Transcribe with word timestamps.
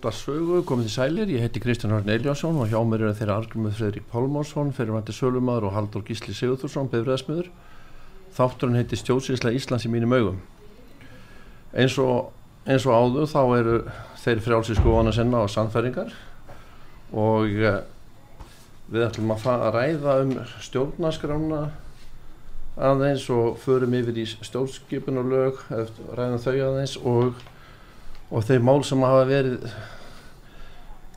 Útvar 0.00 0.14
sögu, 0.16 0.62
komið 0.64 0.86
til 0.88 0.94
sælir, 0.94 1.28
ég 1.28 1.42
heiti 1.44 1.60
Kristján 1.60 1.92
Hörn 1.92 2.08
Eljánsson 2.08 2.56
og 2.56 2.70
hjá 2.72 2.78
mér 2.88 3.02
er 3.10 3.16
þeirra 3.18 3.34
Argrymur 3.36 3.74
Fredrik 3.76 4.06
Pálmásson, 4.08 4.72
fyrirvændi 4.72 5.12
Sölumadur 5.12 5.66
og 5.68 5.74
Haldur 5.76 6.00
Gísli 6.00 6.32
Sigurðursson, 6.32 6.88
befriðasmiður. 6.88 7.50
Þátturinn 8.32 8.78
heiti 8.80 8.96
Stjóðsísla 8.96 9.52
Íslands 9.52 9.84
í 9.84 9.92
mínum 9.92 10.16
augum. 10.16 10.40
Eins 11.76 11.98
og, 12.00 12.32
eins 12.64 12.88
og 12.88 12.96
áður 12.96 13.28
þá 13.28 13.42
eru 13.58 13.76
þeir 14.24 14.42
frjálsi 14.46 14.78
skoðana 14.80 15.12
senna 15.12 15.44
á 15.44 15.46
sannfæringar 15.52 16.16
og 17.12 17.60
eh, 17.60 17.78
við 18.88 19.08
ætlum 19.10 19.36
að, 19.36 19.48
að 19.52 19.72
ræða 19.76 20.18
um 20.24 20.36
stjórnaskrána 20.64 21.62
aðeins 22.80 23.28
og 23.28 23.60
förum 23.60 24.00
yfir 24.00 24.24
í 24.24 24.28
stjórnskipun 24.32 25.20
og 25.20 25.32
lög, 25.36 25.64
ræðum 26.16 26.40
þau 26.40 26.54
aðeins 26.56 26.96
og 27.04 27.48
og 28.30 28.46
þeir 28.46 28.64
mál 28.64 28.80
sem 28.86 29.02
hafa 29.02 29.26
verið 29.28 29.70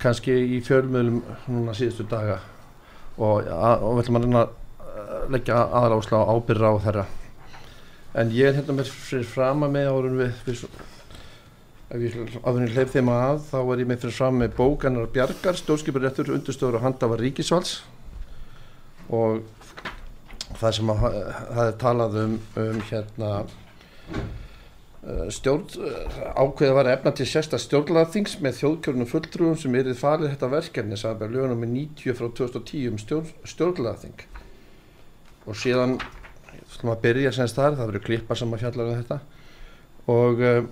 kannski 0.02 0.36
í 0.58 0.62
fjölmjölum 0.66 1.22
núna 1.48 1.76
síðustu 1.78 2.06
daga. 2.10 2.40
Og, 3.18 3.46
og 3.46 3.92
við 3.94 4.04
ætlum 4.04 4.20
að 4.20 4.24
reyna 4.26 4.46
að 4.46 5.28
leggja 5.34 5.60
aðalásla 5.70 6.24
á 6.26 6.32
ábyrra 6.34 6.74
á 6.74 6.78
þeirra 6.84 7.06
en 8.14 8.34
ég 8.34 8.50
er 8.50 8.60
hérna 8.60 8.76
með 8.78 8.92
fyrir 8.94 9.26
frama 9.26 9.70
með 9.72 9.90
árun 9.90 10.20
við, 10.20 10.44
við 10.46 12.12
áðurinn 12.44 12.74
hleyf 12.76 12.94
þeim 12.94 13.10
að 13.14 13.42
þá 13.48 13.58
er 13.62 13.82
ég 13.82 13.90
með 13.90 14.04
fyrir 14.04 14.18
frama 14.18 14.44
með 14.44 14.56
bókanar 14.60 15.10
Bjarkar, 15.14 15.58
stjórnskipur 15.58 16.06
réttur 16.06 16.34
undurstöður 16.36 16.80
og 16.80 16.86
handafar 16.86 17.22
Ríkisvalds. 17.22 17.74
Og 19.14 19.42
það 20.60 20.78
sem 20.78 20.94
að, 20.94 21.04
það 21.50 21.66
er 21.66 21.76
talað 21.82 22.20
um, 22.24 22.38
um 22.62 22.82
hérna 22.90 23.34
stjórn 25.04 25.66
eh, 25.84 26.20
ákveða 26.40 26.76
var 26.78 26.90
efna 26.94 27.12
til 27.12 27.26
sérsta 27.28 27.58
stjórnlaðþings 27.60 28.38
með 28.44 28.60
þjóðkjörnum 28.62 29.10
fulltrúum 29.10 29.58
sem 29.60 29.76
erið 29.76 29.98
farið 30.00 30.30
þetta 30.32 30.50
verkefni 30.54 30.96
er 30.96 31.34
lögunum 31.34 31.60
með 31.60 31.74
90 31.74 32.16
frá 32.20 32.30
2010 32.40 32.86
um 32.92 33.02
stjórn, 33.02 33.34
stjórnlaðþing 33.52 34.24
og 35.44 35.60
síðan 35.60 35.98
ætlum 36.62 36.94
að 36.94 37.04
byrja 37.04 37.34
semst 37.36 37.60
þar, 37.60 37.76
það 37.76 37.92
verður 37.92 38.06
klippa 38.08 38.40
sem 38.40 38.56
að 38.56 38.64
fjalla 38.64 38.88
um 38.88 39.02
þetta 39.02 39.20
og 40.14 40.44
uh, 40.48 40.64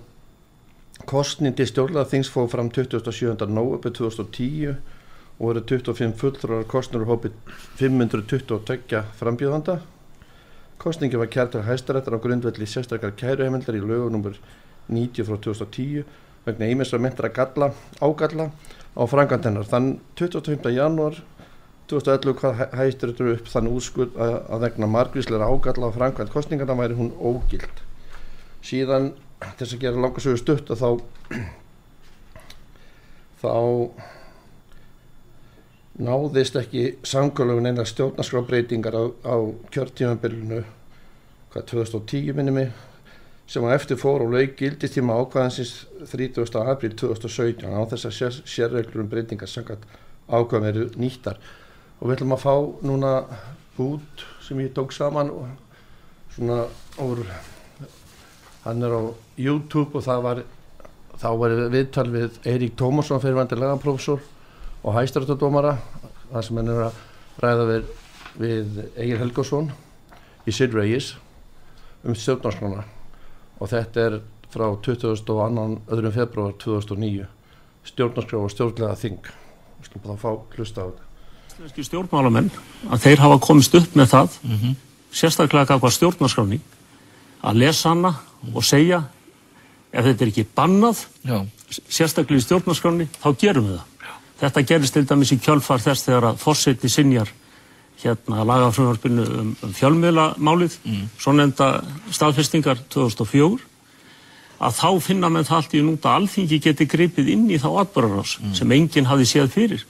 kostnindi 1.12 1.68
stjórnlaðþings 1.68 2.32
fóð 2.32 2.50
fram 2.54 2.72
27. 2.72 3.36
nóöpu 3.52 3.92
2010 3.92 4.72
og 5.42 5.44
verður 5.50 5.68
25 5.76 6.16
fulltrúar 6.20 6.68
kostnur 6.72 7.04
og 7.04 7.18
hópið 7.18 7.36
522 7.82 9.04
frambjöðanda 9.20 9.82
Kostningi 10.82 11.18
var 11.18 11.30
kært 11.30 11.52
til 11.54 11.62
hæstarættar 11.62 12.18
á 12.18 12.22
grundvelli 12.22 12.66
sérstakar 12.66 13.14
kæruheimildar 13.14 13.78
í 13.78 13.82
lögunumur 13.82 14.34
90 14.90 15.28
frá 15.28 15.38
2010 15.38 16.02
vegna 16.46 16.70
ímessra 16.74 16.98
myndra 16.98 17.30
galla, 17.30 17.70
ágalla 18.02 18.50
á 18.98 19.02
frangandennar. 19.06 19.68
Þann 19.70 20.00
25. 20.18 20.74
janúar 20.74 21.22
2011 21.92 22.34
hvað 22.40 22.54
hæstur 22.78 23.12
upp 23.14 23.48
þann 23.52 23.70
úrskurð 23.70 24.12
að 24.18 24.64
vegna 24.64 24.86
margvísleira 24.90 25.50
ágalla 25.50 25.90
á 25.92 25.94
frangand 25.94 26.30
kostningarna 26.32 26.78
væri 26.78 26.96
hún 26.98 27.12
ógild 27.20 27.76
síðan 28.64 29.12
þess 29.58 29.74
að 29.74 29.82
gera 29.82 30.02
langarsögur 30.02 30.40
stutt 30.40 30.70
að 30.72 30.82
þá 30.82 30.90
þá 33.42 33.52
náðist 36.00 36.56
ekki 36.56 36.84
samgölugun 37.04 37.68
eina 37.68 37.84
stjórnarskrábreytingar 37.84 38.96
á, 38.96 39.04
á 39.28 39.36
kjörtímanbyrjunu 39.74 40.62
hvað 41.52 41.66
2010 41.68 42.36
minni 42.36 42.54
mig 42.56 42.70
sem 43.52 43.64
að 43.66 43.74
eftir 43.76 43.98
fór 44.00 44.24
og 44.24 44.32
laug 44.32 44.54
gildistíma 44.56 45.18
ákvæðansins 45.20 45.74
30. 46.08 46.46
april 46.64 46.94
2017 46.96 47.68
á 47.68 47.84
þess 47.90 48.08
að 48.08 48.16
sér, 48.16 48.38
sérreglur 48.48 49.04
um 49.04 49.10
breytingar 49.12 49.50
sangat 49.50 49.84
ákvæðan 50.32 50.70
eru 50.70 50.86
nýttar 50.96 51.40
og 52.00 52.08
við 52.08 52.16
ætlum 52.16 52.36
að 52.38 52.44
fá 52.46 52.54
núna 52.88 53.12
út 53.82 54.24
sem 54.46 54.64
ég 54.64 54.72
tók 54.72 54.96
saman 54.96 55.28
og 55.34 55.50
svona 56.32 56.64
úr 57.04 57.20
hann 58.64 58.82
er 58.82 58.96
á 58.96 59.02
YouTube 59.36 59.98
og 59.98 60.06
það 60.06 60.24
var 60.24 60.44
þá 61.20 61.30
var 61.38 61.56
viðtal 61.74 62.08
við 62.14 62.38
Eirík 62.48 62.78
Tómasson 62.80 63.20
fyrirvandi 63.20 63.58
lagaprófessor 63.60 64.22
og 64.82 64.96
hæstrættadómara 64.96 65.76
það 66.32 66.46
sem 66.46 66.56
hann 66.60 66.72
er 66.72 66.80
að 66.86 67.00
ræða 67.42 67.66
við, 67.68 67.92
við 68.40 68.80
Egil 68.96 69.20
Helgarsson 69.20 69.70
í 70.46 70.54
Sid 70.54 70.74
Reyes 70.74 71.12
um 72.02 72.16
stjórnarskona 72.18 72.82
og 73.60 73.70
þetta 73.70 74.06
er 74.06 74.18
frá 74.52 74.66
22. 74.84 75.38
öðrum 75.92 76.14
februar 76.14 76.52
2009 76.60 77.28
stjórnarskrá 77.88 78.42
og 78.42 78.52
stjórnlega 78.52 78.98
þing 78.98 79.22
við 79.22 79.88
skulum 79.88 80.04
bara 80.06 80.20
fá 80.20 80.30
hlusta 80.56 80.84
á 80.84 80.90
þetta 80.90 81.10
Íslenski 81.52 81.86
stjórnmálamenn 81.86 82.50
að 82.90 83.06
þeir 83.06 83.22
hafa 83.22 83.40
komist 83.44 83.74
upp 83.78 83.96
með 83.98 84.12
það 84.14 84.38
mm 84.42 84.56
-hmm. 84.56 84.76
sérstaklega 85.12 85.78
hvað 85.78 85.96
stjórnarskráni 85.98 86.60
að 87.42 87.58
lesa 87.62 87.88
hana 87.92 88.14
og 88.54 88.64
segja 88.64 89.02
ef 89.92 90.04
þetta 90.04 90.24
er 90.24 90.30
ekki 90.32 90.46
bannað 90.56 91.04
Já. 91.26 91.38
sérstaklega 91.88 92.40
í 92.40 92.46
stjórnarskráni 92.46 93.08
þá 93.20 93.28
gerum 93.38 93.68
við 93.68 93.78
það. 93.78 93.91
Þetta 94.42 94.64
gerist 94.68 94.96
til 94.96 95.04
dæmis 95.08 95.32
í 95.34 95.38
kjölfar 95.42 95.82
þess 95.82 96.06
þegar 96.08 96.28
að 96.32 96.40
fórseti 96.42 96.90
sinjar 96.92 97.30
hérna 98.02 98.46
lagafröðarpinu 98.48 99.26
um, 99.26 99.52
um 99.62 99.74
fjölmiðlamálið 99.78 100.78
mm. 100.82 101.04
svo 101.22 101.34
nefnda 101.38 101.68
staðfestingar 102.10 102.82
2004 102.92 103.68
að 104.62 104.76
þá 104.78 104.88
finna 105.02 105.30
með 105.30 105.48
það 105.48 105.60
allt 105.60 105.76
í 105.78 105.84
núta 105.86 106.10
að 106.10 106.20
alþingi 106.20 106.58
geti 106.62 106.88
gripið 106.90 107.30
inn 107.34 107.46
í 107.50 107.60
þá 107.62 107.68
atbörðarás 107.84 108.36
mm. 108.40 108.56
sem 108.58 108.74
enginn 108.74 109.10
hafi 109.10 109.28
séð 109.30 109.54
fyrir 109.54 109.86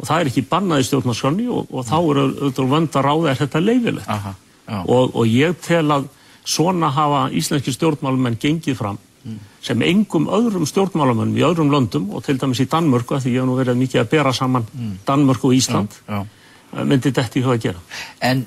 og 0.00 0.06
það 0.06 0.16
er 0.22 0.30
ekki 0.30 0.46
bannað 0.50 0.84
í 0.84 0.86
stjórnarskráni 0.88 1.50
og, 1.50 1.66
og 1.74 1.84
þá 1.86 1.98
er 1.98 2.22
auðvitað 2.22 2.72
vöndar 2.74 3.10
á 3.10 3.14
það 3.14 3.28
er 3.32 3.42
þetta 3.42 3.64
leifilegt 3.66 4.14
Aha, 4.14 4.32
og, 4.86 5.12
og 5.18 5.28
ég 5.28 5.58
tel 5.66 5.86
að 5.90 6.08
svona 6.44 6.90
hafa 6.94 7.28
íslenski 7.36 7.72
stjórnmálumenn 7.74 8.38
gengið 8.40 8.78
fram. 8.78 8.98
Sem 9.62 9.82
engum 9.84 10.28
öðrum 10.32 10.66
stjórnmálumenn 10.68 11.36
í 11.36 11.44
öðrum 11.44 11.72
löndum 11.72 12.08
og 12.16 12.24
til 12.24 12.38
dæmis 12.40 12.62
í 12.64 12.68
Danmörku 12.70 13.20
því 13.20 13.34
ég 13.34 13.42
hef 13.42 13.48
nú 13.48 13.56
verið 13.58 13.80
mikið 13.80 14.02
að 14.02 14.10
bera 14.14 14.32
saman 14.32 14.66
mm. 14.72 14.94
Danmörku 15.06 15.50
og 15.50 15.56
Ísland 15.58 15.96
já, 16.06 16.22
já. 16.24 16.84
myndi 16.84 17.12
þetta 17.12 17.40
í 17.40 17.44
hvað 17.44 17.58
að 17.58 17.64
gera 17.66 17.82
En 18.30 18.46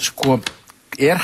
sko 0.00 0.38
er 0.96 1.20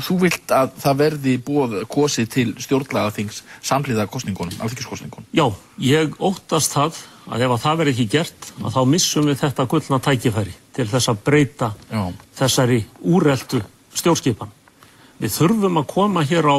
þú 0.00 0.16
vilt 0.22 0.52
að 0.54 0.72
það 0.80 1.00
verði 1.02 1.36
búið 1.44 1.76
kosið 1.90 2.28
til 2.32 2.48
stjórnlagaþings 2.62 3.42
samhliða 3.60 4.06
kostningunum, 4.08 4.56
alþingiskostningunum 4.62 5.28
Já, 5.36 5.46
ég 5.84 6.16
óttast 6.16 6.72
það 6.76 7.02
að 7.30 7.44
ef 7.44 7.54
að 7.54 7.62
það 7.62 7.80
verði 7.80 7.94
ekki 7.94 8.08
gert 8.10 8.50
að 8.60 8.74
þá 8.74 8.80
missum 8.90 9.28
við 9.28 9.40
þetta 9.42 9.66
gullna 9.70 10.00
tækifæri 10.06 10.54
til 10.76 10.86
þess 10.90 11.12
að 11.12 11.22
breyta 11.26 11.70
Já. 11.90 12.02
þessari 12.40 12.80
úreltu 13.06 13.60
stjórnskipan. 13.94 14.50
Við 15.20 15.34
þurfum 15.36 15.80
að 15.82 15.88
koma 15.90 16.24
hér 16.26 16.48
á 16.48 16.56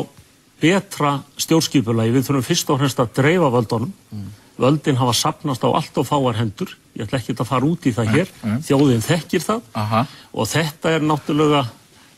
betra 0.61 1.17
stjórnskipulagi, 1.41 2.13
við 2.15 2.27
þurfum 2.27 2.47
fyrst 2.47 2.71
og 2.71 2.79
fremst 2.81 3.01
að 3.01 3.13
dreifa 3.17 3.49
völdunum. 3.53 3.93
Mm. 4.11 4.29
Völdin 4.61 4.99
hafa 4.99 5.13
sapnast 5.17 5.63
á 5.65 5.69
allt 5.71 5.97
og 5.97 6.05
fáar 6.05 6.37
hendur, 6.37 6.75
ég 6.93 7.07
ætla 7.07 7.19
ekki 7.21 7.33
að 7.33 7.49
fara 7.49 7.65
út 7.65 7.87
í 7.87 7.93
það 7.95 8.11
hér, 8.15 8.33
mm. 8.43 8.59
þjóðin 8.67 9.05
þekkir 9.05 9.45
það 9.45 9.61
Aha. 9.81 10.03
og 10.33 10.51
þetta 10.51 10.91
er 10.97 11.07
náttúrulega 11.07 11.63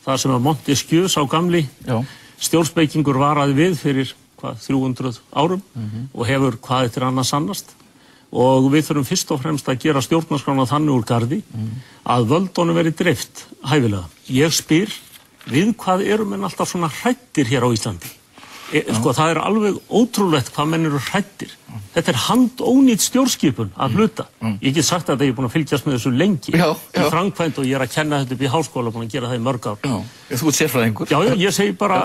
það 0.04 0.20
sem 0.20 0.34
að 0.34 0.44
Montesquieu 0.44 1.08
sá 1.08 1.22
gamli 1.30 1.62
stjórnspeikingur 2.44 3.18
varaði 3.20 3.56
við 3.56 3.78
fyrir 3.80 4.12
hvað, 4.40 4.58
300 4.66 5.14
árum 5.32 5.62
mm 5.62 5.86
-hmm. 5.86 6.04
og 6.12 6.26
hefur 6.28 6.58
hvað 6.60 6.90
eftir 6.90 7.06
annars 7.06 7.32
sannast 7.32 7.74
og 8.34 8.66
við 8.72 8.88
þurfum 8.88 9.06
fyrst 9.06 9.30
og 9.30 9.40
fremst 9.40 9.68
að 9.68 9.80
gera 9.86 10.02
stjórnarskrána 10.02 10.66
þannig 10.66 10.94
úr 10.94 11.06
gardi 11.06 11.42
mm. 11.42 11.70
að 12.04 12.26
völdónu 12.32 12.74
veri 12.74 12.90
dreift 12.90 13.46
hæfilega. 13.62 14.08
Ég 14.28 14.52
spyr 14.52 14.90
við 15.46 15.74
hvað 15.76 16.02
erum 16.02 16.32
en 16.34 16.44
alltaf 16.44 16.68
svona 16.68 16.90
hrættir 16.90 17.46
hér 17.46 17.62
á 17.62 17.70
Íslandi? 17.70 18.10
E, 18.72 18.80
sko 18.96 19.12
það 19.16 19.34
er 19.34 19.40
alveg 19.42 19.80
ótrúlegt 19.92 20.52
hvað 20.54 20.70
menn 20.72 20.88
eru 20.88 21.00
hrættir. 21.10 21.52
Þetta 21.94 22.12
er 22.12 22.20
handónýtt 22.28 23.02
stjórnskipun 23.04 23.72
að 23.74 23.90
mm. 23.90 23.98
hluta. 23.98 24.26
Mm. 24.40 24.54
Ég 24.62 24.76
get 24.76 24.86
sagt 24.86 25.10
að 25.10 25.20
það 25.20 25.26
er 25.26 25.36
búin 25.38 25.48
að 25.48 25.56
fylgjast 25.56 25.88
með 25.88 25.96
þessu 25.98 26.12
lengi 26.14 26.54
já, 26.54 26.68
já. 26.70 27.00
í 27.02 27.10
framkvæmt 27.12 27.60
og 27.60 27.68
ég 27.68 27.78
er 27.78 27.84
að 27.84 27.92
kenna 27.94 28.22
þetta 28.22 28.36
upp 28.36 28.46
í 28.46 28.52
háskóla 28.54 28.94
búin 28.94 29.08
að 29.08 29.16
gera 29.16 29.30
það 29.32 29.40
í 29.40 29.44
mörg 29.48 29.68
ár. 29.68 29.84
Já, 29.84 30.38
þú 30.38 30.50
ert 30.50 30.58
sérfræðingur. 30.60 31.12
Já, 31.12 31.18
já, 31.28 31.34
ég 31.44 31.56
segi 31.58 31.76
bara, 31.78 32.00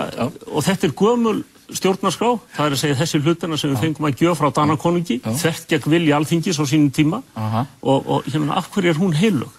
og 0.50 0.66
þetta 0.66 0.90
er 0.90 0.94
gömul 1.00 1.38
stjórnarskrá, 1.76 2.32
það 2.56 2.66
er 2.66 2.74
að 2.74 2.80
segja 2.82 2.98
þessi 2.98 3.20
hlutina 3.22 3.58
sem 3.60 3.72
við 3.72 3.84
fengum 3.84 4.08
að 4.08 4.22
gjöf 4.24 4.40
frá 4.40 4.50
Danakonungi 4.56 5.20
þert 5.22 5.68
gegn 5.70 5.92
vilja 5.94 6.16
alþingis 6.18 6.58
á 6.58 6.64
sínum 6.66 6.90
tíma 6.94 7.20
Aha. 7.38 7.62
og, 7.80 8.08
og 8.10 8.30
ég 8.30 8.40
meina, 8.40 8.56
af 8.58 8.70
hverju 8.74 8.90
er 8.90 8.98
hún 8.98 9.14
heilug? 9.14 9.52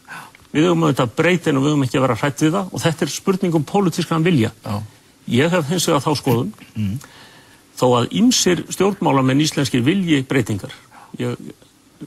Við 0.52 0.68
höfum 0.68 0.84
auðvitað 0.84 1.14
breytin 1.16 1.60
og 1.60 1.64
við 1.64 1.72
höfum 1.72 1.86
ekki 1.86 2.00
að 2.00 2.06
vera 2.08 2.18
hrætt 2.20 2.44
við 2.44 2.58
það 2.58 2.74
og 2.76 2.84
þetta 2.84 3.06
er 3.06 3.14
spurning 3.14 3.56
um 3.56 3.68
pólitískan 3.68 4.26
vilja. 4.28 4.52
Já. 4.66 4.82
Ég 5.30 5.52
hef 5.54 5.70
hins 5.70 5.88
vegar 5.90 6.04
þá 6.04 6.12
skoðun 6.18 6.54
mm. 6.74 6.96
þó 7.78 7.86
að 8.00 8.16
ymsir 8.22 8.64
stjórnmálamenn 8.74 9.44
íslenskir 9.44 9.84
vilji 9.86 10.24
breytingar. 10.28 10.74
Ég 11.20 11.38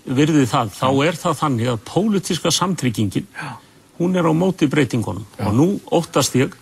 virði 0.04 0.48
það, 0.50 0.72
þá 0.74 0.88
er 1.06 1.20
það 1.20 1.38
þannig 1.42 1.70
að 1.70 1.84
pólitíska 1.86 2.50
samtryggingin 2.54 3.28
hún 4.00 4.18
er 4.18 4.26
á 4.26 4.32
móti 4.34 4.66
breytingunum. 4.66 5.26
Já. 5.38 5.46
og 5.46 5.54
nú 5.54 5.68
óttast 5.94 6.34
ég 6.34 6.54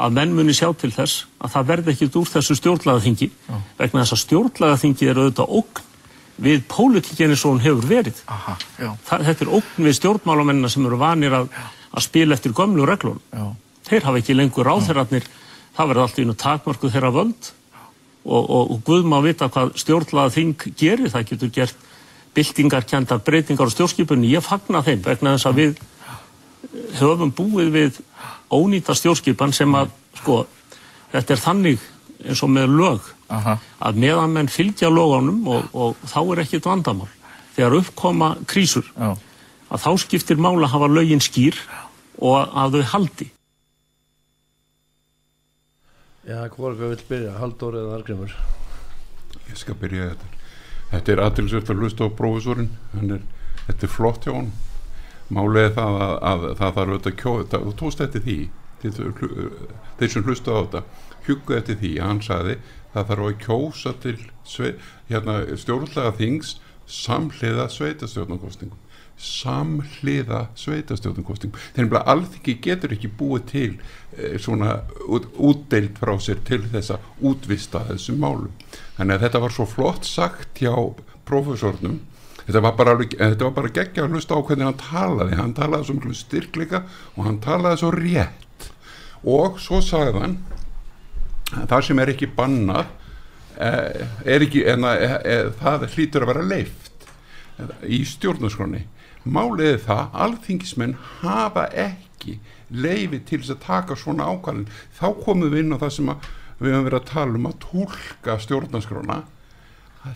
að 0.00 0.16
menn 0.16 0.34
muni 0.34 0.54
sjá 0.56 0.70
til 0.78 0.92
þess 0.94 1.26
að 1.42 1.54
það 1.54 1.70
verði 1.72 1.94
ekkit 1.94 2.18
úr 2.20 2.28
þessu 2.30 2.56
stjórnlagaþingi 2.56 3.30
vegna 3.78 4.04
þess 4.04 4.16
að 4.16 4.22
stjórnlagaþingi 4.24 5.08
er 5.10 5.18
auðvitað 5.20 5.56
ógn 5.58 5.88
við 6.40 6.62
pólitíkinni 6.70 7.36
svo 7.36 7.52
hún 7.52 7.60
hefur 7.60 7.84
verið. 7.88 8.22
Aha, 8.32 8.54
það, 8.78 9.26
þetta 9.28 9.44
er 9.44 9.50
ógn 9.58 9.88
við 9.88 9.96
stjórnmálamennina 9.98 10.70
sem 10.72 10.86
eru 10.88 11.00
vanir 11.00 11.36
að, 11.36 11.50
að 11.92 12.06
spila 12.06 12.36
eftir 12.36 12.54
gömlu 12.56 12.86
reglun. 12.88 13.20
Þeir 13.88 14.06
hafa 14.06 14.22
ekki 14.22 14.36
lengur 14.38 14.68
ráþeirarnir, 14.70 15.26
það 15.80 15.92
verði 15.92 16.04
alltaf 16.04 16.22
inn 16.22 16.34
og 16.34 16.40
takmarkuð 16.40 16.94
þeirra 16.94 17.12
völd 17.14 17.50
og, 18.24 18.42
og, 18.42 18.72
og 18.74 18.82
Guð 18.84 19.06
má 19.08 19.18
vita 19.24 19.48
hvað 19.52 19.72
stjórnlagaþing 19.80 20.66
gerir, 20.76 21.12
það 21.12 21.30
getur 21.32 21.54
gert 21.54 21.86
byltingar, 22.36 22.84
kjandar, 22.86 23.22
breytingar 23.26 23.66
og 23.66 23.74
stjórnskipunni. 23.74 24.30
Ég 24.30 24.44
fagna 24.44 24.84
þeim 24.86 25.00
vegna 25.02 25.34
þess 25.34 25.48
að 25.50 25.60
við 25.60 25.80
höfum 27.00 27.32
búið 27.34 27.72
við 27.74 28.02
ónýta 28.52 28.94
stjórnskipan 28.94 29.54
sem 29.56 29.72
að 29.74 29.90
sko, 30.20 30.44
þetta 31.14 31.34
er 31.34 31.42
þannig 31.42 31.88
eins 32.20 32.42
og 32.44 32.52
með 32.52 32.76
lög 32.76 33.08
Aha. 33.32 33.56
að 33.80 34.00
meðan 34.04 34.36
menn 34.36 34.52
fylgja 34.52 34.90
lögunum 34.92 35.48
og, 35.48 35.72
og 35.72 36.06
þá 36.10 36.20
er 36.20 36.42
ekkit 36.44 36.68
vandamál 36.68 37.08
þegar 37.56 37.78
uppkoma 37.80 38.30
krísur 38.50 38.86
Já. 38.92 39.14
að 39.70 39.84
þá 39.86 39.90
skiptir 40.04 40.40
mála 40.40 40.66
að 40.68 40.74
hafa 40.74 40.90
lögin 40.92 41.24
skýr 41.24 41.56
og 42.20 42.52
að 42.52 42.76
þau 42.76 42.90
haldi 42.94 43.30
Já, 46.30 46.44
hvað 46.54 46.78
vil 46.78 47.00
byrja? 47.08 47.36
Haldur 47.40 47.74
eða 47.74 47.96
Argrimur? 47.98 48.34
Ég 49.48 49.56
skal 49.58 49.74
byrja 49.80 50.12
þetta. 50.12 50.28
Þetta 50.90 51.12
er 51.12 51.22
aðtilsvægt 51.24 51.72
að 51.72 51.80
hlusta 51.82 52.06
á 52.06 52.16
prófessorinn. 52.20 52.68
Þetta 52.94 53.86
er 53.86 53.90
flott 53.90 54.26
hjá 54.26 54.36
hann 54.36 54.52
er 55.30 55.72
það 55.74 55.96
að, 56.02 56.14
að 56.30 56.44
það 56.58 56.74
þarf 56.76 56.92
auðvitað 56.92 57.16
kjóða 57.20 57.60
og 57.60 57.74
tóst 57.78 58.00
eftir 58.02 58.24
því 58.24 58.38
þeir 60.00 60.10
sem 60.10 60.24
hlusta 60.26 60.54
á 60.54 60.58
þetta 60.60 60.82
huggu 61.28 61.56
eftir 61.56 61.78
því 61.78 61.90
að 61.98 62.08
hann 62.08 62.22
saði 62.24 62.56
það 62.94 63.10
þarf 63.10 63.26
að 63.26 63.36
kjósa 63.44 63.92
til 64.02 64.16
hérna, 65.10 65.36
stjórnlega 65.60 66.14
þings 66.18 66.54
samhliða 66.90 67.68
sveitastjórnarkostingum 67.70 68.89
samhliða 69.20 70.46
sveitastjórnarkostingum 70.58 71.60
þegar 71.74 71.90
bara 71.92 72.14
alþingi 72.14 72.56
getur 72.64 72.94
ekki 72.96 73.10
búið 73.20 73.46
til 73.50 73.70
eh, 74.16 74.36
svona 74.40 74.80
út, 75.08 75.28
útdeilt 75.36 76.00
frá 76.00 76.14
sér 76.22 76.40
til 76.48 76.62
þess 76.72 76.94
að 76.96 77.26
útvista 77.30 77.84
þessum 77.90 78.20
málum. 78.22 78.52
Þannig 78.96 79.16
að 79.16 79.26
þetta 79.26 79.42
var 79.44 79.56
svo 79.56 79.66
flott 79.68 80.08
sagt 80.08 80.62
hjá 80.62 80.72
profesornum 81.28 82.00
þetta 82.46 82.62
var 82.64 82.76
bara, 82.78 83.50
bara 83.54 83.72
geggja 83.74 84.06
að 84.06 84.16
hlusta 84.16 84.38
á 84.38 84.40
hvernig 84.42 84.66
hann 84.70 84.80
talaði. 84.80 85.36
Hann 85.38 85.56
talaði 85.58 85.90
svo 85.90 86.14
styrkleika 86.16 86.84
og 87.14 87.26
hann 87.28 87.42
talaði 87.44 87.82
svo 87.82 87.92
rétt. 87.94 88.70
Og 89.28 89.60
svo 89.60 89.82
sagði 89.84 90.24
hann 90.24 90.38
það 91.50 91.84
sem 91.86 92.00
er 92.00 92.12
ekki 92.12 92.30
bannað 92.36 92.86
eh, 93.60 94.06
er 94.24 94.46
ekki 94.46 94.64
en 94.70 94.86
að, 94.88 95.04
e, 95.04 95.10
e, 95.20 95.36
það 95.60 95.86
hlýtur 95.94 96.24
að 96.24 96.32
vera 96.32 96.46
leift 96.46 97.06
í 97.84 98.00
stjórnarskroni 98.08 98.84
máliði 99.30 99.80
það, 99.86 100.04
alþingismenn 100.24 100.96
hafa 101.20 101.66
ekki 101.72 102.38
leifi 102.70 103.20
til 103.26 103.40
þess 103.42 103.56
að 103.56 103.64
taka 103.64 103.98
svona 103.98 104.28
ákvæðin 104.30 104.68
þá 104.98 105.06
komum 105.24 105.50
við 105.50 105.64
inn 105.64 105.74
á 105.74 105.82
það 105.82 105.92
sem 105.96 106.12
við 106.60 106.74
höfum 106.74 106.88
verið 106.88 106.98
að 107.00 107.10
tala 107.10 107.38
um 107.38 107.48
að 107.50 107.60
tólka 107.64 108.36
stjórnarskrána. 108.44 109.20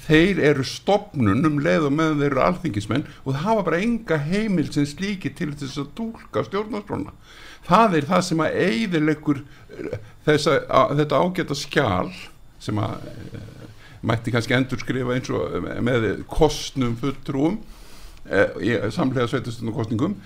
Þeir 0.05 0.39
eru 0.41 0.65
stopnun 0.65 1.45
um 1.45 1.59
leið 1.61 1.91
og 1.91 1.97
meðan 1.97 2.21
þeir 2.23 2.31
eru 2.31 2.43
alþingismenn 2.45 3.07
og 3.25 3.35
það 3.35 3.43
hafa 3.45 3.65
bara 3.67 3.81
enga 3.85 4.21
heimil 4.31 4.71
sem 4.73 4.87
slíki 4.89 5.33
til 5.37 5.51
þess 5.53 5.81
að 5.83 5.91
tólka 5.99 6.45
stjórnarskrána. 6.47 7.13
Það 7.65 7.99
er 7.99 8.09
það 8.09 8.25
sem 8.29 8.45
að 8.45 8.57
eigðilegur 8.65 9.43
þetta 10.25 11.21
ágæta 11.21 11.57
skjál 11.57 12.13
sem 12.65 12.81
að 12.81 13.09
e, 13.09 13.43
mætti 14.05 14.33
kannski 14.33 14.57
endur 14.57 14.81
skrifa 14.81 15.17
eins 15.17 15.31
og 15.33 15.69
með 15.85 16.09
kostnum 16.33 16.97
fulltrúum 17.01 17.61
samlega 18.95 19.29
sveitastunum 19.31 19.77
kostningum 19.77 20.19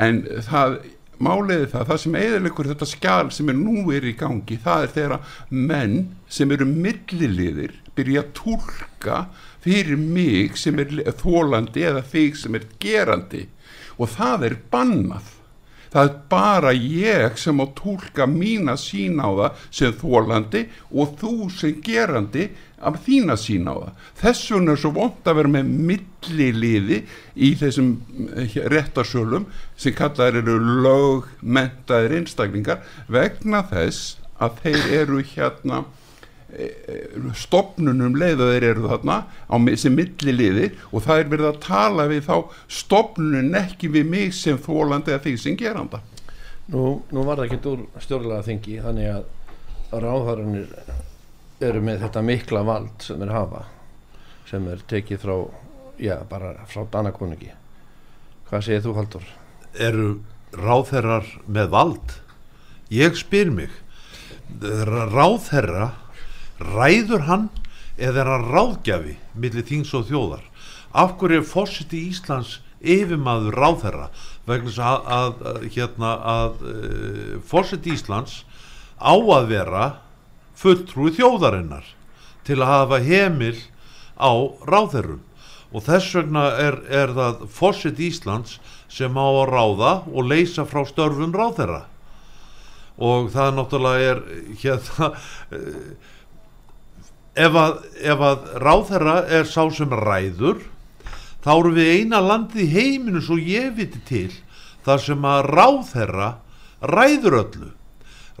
en 0.00 0.22
það 0.48 0.78
máliði 1.22 1.68
það, 1.70 1.86
það 1.90 1.98
sem 2.02 2.16
eðilegur 2.18 2.68
þetta 2.72 2.88
skjál 2.90 3.30
sem 3.32 3.50
er 3.52 3.58
nú 3.58 3.84
er 3.94 4.06
í 4.08 4.14
gangi 4.18 4.58
það 4.64 4.86
er 4.86 4.94
þeirra 4.96 5.18
menn 5.50 5.98
sem 6.32 6.50
eru 6.54 6.66
milliliðir 6.68 7.76
byrja 7.94 8.24
að 8.24 8.32
tólka 8.38 9.18
fyrir 9.64 10.00
mig 10.00 10.58
sem 10.60 10.78
er 10.82 10.92
þólandi 11.20 11.86
eða 11.88 12.02
þig 12.10 12.38
sem 12.40 12.58
er 12.58 12.66
gerandi. 12.82 13.46
Og 13.96 14.10
það 14.10 14.48
er 14.50 14.56
bannað 14.72 15.33
það 15.94 16.08
er 16.08 16.14
bara 16.30 16.72
ég 16.74 17.38
sem 17.38 17.62
á 17.62 17.66
tólka 17.78 18.26
mína 18.26 18.74
sín 18.80 19.20
á 19.22 19.30
það 19.30 19.64
sem 19.78 19.96
þólandi 20.00 20.64
og 20.90 21.16
þú 21.20 21.34
sem 21.54 21.76
gerandi 21.84 22.48
af 22.84 22.98
þína 23.06 23.36
sín 23.40 23.70
á 23.70 23.74
það 23.78 24.08
þess 24.20 24.50
vegna 24.52 24.74
er 24.74 24.82
svo 24.82 24.92
vond 24.98 25.30
að 25.30 25.38
vera 25.40 25.52
með 25.54 25.70
milliliði 25.90 27.00
í 27.34 27.52
þessum 27.60 27.92
eh, 28.34 28.58
réttarsölum 28.74 29.46
sem 29.76 29.96
kallaður 29.96 30.42
eru 30.42 30.58
lögmentaðir 30.84 32.18
einstaklingar 32.20 32.82
vegna 33.06 33.62
þess 33.70 34.16
að 34.42 34.58
þeir 34.64 34.96
eru 35.02 35.22
hérna 35.34 35.84
stopnunum 37.38 38.16
leiða 38.18 38.50
þeir 38.52 38.66
eru 38.70 38.88
þarna 38.90 39.16
á 39.50 39.54
sem 39.80 39.94
milliliði 39.96 40.70
og 40.92 41.04
það 41.06 41.22
er 41.22 41.30
verið 41.32 41.48
að 41.50 41.62
tala 41.64 42.06
við 42.10 42.26
þá 42.28 42.34
stopnunum 42.80 43.56
ekki 43.58 43.90
við 43.94 44.10
mig 44.10 44.34
sem 44.36 44.58
þólandi 44.58 45.14
eða 45.14 45.24
því 45.26 45.36
sem 45.44 45.56
geranda 45.60 46.02
Nú, 46.72 47.02
nú 47.12 47.24
var 47.26 47.36
það 47.42 47.46
ekki 47.50 47.70
úr 47.74 47.80
stjórnlega 48.00 48.46
þingi 48.46 48.78
þannig 48.80 49.10
að 49.12 50.00
ráðhæranir 50.04 50.70
eru 51.64 51.82
með 51.84 52.04
þetta 52.06 52.22
mikla 52.24 52.62
vald 52.66 53.04
sem 53.04 53.20
þeir 53.20 53.34
hafa 53.34 53.64
sem 54.48 54.68
er 54.72 54.80
tekið 54.88 55.20
frá 55.24 55.34
já, 56.00 56.16
bara 56.30 56.54
frá 56.70 56.86
Danakonungi 56.92 57.50
hvað 58.48 58.64
segir 58.66 58.84
þú 58.86 58.94
Haldur? 58.98 59.26
eru 59.74 60.08
ráðherrar 60.54 61.28
með 61.46 61.68
vald? 61.74 62.16
ég 62.94 63.16
spyr 63.18 63.50
mig 63.52 63.70
ráðherra 64.62 65.92
ræður 66.72 67.26
hann 67.28 67.48
eða 67.96 68.24
er 68.24 68.30
hann 68.32 68.46
ráðgjafi 68.52 69.16
millir 69.38 69.66
þings 69.68 69.92
og 69.96 70.08
þjóðar? 70.10 70.44
Af 70.94 71.16
hverju 71.20 71.42
er 71.42 71.48
fórsiti 71.48 72.00
í 72.00 72.12
Íslands 72.14 72.58
yfirmaður 72.80 73.58
ráðherra? 73.58 74.08
Vegna 74.46 74.70
þess 74.70 74.84
að, 74.84 75.12
að, 75.18 75.44
að, 75.50 75.60
hérna, 75.74 76.14
að 76.34 76.64
uh, 76.64 76.72
eh, 76.74 77.36
fórsiti 77.48 77.92
í 77.92 77.98
Íslands 77.98 78.40
á 79.00 79.14
að 79.14 79.50
vera 79.50 79.84
fulltrúi 80.58 81.12
þjóðarinnar 81.16 81.86
til 82.46 82.60
að 82.60 82.70
hafa 82.70 83.00
heimil 83.04 83.56
á 84.20 84.32
ráðherrum. 84.68 85.22
Og 85.74 85.82
þess 85.82 86.14
vegna 86.14 86.44
er, 86.62 86.78
er 86.86 87.12
það 87.16 87.46
fósitt 87.50 87.98
Íslands 87.98 88.58
sem 88.92 89.16
á 89.18 89.26
að 89.26 89.50
ráða 89.50 89.92
og 90.06 90.28
leysa 90.30 90.66
frá 90.68 90.84
störfum 90.86 91.34
ráðherra. 91.34 91.84
Og 92.94 93.32
það 93.34 93.56
náttúrulega 93.56 94.12
er 94.12 94.20
hérna 94.62 95.08
ef 97.34 97.56
að, 97.58 97.78
ef 97.98 98.22
að 98.22 98.48
ráðherra 98.62 99.16
er 99.26 99.48
sá 99.50 99.66
sem 99.74 99.90
ræður 99.90 100.62
þá 101.44 101.52
eru 101.58 101.74
við 101.76 101.92
eina 101.98 102.22
landið 102.22 102.62
í 102.62 102.72
heiminu 102.72 103.22
svo 103.22 103.38
ég 103.38 103.74
viti 103.76 104.00
til 104.08 104.30
þar 104.86 105.00
sem 105.02 105.26
að 105.26 105.48
ráðherra 105.50 106.28
ræður 106.84 107.38
öllu. 107.40 107.70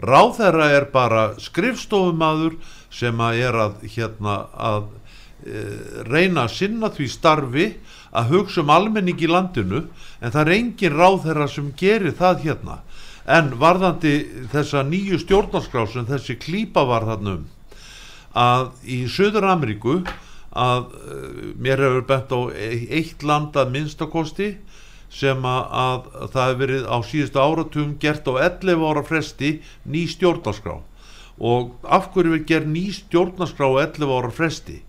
Ráðherra 0.04 0.68
er 0.74 0.88
bara 0.92 1.24
skrifstofumadur 1.40 2.58
sem 2.92 3.20
að 3.22 3.40
er 3.46 3.58
að, 3.64 3.76
hérna, 3.94 4.34
að 4.52 4.88
e, 5.46 5.62
reyna 6.08 6.44
að 6.44 6.54
sinna 6.58 6.90
því 6.92 7.08
starfi 7.10 7.68
að 8.14 8.34
hugsa 8.34 8.62
um 8.62 8.72
almenning 8.74 9.22
í 9.22 9.30
landinu 9.30 9.86
en 10.20 10.34
það 10.34 10.42
er 10.44 10.54
engin 10.58 10.98
ráðherra 10.98 11.48
sem 11.50 11.72
gerir 11.78 12.14
það 12.18 12.46
hérna. 12.46 12.78
En 13.24 13.54
varðandi 13.58 14.18
þessa 14.52 14.84
nýju 14.84 15.22
stjórnarskrá 15.22 15.86
sem 15.88 16.06
þessi 16.06 16.36
klípa 16.36 16.84
var 16.86 17.06
þarna 17.08 17.38
um 17.38 17.46
að 18.34 18.70
í 18.90 19.04
Söður 19.10 19.46
Ameríku 19.52 20.00
að 20.54 20.90
e, 20.94 21.18
mér 21.58 21.82
hefur 21.86 22.06
bent 22.08 22.34
á 22.34 22.40
e, 22.54 22.70
eitt 23.00 23.22
land 23.26 23.56
að 23.58 23.72
minnstakosti 23.74 24.48
sem 25.14 25.46
að, 25.46 25.62
að 25.70 26.32
það 26.34 26.48
hefur 26.48 26.62
verið 26.64 26.88
á 26.90 26.96
síðustu 27.06 27.42
áratugum 27.42 27.94
gert 28.02 28.26
á 28.26 28.32
11 28.50 28.86
ára 28.90 29.04
fresti 29.06 29.52
ný 29.86 30.04
stjórnarskrá. 30.10 30.80
Og 31.38 31.74
af 31.82 32.10
hverju 32.14 32.34
við 32.34 32.46
gerum 32.50 32.74
ný 32.74 32.88
stjórnarskrá 32.94 33.70
á 33.70 33.74
11 33.86 34.14
ára 34.18 34.32
fresti? 34.34 34.82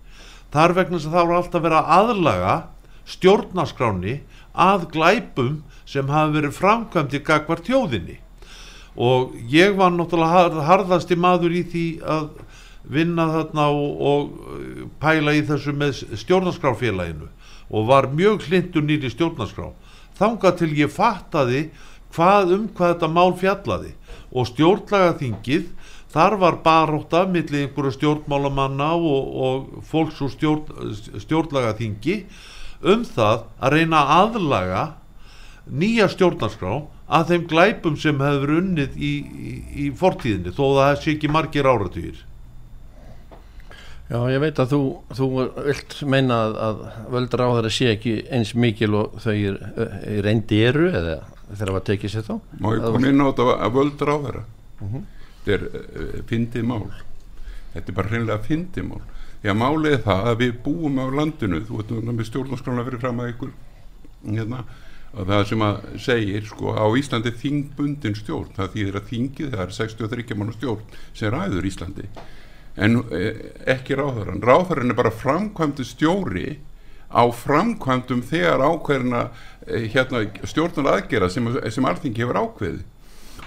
Þar 0.54 0.76
vegna 0.78 1.02
sem 1.02 1.14
það 1.14 1.30
voru 1.30 1.40
alltaf 1.42 1.70
að 1.70 1.94
aðlaga 2.00 2.56
stjórnarskráni 3.06 4.20
að 4.56 4.90
glæpum 4.94 5.58
sem 5.86 6.10
hafi 6.10 6.40
verið 6.40 6.58
framkvæmt 6.58 7.14
í 7.14 7.22
gagvar 7.26 7.62
tjóðinni 7.66 8.22
og 8.96 9.34
ég 9.52 9.76
var 9.76 9.92
náttúrulega 9.92 10.64
harðasti 10.64 11.18
maður 11.20 11.58
í 11.60 11.64
því 11.68 11.86
að 12.08 12.30
vinna 12.92 13.28
þarna 13.32 13.68
og, 13.74 14.02
og 14.10 14.92
pæla 15.02 15.34
í 15.38 15.44
þessu 15.48 15.74
með 15.76 16.04
stjórnarskráfélaginu 16.22 17.30
og 17.70 17.88
var 17.90 18.10
mjög 18.14 18.46
hlindur 18.46 18.86
nýri 18.86 19.10
stjórnarskrá. 19.10 19.72
Þanga 20.16 20.52
til 20.60 20.72
ég 20.78 20.92
fattaði 20.94 21.70
hvað 22.16 22.54
um 22.56 22.68
hvað 22.76 22.94
þetta 22.94 23.12
mál 23.12 23.34
fjallaði 23.40 23.94
og 24.32 24.50
stjórnlagaþingið 24.52 25.72
þar 26.16 26.38
var 26.40 26.60
baróta 26.64 27.26
millir 27.28 27.66
einhverju 27.66 27.96
stjórnmálamanna 27.98 28.94
og, 28.96 29.32
og 29.48 29.88
fólks 29.90 30.22
úr 30.24 30.32
stjórn, 30.32 30.94
stjórnlagaþingi 31.24 32.22
um 32.86 33.04
það 33.08 33.48
að 33.60 33.76
reyna 33.76 34.04
aðlaga 34.22 34.86
nýja 35.66 36.08
stjórnarskrá 36.14 36.84
að 37.06 37.34
þeim 37.34 37.50
glæpum 37.50 37.98
sem 38.00 38.22
hefur 38.22 38.56
unnið 38.60 38.96
í, 38.96 39.12
í, 39.22 39.54
í 39.86 39.90
fortíðinni 39.98 40.54
þó 40.56 40.64
það 40.78 40.96
sé 41.02 41.14
ekki 41.16 41.32
margir 41.34 41.68
áratýr 41.70 42.24
Já, 44.06 44.20
ég 44.30 44.38
veit 44.44 44.60
að 44.62 44.74
þú, 44.76 44.80
þú 45.18 45.28
vilt 45.66 45.96
meina 46.06 46.36
að, 46.46 46.60
að 46.62 46.82
völdur 47.16 47.42
á 47.42 47.48
þeirra 47.56 47.72
sé 47.74 47.88
ekki 47.96 48.12
eins 48.38 48.52
mikil 48.54 48.92
og 49.00 49.16
þau 49.24 49.34
er, 49.34 49.58
er 49.82 50.20
reyndi 50.28 50.60
eru 50.62 50.92
eða 50.92 51.16
þeirra 51.50 51.76
var 51.80 51.86
tekið 51.90 52.14
sér 52.14 52.28
þá? 52.28 52.36
Má 52.62 52.70
ég 52.76 52.86
koma 52.86 53.10
inn 53.10 53.26
á 53.26 53.30
þetta 53.32 53.56
að 53.56 53.74
völdur 53.80 54.14
á 54.14 54.18
þeirra? 54.28 54.44
Uh 54.76 54.94
-huh. 54.94 55.04
Þetta 55.46 55.56
er 55.56 55.66
uh, 55.66 56.22
fyndið 56.30 56.70
mál. 56.70 56.86
Þetta 57.74 57.92
er 57.92 57.98
bara 57.98 58.14
hreinlega 58.14 58.46
fyndið 58.46 58.88
mál. 58.92 59.02
Já, 59.42 59.54
málið 59.58 59.98
er 59.98 60.06
það 60.06 60.30
að 60.30 60.40
við 60.42 60.54
búum 60.66 61.02
á 61.02 61.06
landinu, 61.10 61.66
þú 61.66 61.82
veit, 61.82 61.92
með 62.06 62.30
stjórnarskrána 62.30 62.86
fyrir 62.86 63.02
fram 63.02 63.20
að 63.22 63.34
ykkur, 63.34 63.52
hérna, 64.26 64.64
og 65.14 65.28
það 65.30 65.44
sem 65.50 65.62
að 65.66 65.76
segir, 66.02 66.48
sko, 66.50 66.74
á 66.74 66.86
Íslandi 66.98 67.34
þingbundin 67.42 68.18
stjórn, 68.18 68.54
það 68.58 68.74
þýðir 68.74 68.98
að 69.02 69.12
þingið, 69.12 69.52
það 69.54 69.62
er 69.66 69.76
63 69.78 70.40
mann 70.40 70.56
stjórn 70.56 70.98
sem 71.14 71.34
ræður 71.34 71.70
Íslandi 71.70 72.10
en 72.76 73.00
eh, 73.16 73.52
ekki 73.72 73.96
ráðhverjan 73.96 74.44
ráðhverjan 74.44 74.92
er 74.92 74.98
bara 75.00 75.14
framkvæmdu 75.14 75.86
stjóri 75.88 76.58
á 77.08 77.24
framkvæmdum 77.32 78.24
þegar 78.28 78.64
ákveðina 78.66 79.22
eh, 79.68 79.88
hérna, 79.94 80.26
stjórnar 80.44 80.98
aðgera 80.98 81.30
sem, 81.32 81.48
sem 81.72 81.88
alþingi 81.88 82.24
hefur 82.26 82.42
ákveði 82.44 82.84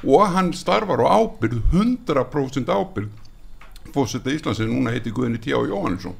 og 0.06 0.28
hann 0.32 0.52
starfar 0.56 1.02
á 1.04 1.08
ábyrð 1.20 1.60
100% 1.74 2.72
ábyrð 2.72 3.92
fórsetta 3.92 4.32
Íslands 4.32 4.60
sem 4.62 4.70
núna 4.70 4.94
heiti 4.94 5.12
Guðni 5.12 5.40
T. 5.42 5.52
Jóhannesson 5.52 6.16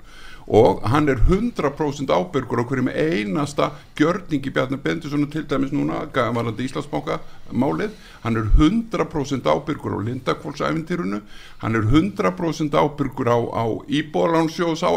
og 0.49 0.81
hann 0.89 1.09
er 1.09 1.21
100% 1.29 2.09
ábyrgur 2.09 2.63
á 2.63 2.65
hverjum 2.65 2.89
einasta 2.89 3.73
gjörningi 3.97 4.51
Bjarni 4.51 4.79
Bendisson 4.81 5.27
til 5.31 5.45
dæmis 5.45 5.73
núna 5.73 6.07
varandi 6.09 6.65
Íslandsbánka 6.65 7.21
málið. 7.53 7.91
Hann 8.23 8.37
er 8.37 8.49
100% 8.57 9.45
ábyrgur 9.45 9.93
á 9.93 10.01
Lindakvólsæventýrunu 10.09 11.21
hann 11.59 11.75
er 11.75 11.83
100% 11.83 12.73
ábyrgur 12.73 13.29
á, 13.29 13.39
á 13.45 13.65
Íbólánsjós 13.89 14.81
á 14.81 14.91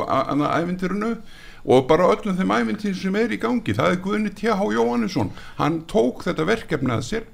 æventýrunu 0.64 1.18
og 1.66 1.88
bara 1.88 2.08
öllum 2.08 2.38
þeim 2.38 2.56
æventýr 2.56 2.96
sem 2.96 3.16
er 3.16 3.36
í 3.36 3.38
gangi 3.38 3.76
það 3.76 3.92
er 3.92 4.02
Guðni 4.02 4.32
T.H. 4.32 4.56
Jóhannesson. 4.56 5.34
Hann 5.60 5.84
tók 5.84 6.24
þetta 6.24 6.48
verkefni 6.48 6.96
að 6.96 7.04
sér 7.04 7.28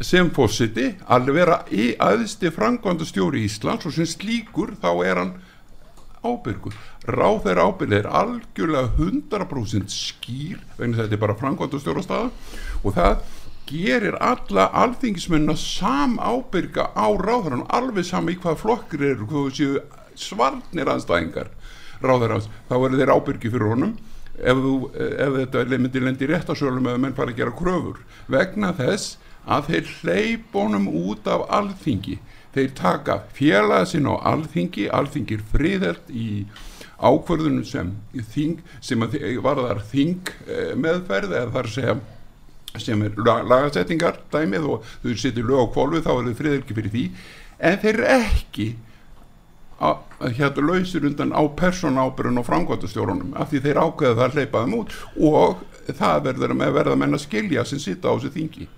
sem 0.00 0.30
fósiti 0.30 0.94
að 1.10 1.34
vera 1.34 1.64
í 1.68 1.96
aðsti 1.98 2.54
frangvandastjóri 2.54 3.42
Íslands 3.44 3.90
og 3.90 3.92
sem 3.92 4.06
slíkur 4.06 4.78
þá 4.80 4.90
er 5.04 5.18
hann 5.18 5.34
ábyrgur 6.22 6.76
ráð 7.08 7.44
þeirra 7.46 7.66
ábyrg 7.68 7.94
er 7.96 8.08
algjörlega 8.20 8.90
100% 8.98 9.94
skýr 9.94 10.58
vegna 10.78 11.02
þetta 11.02 11.16
er 11.16 11.22
bara 11.22 11.38
frangvand 11.38 11.76
og 11.76 11.84
stjórnastæða 11.84 12.30
og 12.84 12.96
það 12.98 13.22
gerir 13.70 14.18
alla 14.20 14.66
alþingismunna 14.82 15.54
sam 15.56 16.18
ábyrga 16.18 16.90
á 16.92 17.08
ráðarann 17.16 17.68
alveg 17.70 18.04
sami 18.08 18.34
í 18.36 18.42
hvað 18.42 18.60
flokkur 18.64 19.06
eru 19.12 19.30
hvað 19.30 19.54
séu 19.56 19.80
svarnir 20.18 20.90
anstæðingar 20.90 21.48
ráðarans, 22.04 22.48
þá 22.68 22.76
eru 22.78 23.00
þeir 23.00 23.12
ábyrgi 23.14 23.52
fyrir 23.52 23.72
honum. 23.74 23.96
Ef, 24.40 24.56
þú, 24.56 24.74
ef 24.96 25.34
þetta 25.36 25.64
myndi 25.76 26.00
lendi 26.02 26.28
réttasölum 26.30 26.88
eða 26.88 27.02
menn 27.02 27.16
fara 27.16 27.34
að 27.34 27.42
gera 27.42 27.56
kröfur. 27.56 28.00
Vegna 28.30 28.72
þess 28.76 29.18
að 29.50 29.70
þeir 29.70 29.92
hleypunum 30.00 30.88
út 30.88 31.28
af 31.28 31.44
alþingi. 31.52 32.18
Þeir 32.54 32.72
taka 32.78 33.20
félaga 33.36 33.86
sinn 33.86 34.08
á 34.08 34.16
alþingi 34.32 34.88
alþingir 34.90 35.44
friðelt 35.52 36.08
í 36.08 36.46
ákvörðunum 37.00 37.64
sem 37.64 37.94
þing 38.34 38.60
sem 38.84 39.04
varðar 39.44 39.82
þing 39.90 40.32
eh, 40.46 40.72
meðferð 40.76 41.36
eða 41.36 41.54
þar 41.56 41.70
segja 41.74 41.98
sem 42.78 43.02
er 43.02 43.16
lagasettingar 43.18 44.20
dæmið 44.30 44.68
og 44.70 44.90
þau 45.02 45.14
sittir 45.18 45.46
lög 45.48 45.66
á 45.66 45.72
kvolvu 45.74 46.04
þá 46.04 46.12
er 46.12 46.28
þau 46.28 46.36
friðelgi 46.38 46.76
fyrir 46.76 46.94
því. 46.94 47.04
En 47.60 47.80
þeir 47.82 47.94
eru 47.96 48.10
ekki 48.20 48.68
að 49.80 50.34
hérna 50.36 50.66
lausir 50.68 51.06
undan 51.08 51.32
á 51.32 51.42
persónábyrjun 51.56 52.42
og 52.42 52.46
framkvæmtastjórunum 52.46 53.32
af 53.40 53.50
því 53.50 53.62
þeir 53.64 53.80
ákveða 53.80 54.16
það 54.18 54.26
að 54.26 54.36
hleypa 54.36 54.64
þeim 54.64 54.76
út 54.76 54.96
og 55.30 55.62
það 55.96 56.26
verður 56.28 56.54
með 56.60 56.76
verða 56.76 56.98
menn 57.00 57.16
að 57.16 57.24
skilja 57.24 57.64
sem 57.66 57.80
sitta 57.80 58.12
á 58.12 58.14
þessu 58.14 58.32
þingi. 58.34 58.68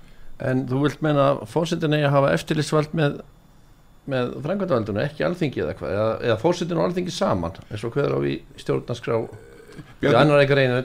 En 0.42 0.64
þú 0.70 0.84
vilt 0.86 1.02
menna 1.04 1.28
að 1.32 1.42
fórsetin 1.50 1.94
eigi 1.96 2.06
að 2.06 2.16
hafa 2.16 2.30
eftirlitsvald 2.36 2.94
með, 2.98 3.18
með 4.10 4.34
framkvæmtavaldunum, 4.42 5.04
ekki 5.04 5.24
alþingi 5.26 5.62
eða 5.62 5.76
hvað, 5.78 5.94
eða, 5.94 6.12
eða 6.26 6.36
fórsetin 6.42 6.80
og 6.80 6.88
alþingi 6.88 7.14
saman 7.14 7.58
eins 7.68 7.84
og 7.86 7.94
hverður 7.94 8.18
á 8.18 8.20
í 8.26 8.34
stjórnarskrá 8.58 9.18
í 10.02 10.10
annar 10.10 10.42
ekkar 10.42 10.60
einu, 10.64 10.80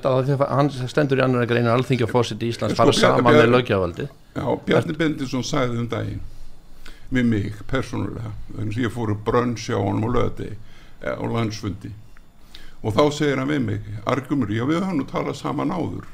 hann 0.46 0.72
stendur 0.92 1.20
í 1.20 1.26
annar 1.26 1.48
ekkar 1.48 1.62
einu 1.64 1.74
alþingi 1.74 2.06
og 2.06 2.14
fórseti 2.14 2.48
í 2.48 2.54
Íslands 2.54 2.78
sko, 2.78 2.86
fara 2.86 2.98
saman 2.98 3.40
með 3.40 3.50
lögjavaldi 3.56 4.08
Já, 4.38 4.46
Bjarni 4.68 4.98
Bendisson 5.00 5.46
sagði 5.46 5.82
um 5.82 5.90
daginn 5.90 6.22
með 7.10 7.30
mig 7.32 7.62
persónulega 7.72 8.34
þannig 8.52 8.76
að 8.76 8.84
ég 8.84 8.94
fóru 8.94 9.16
brönnsjá 9.28 9.80
honum 9.80 10.10
og 10.10 10.14
löði 10.18 10.52
á 11.02 11.24
landsfundi. 11.24 11.94
Og 12.84 12.94
þá 12.94 13.04
segir 13.16 13.40
hann 13.42 13.50
við 13.50 13.64
mig 13.64 13.88
argumur, 14.06 14.52
já 14.54 14.66
við 14.68 14.82
höfum 14.84 15.02
nú 15.02 15.08
talað 15.10 15.40
saman 15.40 15.74
áður 15.74 16.06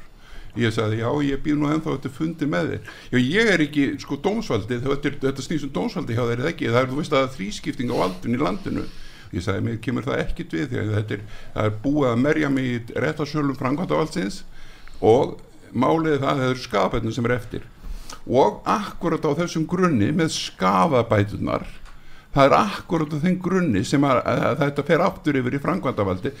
ég 0.58 0.74
sagði 0.74 1.00
já 1.00 1.08
ég 1.26 1.42
býð 1.44 1.58
nú 1.60 1.70
ennþá 1.70 1.96
þetta 1.96 2.12
fundi 2.14 2.48
með 2.50 2.70
þér. 2.72 2.92
Já 3.10 3.18
ég 3.20 3.50
er 3.54 3.64
ekki 3.64 3.86
sko 4.02 4.18
dómsvaldi 4.22 4.78
þetta, 4.84 5.12
þetta 5.24 5.46
snýsum 5.46 5.72
dómsvaldi 5.74 6.16
hjá 6.16 6.24
þeir 6.30 6.44
ekki? 6.50 6.70
Það 6.70 6.80
er 6.80 6.90
þú 6.92 7.00
veist 7.00 7.16
að 7.18 7.30
þrískipting 7.36 7.94
á 7.94 7.96
valdun 8.02 8.36
í 8.36 8.40
landinu. 8.42 8.86
Ég 9.34 9.42
sagði 9.42 9.66
mér 9.66 9.78
kemur 9.82 10.06
það 10.06 10.24
ekkit 10.24 10.54
við 10.54 10.76
að 10.78 10.92
þetta 10.94 11.16
er, 11.16 11.22
er 11.64 11.78
búið 11.82 12.10
að 12.12 12.20
merja 12.22 12.50
mig 12.54 12.68
í 12.70 12.98
réttarsölum 13.02 13.58
framkvæmdavaldsins 13.58 14.42
og 15.02 15.38
málið 15.74 16.20
það 16.22 16.42
það 16.42 16.50
eru 16.52 16.66
skapetnum 16.68 17.16
sem 17.16 17.30
er 17.30 17.38
eftir. 17.38 17.64
Og 18.24 18.60
akkurat 18.70 19.26
á 19.26 19.30
þessum 19.42 19.66
grunni 19.68 20.12
með 20.14 20.30
skafabætunar 20.36 21.66
það 22.34 22.48
er 22.48 22.56
akkurat 22.58 23.14
á 23.14 23.18
þeim 23.22 23.36
grunni 23.42 23.82
sem 23.86 24.04
að, 24.06 24.20
að, 24.26 24.40
að 24.48 24.62
þetta 24.62 24.86
fer 24.88 25.04
aftur 25.04 25.38
yfir 25.38 25.56
í 25.56 25.60
framkvæmdavaldi 25.62 26.32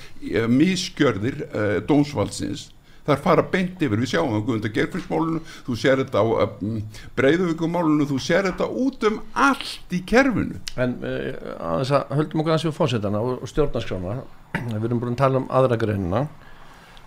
mískjörðir 0.50 1.44
uh, 1.46 1.76
dómsvaldsins 1.86 2.68
það 3.04 3.14
er 3.14 3.22
fara 3.24 3.44
beint 3.52 3.82
yfir, 3.84 4.00
við 4.00 4.10
sjáum 4.14 4.32
það 4.32 4.44
Guðunda 4.48 4.70
Gerfrinsmálunu, 4.78 5.40
þú 5.66 5.76
sér 5.80 6.00
þetta 6.00 6.22
á 6.22 6.26
um, 6.44 6.78
Breiðuvíkumálunu, 7.18 8.06
þú 8.08 8.20
sér 8.24 8.48
þetta 8.48 8.68
út 8.84 9.04
um 9.10 9.18
allt 9.46 9.92
í 9.94 10.00
kerfinu. 10.08 10.60
En 10.80 10.96
uh, 11.04 11.28
að 11.58 11.92
að 12.00 12.16
höldum 12.18 12.42
okkur 12.42 12.54
aðeins 12.54 12.66
við 12.68 12.76
fósettana 12.78 13.20
og, 13.20 13.44
stjórnarskrána. 13.50 14.16
Við 14.72 14.88
erum 14.88 15.02
búin 15.02 15.16
að 15.16 15.20
tala 15.20 15.42
um 15.42 15.48
aðra 15.52 15.78
greinina. 15.80 16.26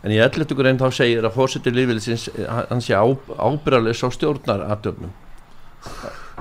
En 0.05 0.13
í 0.13 0.19
elletu 0.21 0.55
grein 0.55 0.77
þá 0.77 0.91
segir 0.93 1.25
að 1.25 1.39
fósetti 1.39 1.73
lífeylisins, 1.73 2.27
hann 2.45 2.83
sé 2.85 2.93
á, 2.93 3.01
ábyrðarlegs 3.01 4.05
á 4.05 4.09
stjórnaratöfnum 4.13 5.15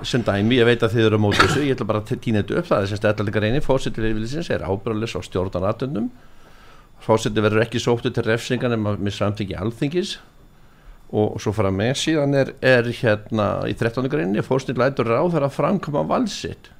sem 0.04 0.20
dæmi, 0.20 0.58
ég 0.58 0.66
veit 0.68 0.82
að 0.84 0.92
þið 0.92 1.06
eru 1.06 1.16
á 1.16 1.24
mót 1.24 1.38
þessu, 1.38 1.62
ég 1.64 1.76
ætla 1.76 1.86
bara 1.88 2.02
að 2.02 2.18
týna 2.20 2.42
þetta 2.42 2.58
upp 2.60 2.66
það 2.68 2.82
er 2.82 2.90
semst 2.90 3.06
elletu 3.08 3.32
greini, 3.32 3.60
fósetti 3.64 4.02
lífeylisins 4.04 4.50
er 4.52 4.64
ábyrðarlegs 4.66 5.14
á 5.16 5.20
stjórnaratöfnum 5.24 6.10
fósetti 7.06 7.42
verður 7.44 7.64
ekki 7.66 7.82
sóttu 7.82 8.10
til 8.12 8.24
refsingan 8.26 8.74
en 8.74 8.82
með 8.86 9.14
samtiki 9.14 9.56
alþingis 9.58 10.16
og, 11.12 11.36
svo 11.42 11.52
fara 11.54 11.70
með 11.74 11.94
síðan 12.02 12.34
er, 12.38 12.52
er 12.64 12.88
hérna 13.00 13.50
í 13.70 13.76
13. 13.78 14.08
greinni 14.10 14.42
fósetti 14.44 14.74
lætur 14.78 15.10
ráð 15.12 15.36
þar 15.36 15.46
að 15.48 15.54
framkoma 15.60 16.02
valsitt 16.08 16.72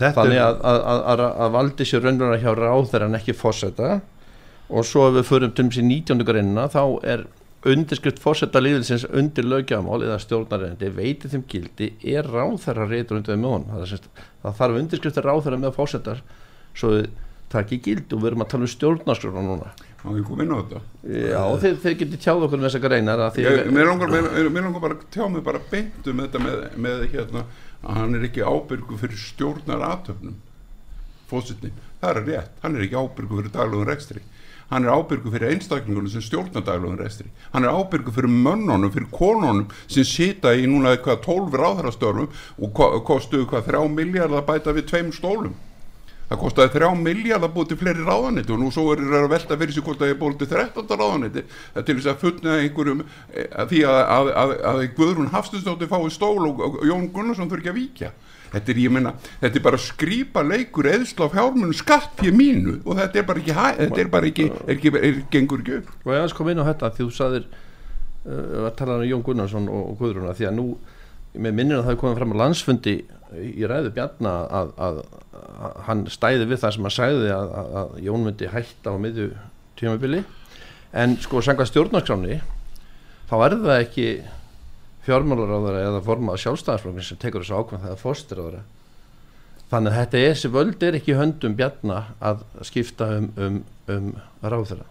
þannig 0.00 0.40
að, 0.40 0.62
að, 0.64 1.02
að, 1.12 1.24
að 1.28 1.52
valdi 1.56 1.86
sér 1.88 2.06
raunverðar 2.06 2.40
hjá 2.44 2.52
ráð 2.56 2.86
þar 2.92 3.06
en 3.08 3.18
ekki 3.18 3.36
fósetta 3.36 3.98
og 4.70 4.86
svo 4.86 5.08
ef 5.10 5.18
við 5.18 5.28
förum 5.28 5.54
til 5.56 5.66
þessi 5.66 5.84
19. 5.84 6.24
greinina 6.28 6.68
þá 6.70 6.82
er 7.12 7.26
undirskrift 7.68 8.22
fósetta 8.22 8.62
líðilsins 8.62 9.04
undir 9.10 9.44
lögjamál 9.44 9.98
eða 10.06 10.20
stjórnarendi 10.22 10.88
veitið 10.96 11.34
þeim 11.34 11.42
gildi 11.50 11.90
er 12.14 12.28
ráð 12.30 12.62
þar 12.62 12.86
að 12.86 12.94
reyta 12.94 13.18
undir 13.18 13.36
með 13.36 13.56
honum 13.56 13.82
það, 13.82 14.06
það 14.44 14.56
þarf 14.62 14.78
undirskriftir 14.80 15.28
ráð 15.28 15.42
þar 15.44 15.58
með 15.60 15.76
fósettar 15.76 16.22
svo 16.78 16.94
það 16.94 17.10
ekki 17.58 17.80
gild 17.84 18.12
og 18.14 18.20
við 18.22 18.30
erum 18.30 18.44
að 18.44 18.50
tala 18.52 18.66
um 18.66 18.70
stjórnarskrona 18.74 19.42
núna. 19.42 19.70
Og 20.00 20.14
við 20.16 20.22
komum 20.28 20.44
inn 20.44 20.52
á 20.54 20.58
þetta? 20.60 20.82
Já 21.10 21.40
þeir, 21.62 21.74
þeir 21.82 21.96
getur 22.02 22.20
tjáð 22.24 22.44
okkur 22.46 22.60
um 22.60 22.66
þessar 22.66 22.84
greinar 22.84 23.24
mér 24.54 24.64
langar 24.68 24.84
bara 24.84 24.96
að 24.96 25.08
tjá 25.12 25.24
mig 25.28 25.44
bara 25.44 25.60
beintum 25.72 26.22
þetta 26.24 26.44
með, 26.44 26.62
með 26.86 27.02
hérna 27.12 27.44
að 27.80 27.98
hann 27.98 28.16
er 28.16 28.28
ekki 28.28 28.46
ábyrgu 28.46 29.00
fyrir 29.00 29.20
stjórnar 29.20 29.84
aðtöfnum 29.90 30.38
fósitni, 31.30 31.70
það 32.00 32.10
er 32.10 32.26
rétt, 32.26 32.60
hann 32.64 32.76
er 32.76 32.86
ekki 32.86 32.98
ábyrgu 32.98 33.40
fyrir 33.40 33.54
daglöðun 33.54 33.90
rekstri. 33.90 34.22
Hann 34.70 34.86
er 34.86 34.94
ábyrgu 34.94 35.32
fyrir 35.34 35.50
einstaklingunum 35.50 36.10
sem 36.10 36.22
stjórnar 36.22 36.64
daglöðun 36.66 37.00
rekstri. 37.02 37.30
Hann 37.54 37.66
er 37.66 37.74
ábyrgu 37.74 38.14
fyrir 38.14 38.30
mönnunum, 38.30 38.92
fyrir 38.94 39.10
konunum 39.14 39.64
sem 39.86 40.06
sita 40.06 40.54
í 40.54 40.68
núna 40.70 40.94
eitthvað 40.94 41.24
12 41.26 41.58
ráðarastörnum 41.62 42.30
og 42.62 43.02
kostuðu 43.06 43.48
hvað 43.50 43.72
3 43.72 43.82
miljardar 43.94 44.46
bæta 44.46 44.74
við 44.76 44.90
tveim 44.92 45.10
stólum 45.14 45.56
það 46.30 46.40
kostiði 46.44 46.72
þrjá 46.76 46.88
miljard 47.00 47.44
að 47.44 47.54
búið 47.56 47.70
til 47.72 47.78
fleiri 47.80 48.04
ráðanetti 48.06 48.54
og 48.54 48.60
nú 48.60 48.68
svo 48.70 48.84
er 48.94 49.00
það 49.02 49.24
að 49.24 49.32
velta 49.32 49.56
fyrir 49.60 49.74
sig 49.74 49.86
hvort 49.86 50.02
það 50.02 50.12
er 50.12 50.18
búið 50.20 50.36
til 50.38 50.50
13. 50.52 50.92
ráðanetti 51.00 51.42
til 51.80 51.96
þess 51.96 52.10
að 52.12 52.20
fullna 52.20 52.58
einhverjum 52.62 53.00
að 53.02 53.40
eh, 53.42 53.64
því 53.72 53.80
að, 53.90 54.00
að, 54.16 54.30
að, 54.42 54.52
að 54.70 54.82
Guðrún 54.98 55.32
Hafstinsdóttir 55.34 55.90
fái 55.90 56.12
stól 56.14 56.44
og, 56.46 56.62
og 56.68 56.78
Jón 56.86 57.08
Gunnarsson 57.14 57.50
þurfi 57.50 57.64
ekki 57.64 57.72
að 57.72 57.80
víkja 57.80 58.12
þetta 58.50 58.72
er, 58.72 58.80
ég 58.82 58.94
menna, 58.94 59.14
þetta 59.42 59.58
er 59.58 59.64
bara 59.66 59.80
skrýpa 59.82 60.44
leikur 60.46 60.90
eðsla 60.90 61.26
á 61.30 61.34
fjármunum 61.34 61.74
skatt 61.76 62.14
fyrir 62.18 62.36
mínu 62.38 62.78
og 62.84 62.98
þetta 62.98 63.20
er 63.20 63.26
bara 63.26 63.42
ekki, 63.42 63.56
þetta 63.80 64.02
er 64.04 64.12
bara 64.14 64.30
ekki, 64.30 64.46
er 64.50 64.74
ekki, 64.74 64.94
er 64.94 65.08
ekki 65.10 65.26
gengur 65.34 65.64
ekki 65.64 65.76
upp 65.80 65.92
og 66.06 66.14
ég 66.14 66.20
aðeins 66.20 66.38
kom 66.38 66.50
inn 66.50 66.62
á 66.62 66.68
þetta 66.70 66.92
því 66.96 67.06
þú 67.06 67.14
saðir 67.18 67.46
uh, 67.50 68.66
að 68.66 68.74
tala 68.80 68.98
um 68.98 69.06
Jón 69.10 69.26
Gunnarsson 69.26 69.70
og, 69.70 69.92
og 69.92 70.02
Guðrún 70.02 70.34
því 70.34 70.50
að 70.50 70.58
nú, 70.58 70.66
með 71.38 71.58
minnir 71.58 71.78
að 71.78 71.88
það 71.88 71.94
er 71.94 72.00
komið 72.02 72.20
fram 72.20 72.34
á 72.34 72.40
landsfundi 72.42 72.96
í 73.38 73.66
ræðu 73.68 73.92
bjarna 73.94 74.34
að, 74.60 74.72
að, 74.86 75.00
að 75.66 75.78
hann 75.86 76.04
stæði 76.10 76.48
við 76.50 76.62
það 76.64 76.74
sem 76.76 76.88
hann 76.88 76.96
sagði 76.96 77.30
að, 77.34 77.54
að 77.82 77.94
Jón 78.06 78.26
myndi 78.26 78.50
hætta 78.50 78.94
á 78.94 78.96
miðju 79.00 79.30
tímabili. 79.80 80.24
En 80.90 81.14
sko 81.22 81.42
sanga 81.44 81.66
stjórnarskráni 81.68 82.40
þá 83.30 83.34
er 83.46 83.56
það 83.62 83.80
ekki 83.84 84.08
fjármálaráðara 85.06 85.86
eða 85.88 86.04
formað 86.04 86.40
sjálfstæðarsflokkin 86.44 87.06
sem 87.06 87.20
tekur 87.20 87.44
þessu 87.44 87.60
ákvæm 87.60 87.84
það 87.84 87.94
er 87.94 88.00
fórstiráðara 88.00 88.62
þannig 89.70 89.92
að 89.92 90.00
þetta 90.00 90.20
er 90.20 90.32
þessi 90.34 90.50
völd 90.56 90.82
er 90.86 90.96
ekki 90.98 91.16
höndum 91.16 91.54
bjarna 91.56 92.00
að 92.18 92.42
skipta 92.66 93.06
um, 93.16 93.28
um, 93.38 93.60
um 93.94 94.10
ráðara 94.42 94.88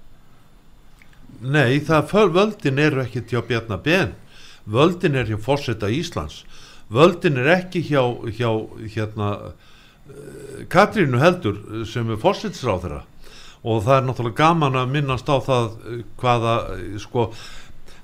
Nei, 1.40 1.80
það 1.86 2.34
völdin 2.36 2.82
eru 2.84 3.04
ekki 3.06 3.22
hjá 3.30 3.40
bjarna 3.48 3.78
ben. 3.80 4.16
Völdin 4.68 5.16
er 5.16 5.30
hjá 5.30 5.38
fórseta 5.40 5.88
Íslands 5.88 6.42
völdin 6.90 7.38
er 7.38 7.52
ekki 7.60 7.84
hjá, 7.86 8.02
hjá 8.34 8.50
hérna 8.96 9.30
eh, 10.10 10.66
Katrínu 10.72 11.22
heldur 11.22 11.86
sem 11.90 12.10
er 12.10 12.22
fórsetsráð 12.22 12.86
þeirra 12.86 13.02
og 13.60 13.82
það 13.86 13.96
er 13.96 14.06
náttúrulega 14.08 14.40
gaman 14.40 14.78
að 14.80 14.94
minnast 14.96 15.30
á 15.30 15.38
það 15.44 15.66
eh, 15.70 16.04
hvaða 16.22 16.56
eh, 16.76 16.98
sko 17.02 17.30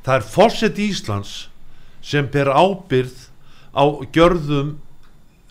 það 0.05 0.15
er 0.17 0.27
fórsett 0.35 0.81
Íslands 0.81 1.35
sem 2.05 2.27
ber 2.31 2.51
ábyrð 2.53 3.29
á 3.73 3.83
gjörðum 4.13 4.75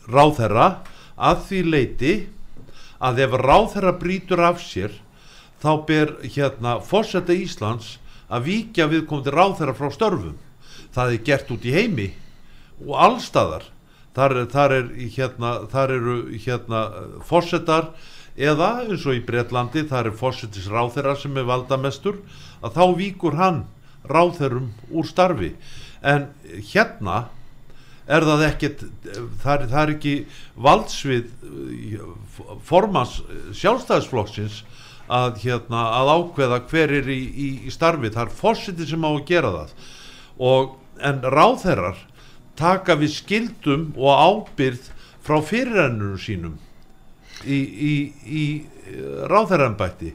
ráðherra 0.06 0.68
að 1.16 1.46
því 1.48 1.62
leiti 1.72 2.14
að 3.04 3.24
ef 3.26 3.36
ráðherra 3.40 3.94
brítur 3.98 4.42
af 4.44 4.62
sér 4.62 4.94
þá 5.64 5.70
ber 5.88 6.16
hérna 6.22 6.78
fórsetta 6.84 7.34
Íslands 7.34 7.96
að 8.28 8.48
víkja 8.48 8.86
viðkomandi 8.88 9.32
ráðherra 9.32 9.74
frá 9.76 9.90
störfum. 9.92 10.36
Það 10.94 11.12
er 11.12 11.24
gert 11.26 11.50
út 11.52 11.66
í 11.66 11.74
heimi 11.74 12.08
og 12.82 12.96
allstaðar 13.06 13.68
þar, 14.14 14.36
þar, 14.50 14.74
er, 14.78 14.90
hérna, 15.14 15.54
þar 15.70 15.94
eru 15.98 16.16
hérna 16.34 16.82
fórsetar 17.26 17.92
eða 18.34 18.70
eins 18.82 19.06
og 19.06 19.18
í 19.18 19.22
Breitlandi 19.26 19.84
þar 19.90 20.10
er 20.10 20.18
fórsetis 20.18 20.66
ráþeira 20.70 21.14
sem 21.18 21.36
er 21.38 21.46
valdamestur 21.48 22.18
að 22.64 22.78
þá 22.78 22.84
víkur 22.98 23.38
hann 23.38 23.64
ráþeirum 24.10 24.72
úr 24.92 25.06
starfi. 25.08 25.54
En 26.04 26.28
hérna 26.72 27.28
er 28.04 28.24
það 28.26 28.46
ekkert 28.50 28.84
það, 29.40 29.66
það 29.70 29.80
er 29.82 29.92
ekki 29.94 30.14
valdsvið 30.66 31.28
formans 32.68 33.20
sjálfstæðisflokksins 33.56 34.62
að, 35.08 35.40
hérna, 35.44 35.86
að 36.00 36.12
ákveða 36.18 36.60
hver 36.68 36.92
er 37.00 37.08
í, 37.12 37.20
í, 37.20 37.48
í 37.68 37.72
starfi. 37.72 38.12
Það 38.12 38.26
er 38.26 38.36
fórsetið 38.40 38.90
sem 38.92 39.06
á 39.08 39.10
að 39.10 39.24
gera 39.30 39.52
það. 39.54 39.74
Og 40.44 40.76
en 41.04 41.22
ráðherrar 41.32 42.02
taka 42.58 42.96
við 43.00 43.16
skildum 43.16 43.88
og 43.96 44.22
ábyrð 44.28 44.90
frá 45.24 45.40
fyrirrennunum 45.44 46.20
sínum 46.20 46.56
í, 47.44 47.58
í, 47.58 47.94
í 48.24 48.44
ráðherranbætti 49.30 50.14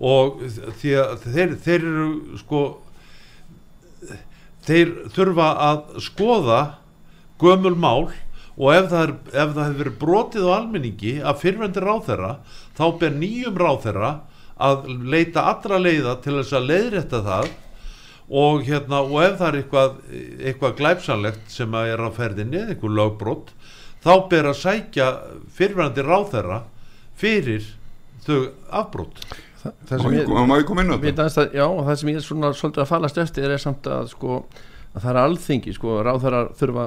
og 0.00 0.40
því 0.80 0.94
að 0.96 1.26
þeir, 1.26 1.54
þeir 1.64 1.86
eru 1.90 2.40
sko 2.40 2.62
þeir 4.66 4.92
þurfa 5.14 5.48
að 5.68 5.80
skoða 6.04 6.60
gömul 7.40 7.76
mál 7.76 8.10
og 8.60 8.74
ef 8.74 8.90
það, 8.90 9.12
það 9.32 9.60
hefur 9.60 9.78
verið 9.80 9.98
brotið 10.00 10.48
á 10.48 10.52
almenningi 10.56 11.14
að 11.24 11.40
fyrrvendir 11.44 11.86
ráðherra 11.86 12.32
þá 12.76 12.84
ber 13.00 13.16
nýjum 13.16 13.60
ráðherra 13.60 14.12
að 14.60 14.88
leita 15.08 15.46
allra 15.48 15.80
leiða 15.80 16.18
til 16.24 16.36
þess 16.40 16.56
að 16.58 16.68
leiðrætta 16.68 17.22
það 17.24 17.52
og, 18.30 18.62
hérna, 18.62 19.02
og 19.02 19.18
ef 19.24 19.36
það 19.40 19.48
er 19.48 19.58
eitthvað, 19.60 20.00
eitthvað 20.38 20.76
glæpsanlegt 20.78 21.50
sem 21.50 21.76
er 21.80 21.98
á 21.98 22.08
ferðinni, 22.14 22.62
eitthvað 22.70 22.96
lögbrot 23.00 23.52
þá 24.04 24.12
ber 24.30 24.50
að 24.52 24.58
sækja 24.62 25.08
fyrrvendir 25.56 26.06
ráðherra 26.06 26.62
fyrir 27.18 27.66
þau 28.26 28.50
afbrot 28.82 29.22
Þa, 29.60 29.70
það 29.90 30.00
sem 30.00 30.14
ég, 30.14 30.30
ég 30.30 30.68
koma 30.68 30.82
inn 30.86 30.94
á 30.94 30.96
þetta? 31.02 31.26
Að, 31.28 31.56
já, 31.58 31.66
það 31.68 31.96
sem 32.00 32.10
ég 32.10 32.16
er 32.16 32.24
svona 32.24 32.50
svolítið 32.56 32.80
að 32.80 32.90
falast 32.94 33.18
eftir 33.20 33.52
er 33.52 33.60
samt 33.60 33.88
að 33.92 34.06
sko 34.14 34.38
að 34.94 35.02
það 35.02 35.10
er 35.10 35.18
alþingi 35.20 35.74
sko, 35.76 35.98
ráðherrar 36.06 36.48
þurfa 36.58 36.86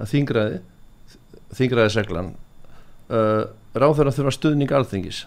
að 0.00 0.12
þingraði 0.14 0.62
þingraðisreglan 1.56 2.30
uh, 3.12 3.42
ráðherrar 3.76 4.16
þurfa 4.16 4.34
stuðning 4.34 4.72
alþingis 4.72 5.24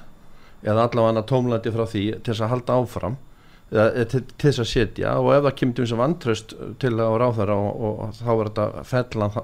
eða 0.65 0.87
allavega 0.87 1.23
tómlandi 1.29 1.71
frá 1.75 1.85
því 1.87 2.03
til 2.17 2.33
þess 2.33 2.45
að 2.47 2.53
halda 2.55 2.79
áfram 2.81 3.19
eða 3.19 3.28
til, 3.69 4.23
þess 4.41 4.63
að 4.63 4.69
setja 4.71 5.17
og 5.21 5.33
ef 5.35 5.43
það 5.45 5.57
kemur 5.59 5.77
til 5.77 5.85
þess 5.85 5.95
að 5.95 6.01
vantraust 6.03 6.55
til 6.81 6.93
að 6.95 7.17
ráðherra 7.21 7.57
og, 7.57 7.69
og, 7.75 7.99
og 8.05 8.15
þá 8.17 8.31
er 8.31 8.49
þetta 8.49 8.85
fellan 8.89 9.35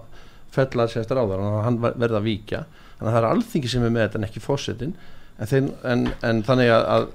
fellan 0.55 0.91
sérst 0.91 1.13
ráðherra 1.13 1.51
og 1.51 1.65
hann 1.65 1.77
verða 1.83 2.21
að 2.21 2.29
víkja. 2.29 2.63
Þannig 2.95 3.09
að 3.09 3.15
það 3.15 3.21
er 3.21 3.29
alþingi 3.29 3.71
sem 3.71 3.85
er 3.85 3.93
með 3.93 4.05
þetta 4.05 4.19
en 4.19 4.27
ekki 4.29 4.41
fósettin 4.43 4.97
en, 5.35 5.69
en, 5.83 6.09
en 6.23 6.41
þannig 6.47 6.71
að, 6.71 6.85
að 6.95 7.07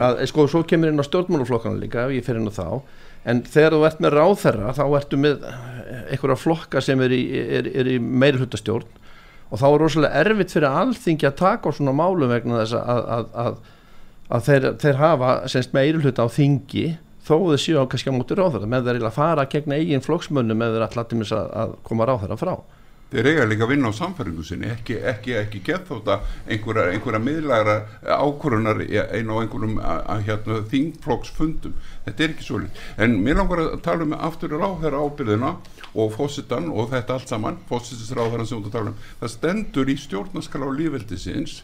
að 0.00 0.22
sko 0.30 0.46
svo 0.48 0.62
kemur 0.64 0.88
inn 0.88 1.02
á 1.02 1.04
stjórnmáluflokkana 1.04 1.80
líka 1.80 2.06
ef 2.06 2.14
ég 2.16 2.24
fyrir 2.24 2.40
inn 2.40 2.48
á 2.48 2.54
þá. 2.56 2.68
En 3.28 3.42
þegar 3.46 3.76
þú 3.76 3.82
ert 3.86 4.00
með 4.02 4.16
ráðherra 4.16 4.72
þá 4.74 4.82
ertu 4.98 5.18
með 5.20 5.44
einhverja 6.10 6.38
flokka 6.40 6.82
sem 6.82 7.02
er 7.04 7.14
í, 7.14 7.20
er, 7.58 7.68
er 7.68 7.90
í 7.92 7.98
meiri 8.00 8.40
hlutastjórn 8.40 8.88
og 9.52 9.60
þá 9.60 9.66
er 9.68 9.82
rosalega 9.82 10.22
erfitt 10.24 10.54
fyrir 10.54 10.72
alþingi 10.72 11.28
að 11.28 11.38
taka 11.42 11.70
á 11.70 11.76
svona 11.76 11.92
málum 11.94 12.32
vegna 12.32 12.62
þess 12.62 12.78
að, 12.80 13.28
að, 13.42 13.58
að, 14.32 14.36
að 14.36 14.44
þeir, 14.48 14.68
þeir 14.82 15.00
hafa 15.00 15.32
semst 15.52 15.74
meiri 15.76 16.02
hluta 16.02 16.24
á 16.24 16.28
þingi 16.32 16.86
þó 17.22 17.34
þau 17.38 17.58
séu 17.60 17.82
á 17.82 17.86
kannski 17.86 18.10
á 18.10 18.16
móti 18.16 18.36
ráðherra 18.38 18.68
með 18.68 18.88
þeir 18.90 19.08
að 19.08 19.18
fara 19.18 19.48
gegn 19.50 19.74
eigin 19.76 20.04
flokksmönnum 20.04 20.58
með 20.58 20.76
þeir 20.76 20.86
alltaf 20.88 21.34
að 21.38 21.76
koma 21.86 22.08
ráðherra 22.08 22.38
frá. 22.40 22.56
Þeir 23.12 23.26
eiga 23.28 23.44
líka 23.44 23.66
að 23.66 23.72
vinna 23.74 23.90
á 23.92 23.98
samfæringu 23.98 24.42
sinni 24.48 24.70
ekki, 24.72 24.94
ekki, 25.04 25.34
ekki 25.36 25.58
gett 25.66 25.84
þótt 25.84 26.06
að 26.14 26.22
einhverja, 26.48 26.94
einhverja 26.94 27.18
miðlægra 27.20 27.74
ákvörunar 28.08 28.80
einn 28.88 29.28
á 29.28 29.36
einhverjum 29.36 29.74
hérna, 30.24 30.62
þingflokksfundum. 30.72 31.74
Þetta 32.06 32.24
er 32.24 32.32
ekki 32.32 32.46
svo 32.46 32.62
líkt 32.62 32.80
en 32.96 33.18
mér 33.20 33.42
langar 33.42 33.60
að 33.66 33.82
tala 33.84 34.06
um 34.06 34.16
aftur 34.16 34.56
ráðherra 34.56 35.04
ábyrðina 35.04 35.52
og 35.92 36.16
fósittan 36.16 36.72
og 36.72 36.88
þetta 36.94 37.18
allt 37.18 37.34
saman 37.34 37.60
fósittisráðherran 37.68 38.48
sem 38.48 38.64
þú 38.64 38.72
tala 38.72 38.94
um. 38.94 39.04
Það 39.20 39.34
stendur 39.36 39.92
í 39.92 39.98
stjórnaskala 40.00 40.72
á 40.72 40.76
lífveldisins 40.80 41.60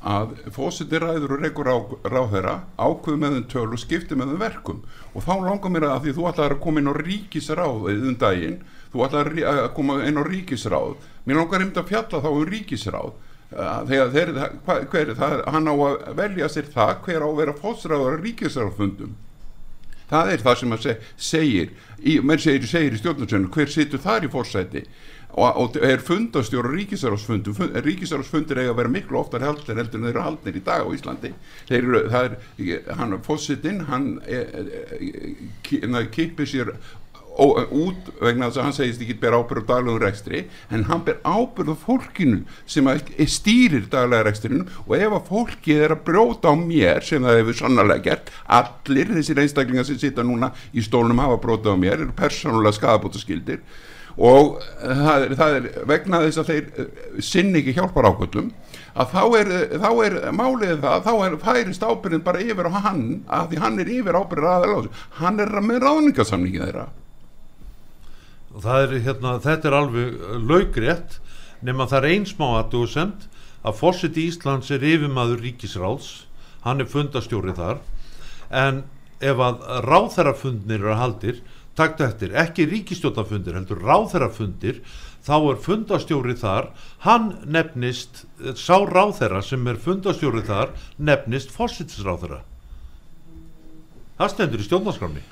að 0.00 0.32
fósittir 0.54 1.04
ræður 1.04 1.36
og 1.36 1.42
regur 1.44 1.68
á 1.68 1.76
ráðherra 2.08 2.54
ákveð 2.80 3.18
með 3.20 3.34
þeim 3.36 3.48
töl 3.52 3.66
og 3.68 3.80
skipti 3.82 4.16
með 4.16 4.32
þeim 4.32 4.40
verkum. 4.40 4.82
Og 5.12 5.24
þá 5.26 5.32
langar 5.44 5.74
mér 5.74 5.88
að 5.90 6.06
því 6.06 6.14
þú 6.16 6.28
ætlaði 6.30 6.54
að 6.56 6.62
koma 6.64 6.80
inn 6.80 6.92
á 6.92 6.94
ríkisráðið 6.96 8.06
um 8.08 8.20
daginn 8.20 8.60
þú 8.92 9.04
ætlar 9.06 9.32
að 9.52 9.64
koma 9.76 9.98
inn 10.08 10.20
á 10.20 10.24
ríkisráð. 10.24 10.94
Mér 11.26 11.40
langar 11.42 11.60
einmitt 11.60 11.80
að 11.82 11.90
fjalla 11.92 12.22
þá 12.24 12.30
um 12.30 12.46
ríkisráð. 12.48 13.10
Þegar 13.50 14.12
þeir, 14.14 14.28
hver, 14.92 15.08
það, 15.18 15.40
hann 15.50 15.68
á 15.68 15.74
að 15.74 15.96
velja 16.20 16.48
sér 16.48 16.70
það 16.70 16.92
hver 17.04 17.24
á 17.26 17.28
að 17.28 17.40
vera 17.42 17.58
fósræður 17.58 18.16
á 18.16 18.22
ríkisráðfundum 18.22 19.16
það 20.10 20.32
er 20.34 20.44
það 20.44 20.58
sem 20.60 20.74
að 20.74 20.84
seg, 20.84 21.08
segir 21.30 21.72
í, 22.02 22.16
segir, 22.42 22.66
segir 22.70 22.96
í 22.96 23.00
stjórnarsönnu 23.00 23.50
hver 23.54 23.70
situr 23.70 24.02
þar 24.02 24.26
í 24.26 24.30
fórsæti 24.32 24.84
og, 25.32 25.60
og 25.62 25.76
er 25.86 26.02
fundastjóra 26.04 26.72
ríkisráðsfundum 26.74 27.56
fund, 27.56 27.76
ríkisráðsfundir 27.86 28.62
eiga 28.62 28.74
að 28.74 28.80
vera 28.82 28.94
miklu 28.96 29.20
oftar 29.22 29.44
heldur 29.46 29.78
heldur 29.78 30.00
en 30.00 30.08
þeir 30.08 30.14
eru 30.14 30.24
haldnir 30.26 30.60
í 30.60 30.64
dag 30.66 30.86
á 30.86 30.88
Íslandi. 30.96 31.34
Þeir 31.70 31.82
eru, 31.82 32.00
það 32.14 32.24
er 32.30 32.96
hann 33.00 33.18
fósitinn, 33.26 33.84
hann 33.90 34.08
kipir 36.14 36.50
sér 36.50 36.74
út 37.40 38.08
vegna 38.20 38.48
þess 38.48 38.58
að 38.58 38.64
hann 38.66 38.74
segist 38.74 39.02
ekki 39.04 39.16
ber 39.22 39.36
ábyrð 39.38 39.62
á 39.64 39.68
daglegum 39.70 40.00
rekstri 40.02 40.40
en 40.74 40.84
hann 40.88 41.04
ber 41.06 41.20
ábyrð 41.24 41.72
á 41.72 41.76
fólkinu 41.78 42.40
sem 42.66 42.88
stýrir 43.30 43.86
daglega 43.92 44.26
rekstrinu 44.26 44.66
og 44.86 44.96
ef 44.98 45.14
að 45.14 45.30
fólkið 45.30 45.84
er 45.86 45.94
að 45.94 46.02
brjóta 46.08 46.52
á 46.52 46.54
mér 46.58 47.06
sem 47.06 47.22
það 47.24 47.38
hefur 47.40 47.60
sannarlega 47.62 48.04
gert 48.08 48.32
allir 48.58 49.14
þessir 49.14 49.40
einstaklingar 49.44 49.88
sem 49.88 50.00
sita 50.02 50.26
núna 50.26 50.50
í 50.74 50.84
stólnum 50.84 51.22
hafa 51.22 51.38
brjóta 51.40 51.72
á 51.72 51.76
mér 51.78 52.00
eru 52.00 52.16
persónulega 52.18 52.76
skadabóta 52.76 53.22
skildir 53.22 53.62
og 54.20 54.58
það 54.80 55.24
er, 55.24 55.34
það 55.38 55.54
er 55.56 55.68
vegna 55.88 56.20
þess 56.26 56.40
að 56.42 56.50
þeir 56.50 56.66
eh, 56.82 57.04
sinni 57.24 57.62
ekki 57.62 57.76
hjálpar 57.78 58.10
ákvöldum 58.10 58.50
að 59.00 59.14
þá 59.14 59.22
er, 59.38 59.50
þá 59.80 59.90
er 60.04 60.16
málið 60.36 60.82
það, 60.82 61.06
þá 61.06 61.12
er 61.24 61.36
færist 61.44 61.86
ábyrðin 61.86 62.24
bara 62.26 62.42
yfir 62.44 62.68
á 62.68 62.72
hann 62.84 63.04
að 63.30 63.52
því 63.52 63.60
hann 63.64 63.80
er 63.80 63.92
yfir 63.96 64.18
ábyrðin 64.18 64.50
aðeins, 64.50 65.04
hann 65.20 65.40
er 65.40 65.54
með 65.64 65.84
ráðningasamningið 65.86 66.66
þeirra. 66.66 66.86
Er, 68.60 68.94
hérna, 69.06 69.36
þetta 69.40 69.70
er 69.70 69.76
alveg 69.78 70.22
laugrétt 70.42 71.20
nema 71.62 71.86
það 71.86 72.00
er 72.00 72.16
einsmá 72.16 72.48
aðdóðsend 72.58 73.28
að 73.62 73.76
fórsiti 73.78 74.26
Íslands 74.28 74.72
er 74.74 74.84
yfirmaður 74.84 75.44
ríkisráðs. 75.44 76.10
Hann 76.64 76.82
er 76.82 76.88
fundastjórið 76.90 77.60
þar. 77.60 77.80
En 78.50 78.82
ef 79.20 79.40
að 79.44 79.62
ráþærafundir 79.86 80.80
eru 80.80 80.92
að 80.94 81.00
haldir 81.04 81.40
taktu 81.78 82.04
eftir, 82.06 82.34
ekki 82.36 82.66
ríkistjótafundir 82.70 83.56
heldur 83.58 83.80
ráþærafundir 83.84 84.80
þá 85.26 85.34
er 85.38 85.58
fundastjórið 85.64 86.38
þar 86.40 86.70
hann 87.04 87.32
nefnist, 87.44 88.24
sá 88.56 88.80
ráþæra 88.88 89.42
sem 89.44 89.66
er 89.68 89.80
fundastjórið 89.80 90.48
þar 90.48 90.72
nefnist 90.98 91.52
fórsitisráþæra 91.54 92.40
það 94.20 94.32
stendur 94.34 94.64
í 94.64 94.68
stjórnarskramni 94.68 95.26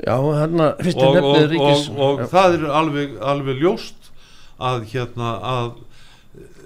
Já, 0.00 0.16
hérna, 0.16 0.72
fyrstu 0.80 1.08
nefnið 1.12 1.46
ríkis 1.52 1.88
og, 1.90 1.96
og, 1.98 2.20
og 2.24 2.30
það 2.32 2.56
er 2.56 2.68
alveg, 2.80 3.16
alveg 3.32 3.64
ljóst 3.64 4.12
að 4.60 4.84
hérna 4.92 5.32
að 5.44 5.72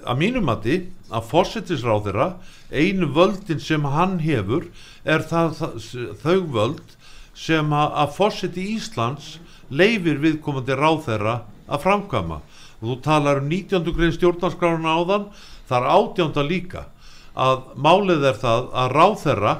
að 0.04 0.20
mínum 0.20 0.50
að 0.52 1.28
fórsetisráðira 1.30 2.34
einu 2.74 3.08
völdin 3.14 3.62
sem 3.62 3.84
hann 3.88 4.18
hefur 4.24 4.66
er 5.04 5.24
það, 5.28 5.54
það 5.58 6.12
þau 6.20 6.38
völd 6.56 6.94
sem 7.34 7.72
að, 7.74 7.94
að 8.02 8.14
fórseti 8.16 8.66
Íslands 8.74 9.38
leifir 9.70 10.20
viðkomandi 10.22 10.76
ráðherra 10.78 11.40
að 11.66 11.84
framkama 11.86 12.40
og 12.80 12.86
þú 12.86 12.96
talar 13.04 13.40
um 13.42 13.48
19. 13.50 13.92
grein 13.96 14.14
stjórnarskrána 14.14 14.96
áðan 14.98 15.28
þar 15.68 15.88
átjánda 15.94 16.44
líka 16.46 16.86
að 17.34 17.64
málið 17.74 18.28
er 18.30 18.38
það 18.38 18.68
að 18.82 18.94
ráðherra 18.94 19.54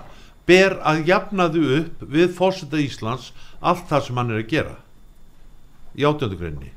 ber 0.46 0.78
að 0.84 1.08
jafna 1.08 1.48
þau 1.50 1.64
upp 1.80 2.06
við 2.14 2.32
fórseta 2.36 2.80
Íslands 2.80 3.32
allt 3.64 3.88
það 3.90 4.06
sem 4.06 4.20
hann 4.20 4.32
er 4.34 4.42
að 4.42 4.50
gera 4.52 4.76
í 5.94 6.04
átjöndugreinni 6.04 6.72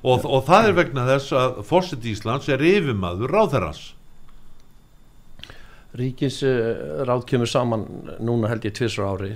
og, 0.00 0.24
og 0.24 0.44
það 0.48 0.68
er 0.68 0.76
vegna 0.78 1.06
þess 1.08 1.36
að 1.36 1.62
fórsett 1.68 2.06
Íslands 2.08 2.48
er 2.48 2.62
yfirmaður 2.64 3.34
ráðherrans. 3.34 3.82
Ríkis 5.98 6.40
uh, 6.46 7.02
ráð 7.04 7.26
kemur 7.28 7.50
saman 7.50 7.84
núna 8.22 8.48
held 8.50 8.64
ég 8.64 8.76
tvirsra 8.78 9.10
ári 9.10 9.34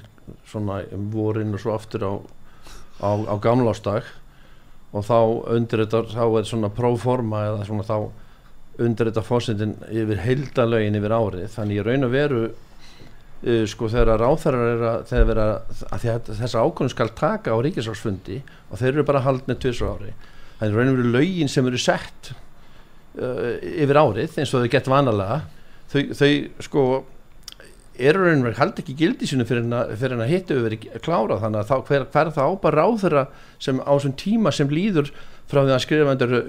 svona 0.49 0.83
um 0.95 1.09
vorin 1.13 1.55
og 1.55 1.63
svo 1.63 1.75
aftur 1.75 2.05
á, 2.07 2.13
á, 3.01 3.11
á 3.29 3.35
gamlástag 3.43 4.09
og 4.95 5.07
þá 5.07 5.19
undir 5.57 5.85
þetta 5.85 6.05
þá 6.15 6.25
er 6.39 6.49
svona 6.49 6.71
próforma 6.75 7.47
eða 7.49 7.67
svona 7.69 7.87
þá 7.87 7.97
undir 8.85 9.11
þetta 9.11 9.25
fórsetin 9.27 9.75
yfir 9.91 10.21
heildalögin 10.23 10.99
yfir 10.99 11.15
árið. 11.15 11.49
Þannig 11.55 11.79
ég 11.79 11.87
raun 11.87 12.07
að 12.09 12.15
veru 12.15 12.45
uh, 12.51 13.65
sko 13.71 13.91
þegar 13.91 14.23
ráþærar 14.23 14.71
er 14.73 14.87
að, 14.91 15.17
að, 15.19 15.35
að, 15.35 16.07
að 16.15 16.31
þessa 16.43 16.63
ákvörðum 16.63 16.95
skal 16.95 17.11
taka 17.19 17.55
á 17.55 17.59
ríkisálsfundi 17.63 18.41
og 18.71 18.81
þeir 18.81 18.93
eru 18.93 19.07
bara 19.11 19.25
haldnið 19.27 19.61
tviðsra 19.63 19.97
ári 19.99 20.15
er 20.63 20.75
raun 20.75 20.93
og 20.93 20.99
veru 20.99 21.13
lögin 21.15 21.51
sem 21.51 21.67
eru 21.67 21.81
sett 21.81 22.31
uh, 23.19 23.57
yfir 23.61 23.99
árið 23.99 24.39
eins 24.39 24.55
og 24.55 24.65
þau 24.65 24.71
gett 24.73 24.91
vanalega. 24.91 25.41
Þau, 25.91 26.01
þau 26.19 26.31
sko 26.67 26.85
eru 27.99 28.25
raun 28.25 28.43
og 28.43 28.49
veru 28.49 28.59
hald 28.59 28.81
ekki 28.83 28.97
gildi 28.99 29.29
sinu 29.29 29.47
fyrir 29.47 29.67
að 29.71 30.31
hitta 30.31 30.57
við 30.57 30.67
verið 30.67 30.87
klára 31.05 31.39
þannig 31.43 31.63
að 31.63 31.85
hver, 31.89 32.07
hver 32.11 32.31
það 32.35 32.51
ábar 32.51 32.79
ráþæra 32.81 33.25
sem 33.63 33.79
á 33.79 33.93
þessum 33.93 34.17
tíma 34.19 34.53
sem 34.55 34.71
líður 34.73 35.13
frá 35.51 35.63
því 35.63 35.75
að 35.77 35.83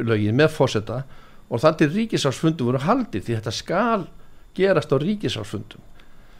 lögin 0.08 0.40
með 0.40 0.54
fósetta 0.56 1.04
og 1.50 1.62
þannig 1.62 1.94
ríkisálsfundum 2.00 2.72
voru 2.72 2.82
haldið 2.82 3.28
því 3.28 3.38
þetta 3.38 3.54
skal 3.54 4.08
gerast 4.58 4.94
á 4.94 4.98
ríkisálsfundum 5.04 5.86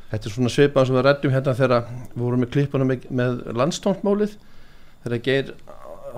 þetta 0.10 0.30
er 0.30 0.36
svona 0.36 0.54
svipað 0.54 0.88
sem 0.88 0.98
við 0.98 1.06
rættum 1.06 1.34
hérna 1.36 1.56
þegar 1.58 1.88
við 2.16 2.22
vorum 2.24 2.44
með 2.44 2.54
klippuna 2.56 2.88
með, 2.90 3.08
með 3.10 3.42
landstónsmálið 3.62 4.38
þegar 5.06 5.24
Geir 5.28 5.54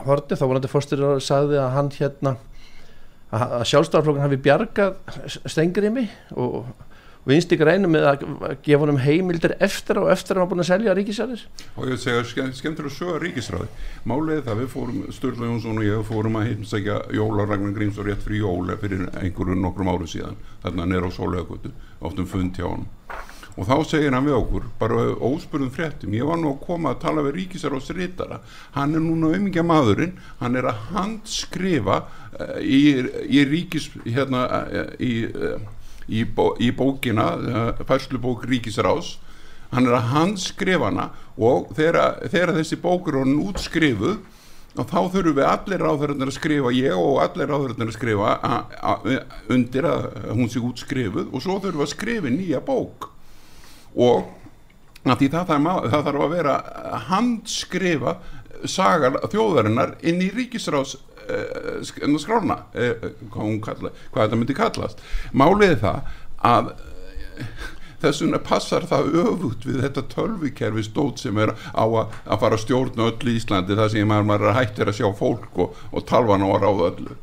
horti 0.07 0.37
þá 0.37 0.45
var 0.45 0.59
hann 0.59 0.71
fórstur 0.71 1.05
og 1.07 1.23
sagði 1.25 1.59
að 1.59 1.73
hann 1.75 1.91
hérna 1.97 2.35
að 3.35 3.63
sjálfstæðarflokkan 3.67 4.23
hafi 4.23 4.39
bjargað 4.39 4.93
stengrimi 5.51 6.05
og 6.39 6.69
vinst 7.27 7.53
ykkur 7.53 7.71
einu 7.73 7.91
með 7.91 8.07
að 8.09 8.25
gefa 8.65 8.81
honum 8.83 9.01
heimildir 9.03 9.55
eftir 9.63 9.99
og 10.01 10.11
eftir 10.13 10.37
að 10.37 10.43
hann 10.43 10.51
búin 10.53 10.63
að 10.63 10.69
selja 10.71 10.95
ríkisræðis 10.97 11.45
og 11.75 11.91
ég 11.91 12.01
segja 12.01 12.25
ske, 12.27 12.47
skemmtur 12.59 12.89
að 12.89 13.19
ríkisræði 13.25 13.69
málið 14.07 14.43
það 14.47 14.61
við 14.61 14.69
fórum, 14.73 14.99
Sturla 15.15 15.51
Jónsson 15.51 15.81
og 15.81 15.87
ég 15.87 16.05
fórum 16.07 16.39
að 16.39 16.51
heimsækja 16.51 16.99
Jóla 17.17 17.47
Ragnar 17.47 17.75
Gríms 17.75 17.99
og 17.99 18.07
rétt 18.07 18.23
fyrir 18.23 18.45
Jóla 18.45 18.77
fyrir 18.81 19.07
einhverju 19.11 19.57
nokkrum 19.59 19.91
áru 19.91 20.07
síðan. 20.09 20.37
Þarna 20.63 20.87
nýra 20.87 21.09
á 21.09 21.17
Sólögötu 21.17 21.73
oftum 21.99 22.29
fund 22.29 22.57
hjá 22.57 22.69
hann 22.69 22.87
og 23.57 23.65
þá 23.65 23.77
segir 23.89 24.13
hann 24.13 24.27
við 24.27 24.37
okkur 24.37 24.65
bara 24.77 25.05
óspurðum 25.17 25.71
fréttum 25.73 26.13
ég 26.13 26.27
var 26.29 26.37
nú 26.37 26.51
að 26.53 26.59
koma 26.67 26.91
að 26.93 26.99
tala 27.07 27.23
við 27.25 27.39
ríkisræðs 27.39 27.89
rítara 27.97 28.37
hann 28.75 28.93
er 28.93 29.01
núna 29.01 29.31
umingja 29.33 29.63
maðurinn 29.65 30.13
hann 30.41 30.59
er 30.59 30.69
að 30.69 30.83
handskrifa 30.91 32.03
uh, 32.03 32.59
í, 32.61 33.01
í 33.25 33.45
ríkis 33.49 33.89
hérna 34.05 34.43
uh, 34.61 34.93
í 35.01 35.25
uh, 35.31 35.57
í, 36.07 36.23
bó, 36.23 36.51
í 36.59 36.71
bókina 36.75 37.27
uh, 37.35 37.85
færslubók 37.87 38.47
Ríkisrás 38.47 39.17
hann 39.73 39.87
er 39.89 39.97
að 39.97 40.09
handskrifa 40.13 40.89
hana 40.89 41.09
og 41.35 41.71
þegar, 41.75 42.21
þegar 42.31 42.55
þessi 42.57 42.79
bókur 42.81 43.19
er 43.21 43.31
útskrifuð 43.43 44.17
og 44.77 44.85
þá 44.85 44.97
þurfum 45.11 45.37
við 45.39 45.47
allir 45.49 45.83
ráðverðin 45.83 46.27
að 46.27 46.35
skrifa 46.35 46.71
ég 46.75 46.97
og 46.97 47.21
allir 47.23 47.49
ráðverðin 47.49 47.89
að 47.89 47.95
skrifa 47.97 48.33
a, 48.35 48.57
a, 48.77 49.19
undir 49.53 49.87
að 49.89 50.07
hún 50.29 50.51
sé 50.53 50.61
útskrifuð 50.61 51.31
og 51.31 51.43
svo 51.43 51.57
þurfum 51.57 51.81
við 51.81 51.87
að 51.87 51.93
skrifa 51.93 52.33
nýja 52.33 52.61
bók. 52.65 53.09
Og 53.97 54.27
það 55.07 55.23
þarf, 55.33 55.69
það 55.89 56.07
þarf 56.09 56.25
að 56.27 56.35
vera 56.35 56.57
handskrifa 57.09 58.17
sagar 58.69 59.17
þjóðarinnar 59.31 59.97
inn 60.05 60.21
í 60.21 60.29
ríkisrás 60.33 60.95
skrána 62.21 62.61
uh, 62.73 63.09
hvað, 63.33 63.89
hvað 64.11 64.21
þetta 64.21 64.39
myndi 64.39 64.57
kallast. 64.57 65.03
Málið 65.37 65.79
það 65.83 66.13
að 66.47 66.71
þessuna 68.01 68.39
passar 68.45 68.85
það 68.89 69.13
öfut 69.23 69.65
við 69.65 69.79
þetta 69.85 70.03
tölvikerfi 70.11 70.83
stót 70.85 71.21
sem 71.23 71.37
er 71.41 71.53
á 71.73 71.85
að, 71.85 72.17
að 72.25 72.41
fara 72.43 72.57
að 72.57 72.63
stjórna 72.65 73.07
öll 73.09 73.31
í 73.31 73.37
Íslandi 73.39 73.77
þar 73.77 73.93
sem 73.93 74.11
maður 74.11 74.53
hættir 74.57 74.91
að 74.91 74.99
sjá 74.99 75.07
fólk 75.17 75.63
og, 75.63 75.79
og 75.91 76.05
talvan 76.09 76.45
á 76.45 76.49
að 76.49 76.61
ráða 76.65 76.91
öllu. 76.91 77.17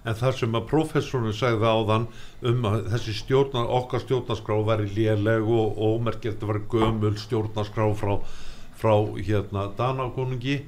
En 0.00 0.16
það 0.16 0.36
sem 0.38 0.54
að 0.56 0.68
professorinu 0.70 1.32
segði 1.36 1.68
áðan 1.68 2.06
um 2.48 2.62
að 2.70 2.86
þessi 2.94 3.16
stjórnar, 3.18 3.66
okkar 3.80 4.00
stjórnarskrá 4.06 4.56
væri 4.70 4.86
léleg 4.96 5.44
og 5.44 5.76
ómerkjast 5.76 6.40
að 6.40 6.54
vera 6.54 6.62
gömul 6.72 7.16
stjórnarskrá 7.20 7.90
frá, 8.00 8.14
frá 8.80 8.94
hérna 9.18 9.66
Danakonungi 9.76 10.62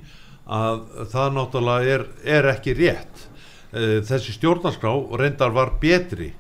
að 0.52 0.80
það 1.12 1.34
náttúrulega 1.36 1.94
er, 1.96 2.06
er 2.36 2.48
ekki 2.52 2.74
rétt. 2.76 3.26
Eh, 3.72 4.00
þessi 4.04 4.34
stjórnarskrá 4.36 4.92
reyndar 5.20 5.54
var 5.54 5.76
betri. 5.80 6.32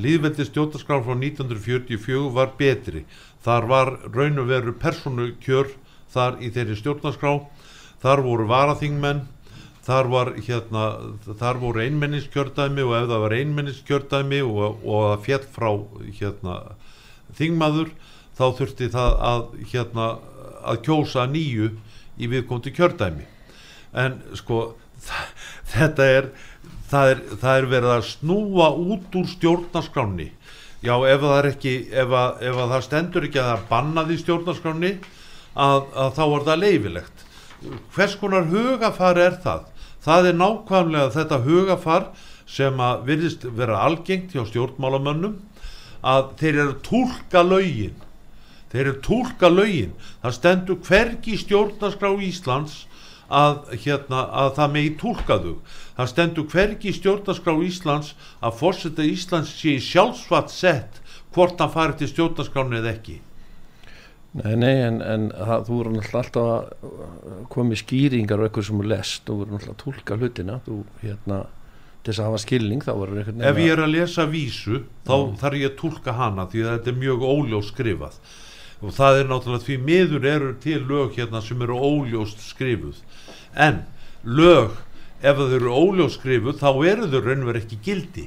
Líðveldi 0.00 0.46
stjórnarskrá 0.48 1.00
frá 1.04 1.16
1944 1.16 2.30
var 2.32 2.54
betri. 2.58 3.04
Þar 3.44 3.66
var 3.68 3.92
raun 4.14 4.40
og 4.40 4.48
veru 4.48 4.72
personu 4.76 5.34
kjör 5.44 5.68
þar 6.12 6.40
í 6.40 6.48
þeirri 6.54 6.78
stjórnarskrá. 6.78 7.34
Þar 8.00 8.24
voru 8.24 8.46
varaþingmenn. 8.48 9.26
Þar 9.84 10.08
var 10.12 10.30
hérna 10.36 10.84
þar 11.40 11.60
voru 11.60 11.82
einmenniskjördæmi 11.84 12.84
og 12.84 12.94
ef 12.96 13.08
það 13.10 13.22
var 13.24 13.34
einmenniskjördæmi 13.36 14.40
og, 14.44 14.84
og 14.84 15.06
að 15.08 15.22
fjall 15.24 15.46
frá 15.54 15.70
hérna 16.20 16.56
þingmaður 17.36 17.92
þá 18.36 18.44
þurfti 18.60 18.90
það 18.92 19.16
að 19.30 19.42
hérna 19.72 20.06
að 20.60 20.82
kjósa 20.86 21.24
nýju 21.32 21.70
í 22.20 22.28
viðkomti 22.28 22.74
kjördæmi 22.76 23.26
en 23.92 24.18
sko 24.38 24.60
þetta 25.70 26.06
er 26.06 26.28
það, 26.90 27.12
er 27.14 27.22
það 27.40 27.54
er 27.56 27.70
verið 27.70 27.94
að 27.94 28.06
snúa 28.10 28.68
út 28.74 29.16
úr 29.18 29.30
stjórnarskráni 29.30 30.30
já 30.80 30.94
ef 30.96 31.24
það 31.24 31.38
er 31.38 31.48
ekki 31.50 31.74
ef, 31.92 32.12
að, 32.12 32.44
ef 32.48 32.60
að 32.60 32.74
það 32.74 32.86
stendur 32.86 33.26
ekki 33.28 33.40
að 33.40 33.48
það 33.50 33.58
er 33.58 33.66
bannað 33.70 34.12
í 34.14 34.20
stjórnarskráni 34.22 34.92
að, 35.54 35.80
að 35.94 36.14
þá 36.16 36.22
er 36.24 36.46
það 36.48 36.62
leifilegt 36.64 37.26
hvers 37.94 38.16
konar 38.16 38.46
hugafar 38.48 39.18
er 39.20 39.34
það? 39.44 39.64
Það 40.00 40.28
er 40.30 40.36
nákvæmlega 40.40 41.12
þetta 41.12 41.38
hugafar 41.44 42.06
sem 42.48 42.78
að 42.82 43.02
virðist 43.08 43.44
vera 43.58 43.82
algengt 43.84 44.32
hjá 44.32 44.46
stjórnmálamönnum 44.48 45.36
að 46.00 46.30
þeir 46.40 46.60
eru 46.62 46.76
tólka 46.86 47.42
laugin 47.44 47.98
þeir 48.72 48.84
eru 48.86 48.94
tólka 49.04 49.50
laugin 49.52 49.92
það 50.22 50.36
stendur 50.38 50.80
hvergi 50.86 51.36
stjórnarskrá 51.42 52.14
Íslands 52.24 52.86
að, 53.30 53.72
hérna, 53.84 54.24
að 54.42 54.52
það 54.58 54.74
megi 54.74 54.92
tólka 55.00 55.38
þau. 55.44 55.54
Það 55.96 56.10
stendur 56.12 56.46
hvergi 56.50 56.90
í 56.90 56.96
stjórnarskrá 56.96 57.54
Íslands 57.66 58.12
að 58.42 58.56
fórseta 58.60 59.06
Íslands 59.06 59.52
sé 59.54 59.76
sjálfsvatt 59.84 60.52
sett 60.52 61.00
hvort 61.34 61.60
hann 61.62 61.72
farið 61.72 62.00
til 62.00 62.10
stjórnarskránu 62.14 62.80
eða 62.80 62.94
ekki. 62.96 63.20
Nei, 64.40 64.52
nei, 64.54 64.76
en, 64.86 65.00
en 65.02 65.30
það, 65.34 65.64
þú 65.66 65.78
voru 65.78 65.94
alltaf 65.98 66.36
að 66.38 67.40
koma 67.50 67.74
í 67.74 67.80
skýringar 67.80 68.38
og 68.38 68.46
eitthvað 68.46 68.68
sem 68.68 68.82
er 68.84 68.90
lest, 68.92 69.24
þú 69.26 69.38
voru 69.40 69.56
alltaf 69.58 69.72
að 69.72 69.80
tólka 69.80 70.18
hlutina, 70.20 70.58
þú, 70.66 70.76
hérna, 71.00 71.40
til 72.04 72.12
þess 72.12 72.20
að 72.20 72.28
hafa 72.28 72.42
skilning, 72.44 72.84
þá 72.86 72.92
voru 72.94 73.18
eitthvað. 73.18 73.42
Ef 73.50 73.58
ég 73.58 73.74
er 73.74 73.82
að 73.82 73.90
lesa 73.96 74.26
vísu, 74.30 74.84
þá 75.08 75.16
mm. 75.16 75.34
þarf 75.42 75.58
ég 75.58 75.72
að 75.72 75.76
tólka 75.82 76.14
hana, 76.20 76.46
því 76.52 76.62
að 76.62 76.76
þetta 76.76 76.92
er 76.92 77.02
mjög 77.02 77.26
óljós 77.26 77.72
skrifað 77.74 78.20
og 78.80 78.94
það 78.96 79.18
er 79.20 79.26
náttúrulega 79.28 79.66
því 79.66 79.78
miður 79.84 80.26
eru 80.28 80.52
til 80.62 80.78
lög 80.88 81.16
hérna 81.18 81.42
sem 81.44 81.60
eru 81.64 81.76
óljóst 81.76 82.40
skrifuð. 82.46 83.00
En 83.52 83.82
lög 84.24 84.78
ef 85.20 85.36
þau 85.36 85.50
eru 85.56 85.74
óljóskrifu 85.76 86.54
þá 86.56 86.70
eru 86.88 87.10
þau 87.12 87.20
raunverð 87.24 87.64
ekki 87.64 87.80
gildi. 87.84 88.26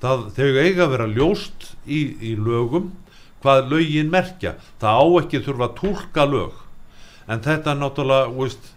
Það, 0.00 0.26
þau 0.34 0.48
eiga 0.64 0.86
að 0.86 0.92
vera 0.96 1.06
ljóst 1.12 1.70
í, 1.86 2.00
í 2.18 2.34
lögum 2.34 2.90
hvað 3.44 3.70
lögin 3.70 4.10
merkja. 4.12 4.56
Það 4.82 5.00
á 5.00 5.06
ekki 5.22 5.42
þurfa 5.46 5.68
að 5.68 5.76
tólka 5.78 6.26
lög. 6.26 6.60
En 7.30 7.44
þetta 7.44 7.74
er 7.74 7.80
náttúrulega 7.80 8.32
veist, 8.34 8.72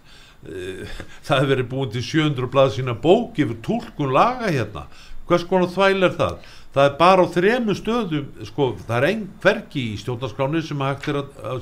e, 0.46 0.86
það 1.26 1.40
hefur 1.40 1.50
verið 1.54 1.70
búin 1.72 1.94
til 1.94 2.04
700 2.06 2.52
blað 2.52 2.76
sína 2.76 2.94
bók 2.94 3.40
yfir 3.42 3.58
tólkun 3.66 4.14
laga 4.14 4.52
hérna. 4.52 4.86
Hvers 5.26 5.46
konar 5.48 5.72
þvæl 5.72 6.06
er 6.06 6.14
það 6.20 6.52
það 6.74 6.88
er 6.88 6.98
bara 6.98 7.24
á 7.24 7.34
þremu 7.34 7.76
stöðum 7.78 8.44
sko, 8.48 8.68
það 8.82 8.96
er 8.98 9.08
einn 9.10 9.24
hverki 9.42 9.86
í 9.92 9.96
stjórnarskráni 10.00 10.62
sem, 10.66 10.84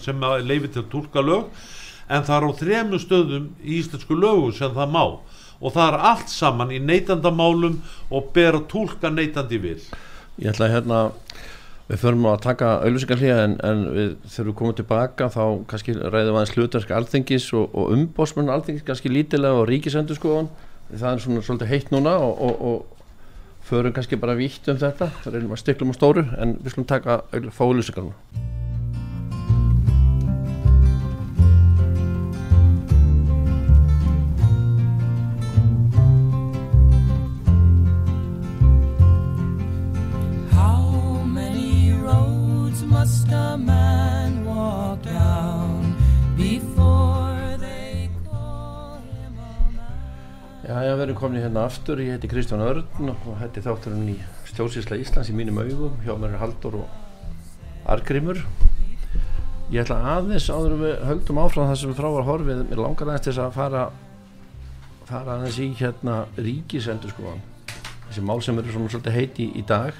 sem 0.00 0.26
leifi 0.46 0.72
til 0.72 0.84
að 0.84 0.90
tólka 0.94 1.24
lög 1.24 1.68
en 2.08 2.26
það 2.26 2.36
er 2.38 2.48
á 2.48 2.52
þremu 2.62 3.00
stöðum 3.00 3.48
í 3.62 3.78
íslensku 3.80 4.16
lögu 4.16 4.50
sem 4.56 4.72
það 4.74 4.94
má. 4.96 5.04
Og 5.62 5.74
það 5.74 5.92
er 5.92 6.06
allt 6.10 6.32
saman 6.32 6.72
í 6.74 6.80
neytandamálum 6.82 7.78
og 8.10 8.32
ber 8.34 8.58
að 8.58 8.68
tólka 8.72 9.12
neytandi 9.12 9.60
vil. 9.62 9.78
Ég 10.40 10.50
ætla 10.50 10.66
að 10.66 10.74
hérna 10.74 11.02
við 11.92 12.00
förum 12.00 12.26
að 12.30 12.40
taka 12.46 12.70
auðvisingarlega 12.86 13.44
en, 13.44 13.54
en 13.68 13.84
við 13.92 14.10
þurfum 14.32 14.52
að 14.52 14.58
koma 14.58 14.76
tilbaka 14.78 15.28
þá 15.34 15.42
kannski 15.70 15.94
ræðum 15.98 16.38
aðeins 16.38 16.54
hlutverk 16.56 16.92
alþengis 16.96 17.48
og, 17.58 17.68
og 17.76 17.92
umbósmenn 17.96 18.52
alþengis 18.54 18.86
kannski 18.86 19.12
lítilega 19.12 19.60
og 19.60 19.68
ríkisendur 19.68 20.18
skoðan 20.18 20.48
það 20.92 21.08
er 21.10 21.22
svona 21.24 21.44
svolítið 21.44 21.72
heitt 21.72 21.92
núna 21.92 22.14
og, 22.22 22.64
og 22.70 23.01
förum 23.68 23.92
kannski 23.92 24.16
bara 24.16 24.38
vítt 24.38 24.68
um 24.68 24.80
þetta 24.80 25.10
einhverjum 25.12 25.54
að 25.54 25.62
stiklum 25.62 25.92
á 25.92 25.98
stóru 25.98 26.26
en 26.38 26.56
við 26.62 26.74
slumum 26.74 26.90
taka 26.90 27.22
fálusingarna 27.54 28.60
Við 50.92 51.06
erum 51.06 51.16
komin 51.16 51.40
hérna 51.40 51.62
aftur, 51.64 52.00
ég 52.04 52.12
heiti 52.12 52.28
Kristján 52.28 52.60
Örn 52.60 53.08
og 53.08 53.28
hætti 53.40 53.62
þátturinn 53.64 54.10
í 54.12 54.16
stjórnsísla 54.50 54.98
Íslands 55.00 55.30
í 55.32 55.36
mínum 55.36 55.56
augum, 55.62 55.94
hjá 56.04 56.12
mér 56.20 56.34
er 56.34 56.42
Haldur 56.42 56.74
og 56.82 57.86
Argrimur. 57.88 58.42
Ég 59.72 59.86
ætla 59.86 59.96
aðeins 60.18 60.50
áður 60.52 60.74
við 60.82 61.06
höldum 61.08 61.40
áfram 61.40 61.70
það 61.70 61.80
sem 61.80 61.92
við 61.94 62.02
frá 62.02 62.08
var 62.12 62.28
horfið, 62.28 62.60
mér 62.68 62.82
langar 62.84 63.08
aðeins 63.08 63.24
til 63.24 63.34
að 63.40 63.56
fara, 63.56 63.86
fara 65.08 65.38
aðeins 65.38 65.60
í 65.64 65.70
hérna 65.80 66.18
ríkisendur 66.36 67.14
sko, 67.14 67.34
þessi 68.10 68.26
mál 68.28 68.44
sem 68.44 68.60
eru 68.60 68.76
svona 68.76 68.92
svolítið 68.92 69.16
heiti 69.16 69.48
í 69.56 69.64
dag. 69.72 69.96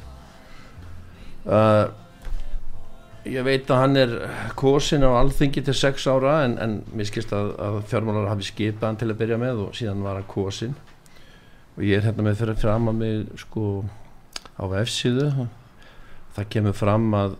Uh, 1.49 1.89
ég 3.29 3.45
veit 3.47 3.71
að 3.71 3.83
hann 3.83 3.99
er 4.01 4.15
kosin 4.59 5.07
á 5.07 5.11
alþingi 5.21 5.63
til 5.67 5.75
sex 5.77 6.07
ára 6.11 6.43
en, 6.47 6.59
en 6.59 6.79
mér 6.95 7.11
skilst 7.11 7.35
að, 7.37 7.53
að 7.63 7.81
fjármálar 7.93 8.31
hafi 8.33 8.49
skipað 8.49 8.89
hann 8.89 9.01
til 9.03 9.11
að 9.13 9.21
byrja 9.23 9.41
með 9.43 9.65
og 9.67 9.77
síðan 9.79 10.05
var 10.07 10.19
hann 10.19 10.31
kosin 10.31 10.77
og 11.77 11.85
ég 11.87 11.99
er 11.99 12.09
hérna 12.09 12.27
með 12.27 12.43
fyrir 12.43 12.73
að 12.75 12.93
mig 12.99 13.43
sko 13.45 13.67
á 14.59 14.65
F-síðu 14.83 15.29
það 16.37 16.49
kemur 16.53 16.77
fram 16.77 17.09
að 17.17 17.37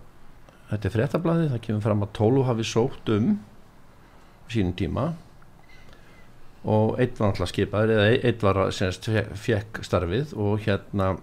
þetta 0.73 0.89
er 0.89 0.95
fréttablaði, 0.97 1.49
það 1.53 1.65
kemur 1.67 1.85
fram 1.85 2.05
að 2.05 2.15
Tólu 2.17 2.45
hafi 2.49 2.67
sótt 2.67 3.11
um 3.13 3.35
sínum 4.53 4.75
tíma. 4.77 5.07
Og 6.63 6.95
einn 7.03 7.17
var 7.19 7.33
alltaf 7.33 7.51
skipaður 7.51 7.97
eða 7.97 8.09
einn 8.15 8.43
var 8.43 8.61
semst 8.75 9.09
fekk 9.43 9.83
starfið 9.87 10.35
og 10.39 10.63
hérna 10.63 11.17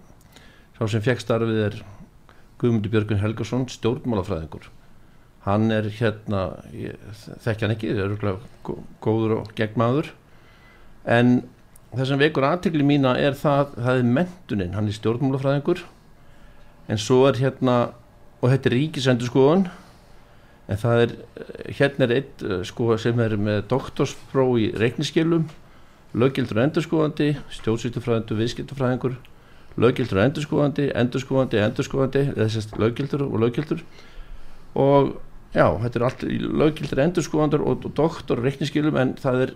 sá 0.75 0.83
sem 0.91 1.03
fekk 1.05 1.23
starfið 1.23 1.61
er 1.69 1.77
Guðmundur 2.59 2.91
Björgun 2.93 3.21
Helgarsson 3.21 3.67
stjórnmálafræðingur. 3.71 4.67
Hann 5.45 5.71
er 5.71 5.87
hérna 5.95 6.41
þekkja 7.45 7.65
hann 7.65 7.75
ekki, 7.75 7.93
er 7.93 8.09
örgulega 8.09 8.75
góður 9.03 9.37
og 9.37 9.53
gegnmaður. 9.55 10.11
En 11.07 11.39
það 11.93 12.09
sem 12.11 12.21
vekur 12.21 12.47
aðtegli 12.49 12.85
mína 12.85 13.15
er 13.17 13.37
það, 13.39 13.77
það 13.77 14.01
er 14.01 14.11
mentunin, 14.17 14.75
hann 14.75 14.91
er 14.91 14.97
stjórnmálafræðingur. 14.99 15.85
En 16.89 16.99
svo 16.99 17.23
er 17.29 17.39
hérna 17.39 17.77
og 18.39 18.51
þetta 18.51 18.69
er 18.69 18.75
ríkisendurskoðun 18.75 19.65
en 20.69 20.79
það 20.79 21.05
er, 21.05 21.15
hérna 21.79 22.05
er 22.05 22.13
eitt 22.19 22.43
sko 22.67 22.93
sem 23.01 23.19
er 23.23 23.35
með 23.39 23.63
doktorspróf 23.71 24.59
í 24.61 24.69
reikniskilum 24.79 25.47
löggildur 26.17 26.61
endurskoðandi, 26.63 27.33
stjórnsýttufræðindur 27.59 28.39
viðskiptufræðingur 28.39 29.17
löggildur 29.79 30.21
endurskoðandi, 30.23 30.89
endurskoðandi, 30.97 31.59
endurskoðandi 31.63 32.23
þessast 32.37 32.77
löggildur 32.81 33.25
og 33.27 33.39
löggildur 33.43 33.83
og 34.79 35.15
já, 35.53 35.65
þetta 35.83 35.99
er 35.99 36.05
allt 36.07 36.23
löggildur 36.63 37.03
endurskoðandur 37.05 37.65
og, 37.65 37.85
og 37.85 37.97
doktor 37.97 38.41
og 38.41 38.47
reikniskilum 38.47 38.97
en 38.99 39.15
það 39.19 39.45
er 39.47 39.53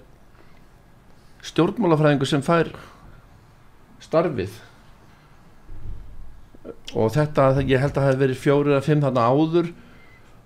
stjórnmálafræðingur 1.43 2.29
sem 2.29 2.43
fær 2.45 2.69
starfið. 4.03 4.53
Og 6.95 7.09
þetta, 7.11 7.49
ég 7.67 7.81
held 7.81 7.97
að 7.97 7.99
það 7.99 8.09
hef 8.11 8.19
verið 8.21 8.39
fjóri 8.39 8.71
eða 8.71 8.85
fimm 8.85 9.01
þarna 9.03 9.25
áður 9.27 9.71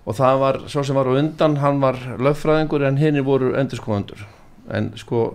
og 0.08 0.16
það 0.16 0.40
var, 0.40 0.58
svo 0.72 0.82
sem 0.86 0.96
var 0.96 1.10
á 1.10 1.18
undan 1.20 1.58
hann 1.62 1.82
var 1.82 1.98
lögfræðingur 2.18 2.86
en 2.88 2.98
hinn 2.98 3.20
voru 3.26 3.52
endurskoðandur 3.60 4.24
en 4.74 4.90
sko 4.98 5.26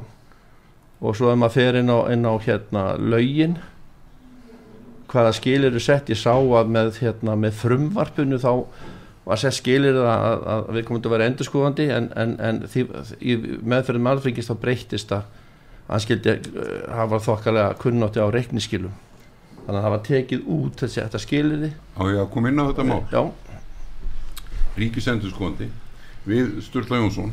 og 1.04 1.18
svo 1.18 1.30
ef 1.32 1.40
maður 1.40 1.56
fer 1.58 1.78
inn 1.80 1.92
á, 1.92 2.00
inn 2.14 2.26
á 2.26 2.34
hérna 2.42 2.84
laugin 2.98 3.58
hvaða 5.14 5.36
skilir 5.38 5.70
eru 5.70 5.82
sett, 5.84 6.10
ég 6.10 6.20
sá 6.20 6.34
að 6.34 6.74
með, 6.74 6.98
hérna, 7.04 7.38
með 7.40 7.56
frumvarpunu 7.62 8.40
þá 8.42 8.52
var 9.24 9.40
sett 9.40 9.56
skilir 9.56 10.00
að, 10.02 10.44
að 10.56 10.72
við 10.78 10.86
komum 10.88 11.04
til 11.04 11.10
að 11.12 11.16
vera 11.16 11.30
endurskóðandi 11.32 11.88
en, 11.96 12.10
en, 12.20 12.34
en 12.44 12.62
því, 12.68 12.84
meðferðin 13.62 14.06
malfringist 14.10 14.52
þá 14.52 14.60
breytist 14.66 15.14
að 15.16 15.30
hann 15.88 16.04
skildi 16.04 16.36
hafa 16.92 17.20
þokkalega 17.24 17.78
kunnátti 17.80 18.24
á 18.24 18.28
reikniskilum 18.34 18.94
þannig 19.64 19.78
að 19.78 19.86
það 19.86 19.94
var 19.94 20.04
tekið 20.10 20.50
út 20.58 20.84
þessi 20.84 21.02
þetta 21.02 21.24
skiliði 21.24 21.72
Á 21.96 22.04
ég 22.10 22.20
að 22.24 22.30
koma 22.34 22.52
inn 22.52 22.60
á 22.60 22.66
þetta 22.72 22.88
mál? 22.90 23.02
Já, 23.14 23.24
Ríkisendurskóðandi 24.80 25.70
við 26.28 26.58
Sturla 26.66 27.00
Jónsson 27.00 27.32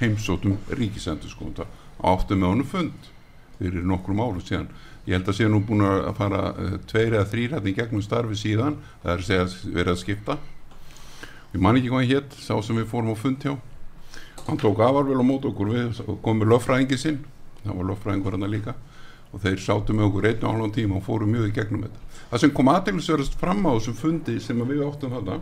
heimsóttum 0.00 0.58
Ríkisendurskóðanda 0.74 1.68
áttum 2.10 2.42
með 2.42 2.54
honum 2.54 2.68
fund 2.68 3.10
fyrir 3.60 3.84
nokkrum 3.86 4.20
árum 4.24 4.44
síðan 4.44 4.68
ég 5.06 5.16
held 5.16 5.30
að 5.30 5.38
sé 5.38 5.48
nú 5.48 5.62
búin 5.64 5.84
að 5.86 6.12
fara 6.18 6.42
uh, 6.52 6.76
tveir 6.90 7.16
eða 7.16 7.28
þrýrætni 7.30 7.74
gegnum 7.76 8.04
starfi 8.04 8.38
síðan. 8.38 8.78
Það 9.02 9.12
er 9.12 9.22
að 9.22 9.28
segja 9.28 9.74
verið 9.76 9.92
að 9.94 10.00
skipta. 10.02 10.38
Ég 11.54 11.64
man 11.64 11.80
ekki 11.80 11.92
hvað 11.92 12.12
hétt 12.12 12.36
sá 12.38 12.54
sem 12.62 12.78
við 12.78 12.90
fórum 12.92 13.14
á 13.14 13.16
fund 13.18 13.46
hjá. 13.46 13.56
Hann 14.46 14.60
tók 14.60 14.82
afarvel 14.84 15.20
á 15.20 15.24
mót 15.26 15.48
okkur. 15.48 15.72
Við 15.74 16.02
komum 16.22 16.44
með 16.44 16.54
löffræðingi 16.54 17.00
sinn. 17.00 17.22
Það 17.64 17.80
var 17.80 17.90
löffræðingur 17.92 18.36
hann 18.36 18.50
líka. 18.50 18.76
Og 19.30 19.44
þeir 19.44 19.62
sátu 19.62 19.94
með 19.94 20.10
okkur 20.10 20.28
einu 20.28 20.42
og 20.42 20.52
halvan 20.54 20.74
tíma 20.74 20.98
og 20.98 21.06
fóru 21.06 21.28
mjög 21.30 21.50
í 21.50 21.56
gegnum 21.60 21.86
þetta. 21.86 22.06
Það 22.30 22.42
sem 22.44 22.52
kom 22.54 22.70
aðeinsverðast 22.70 23.38
fram 23.38 23.64
á 23.66 23.70
þessum 23.74 23.98
fundi 23.98 24.36
sem 24.42 24.62
við 24.66 24.84
áttum 24.86 25.16
þetta 25.16 25.40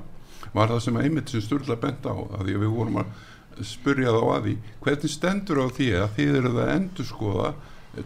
var 0.54 0.70
það 0.72 0.84
sem 0.84 1.00
einmitt 1.02 1.32
sem 1.32 1.42
Sturla 1.44 1.76
bent 1.80 2.06
á 2.08 2.14
að 2.14 2.38
að 2.38 2.52
við 2.54 2.70
vorum 2.72 3.00
að 3.02 3.66
spurja 3.66 4.14
þá 4.14 4.22
að 4.34 4.44
því 4.46 4.54
hvernig 4.84 5.12
stendur 5.12 5.60
á 5.60 5.66
því 5.74 5.88
að 5.98 6.14
þið 6.16 6.36
eru 6.40 6.52
það 6.54 6.62
að 6.64 6.74
endurskoða 6.76 7.50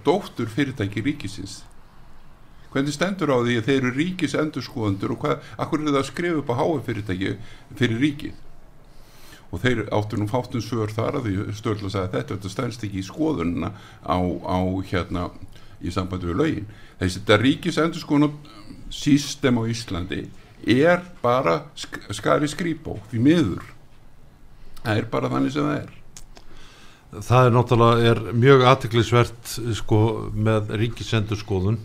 dóttur 0.07 0.51
fyrirtæki 0.51 1.03
ríkisins. 1.05 1.63
Hvernig 2.73 2.95
stendur 2.97 3.33
á 3.33 3.39
því 3.45 3.59
að 3.61 3.67
þeir 3.69 3.79
eru 3.83 3.93
ríkis 3.99 4.35
endurskoðandur 4.39 5.13
og 5.13 5.21
hvað, 5.21 5.49
akkur 5.61 5.83
eru 5.83 5.93
það 5.93 6.01
að 6.01 6.09
skrifa 6.09 6.41
upp 6.41 6.53
á 6.53 6.55
háa 6.57 6.79
fyrirtæki 6.87 7.33
fyrir 7.77 8.01
ríkið? 8.01 8.39
Og 9.53 9.61
þeir 9.61 9.83
áttur 9.93 10.23
nú 10.23 10.29
fátum 10.31 10.65
svör 10.65 10.95
þar 10.97 11.19
að 11.19 11.27
því 11.29 11.35
sagði 11.61 11.91
að 12.01 12.15
þetta, 12.15 12.37
þetta 12.39 12.53
stendst 12.55 12.87
ekki 12.87 13.03
í 13.03 13.05
skoðunina 13.05 13.75
á, 14.01 14.17
á 14.49 14.59
hérna 14.89 15.27
í 15.85 15.93
sambandi 15.93 16.31
við 16.31 16.41
lögin. 16.41 16.71
Þessi 17.03 17.21
þetta 17.21 17.41
ríkis 17.43 17.81
endurskoðan 17.83 18.39
system 18.93 19.61
á 19.61 19.63
Íslandi 19.69 20.23
er 20.63 21.05
bara 21.21 21.59
sk 21.77 22.01
skari 22.17 22.49
skrýpó 22.49 22.97
því 23.11 23.21
miður. 23.21 23.67
Það 24.83 25.03
er 25.03 25.11
bara 25.13 25.31
þannig 25.33 25.53
sem 25.53 25.69
það 25.69 25.83
er 25.83 25.99
það 27.13 27.47
er 27.47 27.55
náttúrulega 27.57 28.13
er 28.13 28.21
mjög 28.33 28.65
aðtiklisvert 28.71 29.57
sko 29.77 29.99
með 30.33 30.73
ríkisendurskoðun 30.81 31.79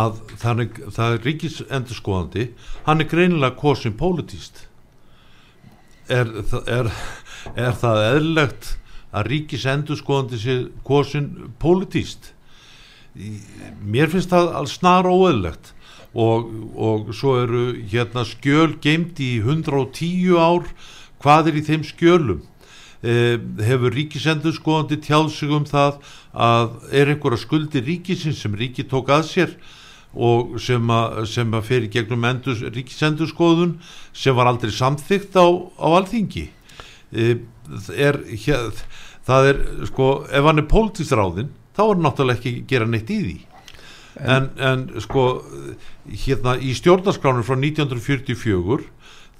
að 0.00 0.18
þannig, 0.42 0.80
það 0.94 1.14
er 1.14 1.24
ríkisendurskoðandi 1.28 2.48
hann 2.88 3.02
er 3.02 3.10
greinilega 3.10 3.58
kosin 3.58 3.96
pólitíst 3.98 4.64
er, 6.10 6.30
er, 6.66 6.90
er 7.54 7.78
það 7.78 8.04
eðlilegt 8.08 8.74
að 9.10 9.32
ríkisendurskoðandi 9.34 10.42
sé 10.42 10.58
kosin 10.86 11.30
pólitíst 11.62 12.32
mér 13.82 14.10
finnst 14.10 14.30
það 14.30 14.66
snar 14.70 15.08
óeðlegt 15.10 15.74
og, 16.14 16.50
og 16.74 17.10
svo 17.14 17.36
eru 17.44 17.64
hérna 17.90 18.24
skjöl 18.26 18.74
geimt 18.82 19.20
í 19.22 19.38
110 19.42 20.38
ár. 20.38 20.66
Hvað 21.20 21.50
er 21.50 21.58
í 21.60 21.64
þeim 21.66 21.84
skjölum 21.84 22.40
hefur 23.00 23.94
ríkisendurskoðandi 23.96 24.98
tjáð 25.00 25.28
sig 25.32 25.52
um 25.56 25.64
það 25.64 26.00
að 26.36 26.74
er 26.92 27.12
einhverja 27.14 27.40
skuldi 27.40 27.80
ríkisins 27.84 28.42
sem 28.42 28.56
ríki 28.56 28.84
tók 28.84 29.08
að 29.14 29.24
sér 29.30 29.54
og 30.12 30.58
sem 30.60 30.90
að, 30.90 31.20
sem 31.30 31.54
að 31.54 31.68
fer 31.68 31.86
í 31.86 31.90
gegnum 31.92 32.26
endur, 32.28 32.58
ríkisendurskoðun 32.74 33.76
sem 34.12 34.36
var 34.36 34.50
aldrei 34.50 34.72
samþygt 34.74 35.38
á, 35.38 35.46
á 35.80 35.88
alþingi. 36.00 36.48
Eh, 37.14 37.36
er, 37.94 38.18
hér, 38.44 38.72
það 39.26 39.52
er 39.52 39.62
sko 39.88 40.10
ef 40.26 40.48
hann 40.50 40.60
er 40.62 40.68
pólitísráðinn 40.70 41.54
þá 41.76 41.84
er 41.86 42.02
náttúrulega 42.04 42.40
ekki 42.40 42.64
gera 42.68 42.88
neitt 42.90 43.10
í 43.10 43.20
því. 43.22 43.36
En, 44.20 44.50
en 44.58 44.88
sko 45.00 45.26
hérna 46.04 46.56
í 46.58 46.74
stjórnarskránu 46.76 47.46
frá 47.46 47.56
1944 47.56 48.82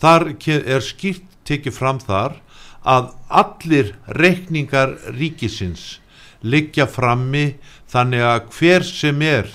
þar 0.01 0.31
er 0.49 0.87
skýrt 0.87 1.27
tekið 1.45 1.77
fram 1.77 1.99
þar 2.01 2.39
að 2.85 3.11
allir 3.29 3.95
reikningar 4.07 4.97
ríkisins 5.17 5.99
liggja 6.41 6.87
frammi 6.89 7.55
þannig 7.91 8.25
að 8.25 8.47
hver 8.57 8.87
sem 8.87 9.23
er 9.23 9.51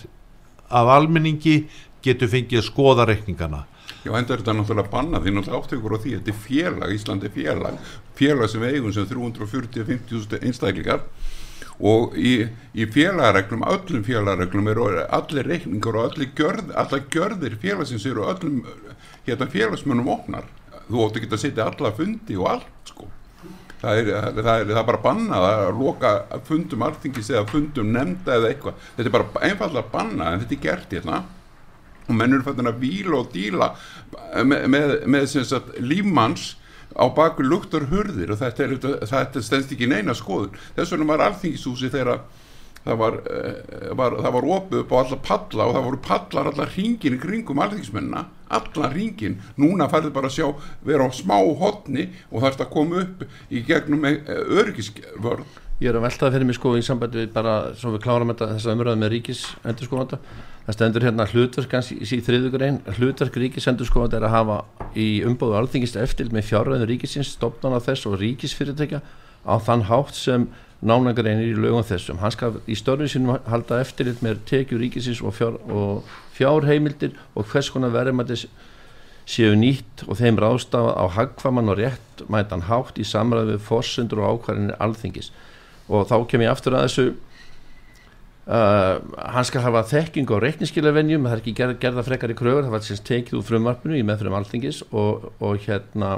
af 0.70 0.92
almenningi 0.98 1.64
getur 2.06 2.30
fengið 2.30 2.62
að 2.62 2.68
skoða 2.68 3.08
reikningana. 3.10 3.64
Já, 4.06 4.12
enda 4.14 4.36
er 4.36 4.42
þetta 4.42 4.54
náttúrulega 4.54 4.92
bannað 4.92 5.24
því 5.26 5.32
náttúrulega 5.34 5.62
áttu 5.62 5.78
ykkur 5.80 5.96
á 5.98 6.00
því 6.04 6.12
þetta 6.18 6.32
er 6.32 6.42
félag, 6.44 6.92
Íslandi 6.94 7.30
er 7.30 7.34
félag 7.34 7.80
félag 8.16 8.52
sem 8.52 8.64
eigum 8.64 8.94
sem 8.94 9.08
340-50.000 9.10 10.44
einstaklingar. 10.46 11.08
Og 11.76 12.14
í, 12.16 12.38
í 12.72 12.86
félagareglum 12.88 13.66
öllum 13.68 14.04
félagareglum 14.08 14.70
eru 14.72 14.86
allir 15.04 15.50
reikningar 15.50 15.98
og 15.98 16.06
allir 16.08 16.30
gjörð, 16.38 16.70
allar 16.72 17.02
gjörðir 17.12 17.58
félagsins 17.60 18.06
eru 18.08 18.30
öllum 18.32 18.62
hérna, 19.26 19.50
félagsmönnum 19.52 20.14
opnar 20.14 20.48
þú 20.88 21.06
óttu 21.06 21.22
ekki 21.22 21.32
að 21.32 21.44
setja 21.44 21.70
alla 21.70 21.94
fundi 21.96 22.38
og 22.40 22.50
allt 22.52 22.92
sko. 22.92 23.08
Það 23.86 24.02
er, 24.02 24.12
það 24.16 24.52
er, 24.52 24.68
það 24.72 24.80
er 24.80 24.88
bara 24.88 25.02
bannað 25.04 25.48
að 25.50 25.80
loka 25.80 26.12
fundum 26.48 26.86
alþingis 26.88 27.32
eða 27.34 27.48
fundum 27.52 27.90
nefnda 27.94 28.38
eða 28.40 28.52
eitthvað. 28.52 28.86
Þetta 28.98 29.10
er 29.10 29.16
bara 29.18 29.48
einfallega 29.50 29.92
bannað 29.94 30.30
en 30.32 30.44
þetta 30.44 30.56
er 30.56 30.64
gert 30.64 30.96
hérna. 30.96 31.24
Og 32.06 32.14
menn 32.18 32.38
eru 32.38 32.46
fættin 32.46 32.70
að 32.70 32.80
víla 32.82 33.18
og 33.20 33.32
díla 33.34 33.72
með, 34.46 34.66
með, 34.72 34.96
með 35.10 35.28
sagt, 35.36 35.74
lífmanns 35.82 36.54
á 36.96 37.06
baku 37.12 37.44
luktur 37.44 37.88
hurðir 37.92 38.32
og 38.34 38.40
þetta, 38.40 38.66
er, 38.66 39.06
þetta 39.10 39.44
stendst 39.44 39.74
ekki 39.76 39.90
neina 39.92 40.16
skoðun. 40.18 40.56
Þess 40.78 40.94
vegna 40.96 41.10
var 41.12 41.26
alþingishúsi 41.28 41.92
þegar 41.94 42.24
það 42.86 43.02
var, 43.02 43.20
var, 43.98 44.18
það 44.22 44.34
var 44.38 44.48
opið 44.60 44.80
upp 44.84 44.94
á 44.94 44.98
alla 45.02 45.20
palla 45.26 45.68
og 45.68 45.76
það 45.76 45.86
voru 45.90 46.02
pallar 46.06 46.50
allar 46.52 46.74
hringin 46.76 47.18
í 47.18 47.22
kringum 47.22 47.62
alþingismennina 47.66 48.24
allar 48.56 48.94
hringin, 48.94 49.40
núna 49.58 49.90
færðu 49.90 50.14
bara 50.16 50.30
að 50.30 50.38
sjá 50.38 50.48
vera 50.86 51.10
á 51.10 51.12
smá 51.18 51.38
hotni 51.60 52.12
og 52.30 52.42
það 52.44 52.50
er 52.52 52.66
að 52.68 52.74
koma 52.78 53.04
upp 53.04 53.26
í 53.50 53.64
gegnum 53.66 54.06
öryggisvörð 54.06 55.62
Ég 55.84 55.90
er 55.92 55.98
að 56.00 56.06
veltaði 56.06 56.38
fyrir 56.38 56.48
mig 56.48 56.56
sko 56.56 56.70
í 56.80 56.84
sambandi 56.88 57.20
við 57.20 57.32
bara, 57.36 57.56
svo 57.76 57.90
við 57.92 58.06
kláram 58.06 58.30
þetta 58.32 58.54
þess 58.54 58.68
að 58.70 58.78
umröða 58.78 59.00
með 59.02 59.10
ríkis 59.12 59.42
endur 59.68 59.90
sko 59.90 60.06
það 60.66 60.78
stendur 60.78 61.06
hérna 61.06 61.26
hlutverk 61.30 61.74
í 61.94 62.20
þriðugur 62.26 62.64
einn 62.66 62.80
hlutverk 62.96 63.36
ríkisendurskóðan 63.42 64.16
er 64.18 64.26
að 64.26 64.34
hafa 64.34 64.56
í 64.98 65.08
umbóðu 65.28 65.60
alþingist 65.60 66.00
eftir 66.02 66.32
með 66.34 66.48
fjárræðu 66.48 66.88
ríkisins, 66.90 67.36
stopnana 67.36 67.82
þess 67.84 68.08
og 68.10 68.18
ríkisfyrirtækja 68.24 69.02
á 69.46 69.54
þann 69.62 69.86
hátt 69.92 70.18
sem 70.18 70.48
nánagar 70.88 71.28
einir 71.30 71.52
í 71.52 71.58
lögum 71.58 71.86
þessum. 71.86 72.22
Hann 72.22 72.34
skal 72.34 72.60
í 72.70 72.78
störfið 72.78 73.12
sínum 73.16 73.40
halda 73.50 73.82
eftirlit 73.84 74.22
með 74.26 74.44
tekju 74.50 74.80
ríkisins 74.82 75.22
og, 75.26 75.36
fjár, 75.38 75.60
og 75.68 76.08
fjárheimildir 76.38 77.18
og 77.34 77.50
hvers 77.52 77.72
konar 77.74 77.94
verðmættis 77.96 78.48
séu 79.26 79.56
nýtt 79.58 80.06
og 80.06 80.20
þeim 80.20 80.38
ráðstafa 80.42 80.94
á 80.94 81.06
hagkvaman 81.18 81.74
og 81.74 81.80
rétt 81.82 82.26
mætan 82.30 82.68
hátt 82.70 83.00
í 83.02 83.06
samræðu 83.08 83.58
fórsendur 83.66 84.22
og 84.22 84.38
ákvarðinir 84.38 84.78
alþingis. 84.80 85.32
Og 85.90 86.06
þá 86.10 86.18
kem 86.30 86.46
ég 86.46 86.54
aftur 86.54 86.78
að 86.78 86.88
þessu 86.88 87.08
Uh, 88.46 89.00
hann 89.34 89.46
skal 89.48 89.64
hafa 89.66 89.82
þekking 89.90 90.30
á 90.30 90.38
reikniskilavenjum 90.38 91.24
það 91.26 91.32
er 91.34 91.40
ekki 91.40 91.54
gerð, 91.58 91.80
gerða 91.82 92.04
frekar 92.06 92.30
í 92.30 92.36
kröfur 92.38 92.68
það 92.68 92.76
var 92.76 92.84
sem 92.86 93.00
tekið 93.08 93.40
úr 93.40 93.46
frumarpinu 93.48 93.96
í 93.98 94.04
meðfram 94.06 94.36
alþingis 94.38 94.84
og, 94.92 95.24
og 95.42 95.64
hérna 95.64 96.12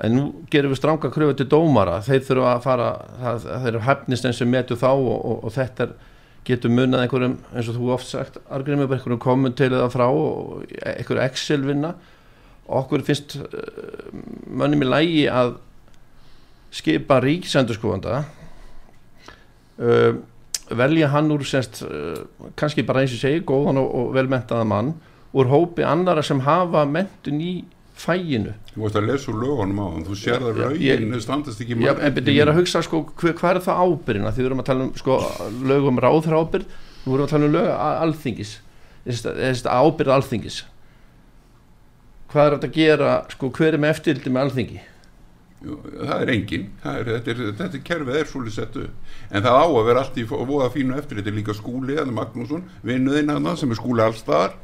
en 0.00 0.16
nú 0.16 0.26
gerum 0.52 0.72
við 0.72 0.80
stranga 0.80 1.10
kröfur 1.12 1.36
til 1.36 1.48
dómara. 1.50 1.98
Þeir 2.04 2.22
þurfa 2.28 2.54
að 2.54 2.62
fara 2.64 2.92
það, 3.20 3.42
það 3.48 3.66
eru 3.70 3.82
hefnist 3.88 4.28
eins 4.28 4.40
og 4.40 4.50
metu 4.52 4.78
þá 4.80 4.88
og, 4.92 5.18
og, 5.18 5.42
og 5.44 5.54
þetta 5.56 5.90
getur 6.48 6.72
munnað 6.72 7.04
einhverjum 7.04 7.36
eins 7.52 7.68
og 7.68 7.76
þú 7.76 7.90
oft 7.94 8.08
sagt, 8.08 8.40
argrymið 8.48 8.94
einhverjum 8.96 9.20
komun 9.20 9.56
til 9.56 9.72
það 9.74 9.92
frá 9.92 10.06
og 10.08 10.64
einhverju 10.80 11.24
Excel 11.26 11.66
vinna 11.66 11.94
okkur 12.70 13.04
finnst 13.04 13.36
uh, 13.40 14.10
mönnum 14.46 14.84
í 14.86 14.88
lægi 14.88 15.24
að 15.32 15.56
skipa 16.74 17.18
ríksendurskóðanda 17.24 18.22
uh, 19.82 20.12
velja 20.70 21.10
hann 21.10 21.32
úr 21.34 21.44
semst, 21.48 21.82
uh, 21.82 22.50
kannski 22.58 22.86
bara 22.86 23.02
eins 23.02 23.16
og 23.16 23.22
segi 23.24 23.42
góðan 23.46 23.82
og, 23.82 23.90
og 23.90 24.14
velmentaða 24.16 24.68
mann 24.70 24.94
úr 25.34 25.50
hópi 25.50 25.84
annara 25.86 26.22
sem 26.26 26.42
hafa 26.46 26.86
mentun 26.88 27.42
í 27.42 27.54
fæginu 28.00 28.54
Þú 28.72 28.84
veist 28.84 28.98
að 28.98 29.08
lesa 29.10 29.30
úr 29.32 29.38
lögunum 29.44 29.80
á 29.80 29.86
þann, 29.92 30.06
þú 30.08 30.18
sér 30.20 30.44
það 30.44 30.60
lögin 30.64 31.16
standast 31.24 31.62
ekki 31.64 31.78
já, 31.80 31.92
en 31.92 32.16
byrju, 32.16 32.34
ég 32.36 32.44
er 32.44 32.52
að 32.52 32.60
hugsa 32.60 32.82
sko, 32.86 33.02
hver, 33.20 33.36
hvað 33.38 33.56
er 33.56 33.62
það 33.66 33.82
ábyrðina 33.84 34.34
því 34.34 34.42
við 34.42 34.50
erum 34.50 34.62
að 34.62 34.68
tala 34.70 34.86
um 34.86 34.92
sko, 34.98 35.18
lögum 35.70 36.02
ráðra 36.02 36.42
ábyrð 36.42 36.76
nú 37.04 37.14
erum 37.14 37.20
við 37.20 37.26
að 37.26 37.32
tala 37.34 37.48
um 37.48 37.56
lög 37.56 37.70
alþingis. 37.88 38.52
Ábyrð 39.64 40.14
alþingis. 40.16 40.60
Hvað 42.30 42.46
er 42.46 42.56
þetta 42.56 42.70
að 42.70 42.78
gera 42.78 43.12
sko, 43.32 43.50
hver 43.56 43.74
er 43.74 43.82
með 43.82 43.94
eftirldi 43.96 44.32
með 44.32 44.46
alþingi? 44.46 44.82
Það 45.60 46.22
er 46.24 46.30
engin 46.32 46.68
það 46.80 46.98
er, 46.98 47.08
þetta, 47.10 47.32
er, 47.32 47.40
þetta 47.58 47.76
er 47.76 47.82
kerfið 47.84 48.14
er 48.16 48.28
svolítið 48.30 48.54
settu 48.54 48.84
en 49.28 49.42
það 49.44 49.58
á 49.60 49.66
að 49.68 49.88
vera 49.90 50.04
allt 50.04 50.14
í 50.16 50.22
voða 50.24 50.68
fínu 50.72 50.94
eftir 50.96 51.18
þetta 51.18 51.28
er 51.28 51.36
líka 51.36 51.56
skúli, 51.58 51.96
það 51.98 52.06
er 52.06 52.14
Magnússon 52.16 52.62
vinnuðinn 52.88 53.32
að 53.34 53.42
það 53.44 53.58
sem 53.60 53.74
er 53.74 53.80
skúli 53.80 54.04
allstaðar 54.06 54.54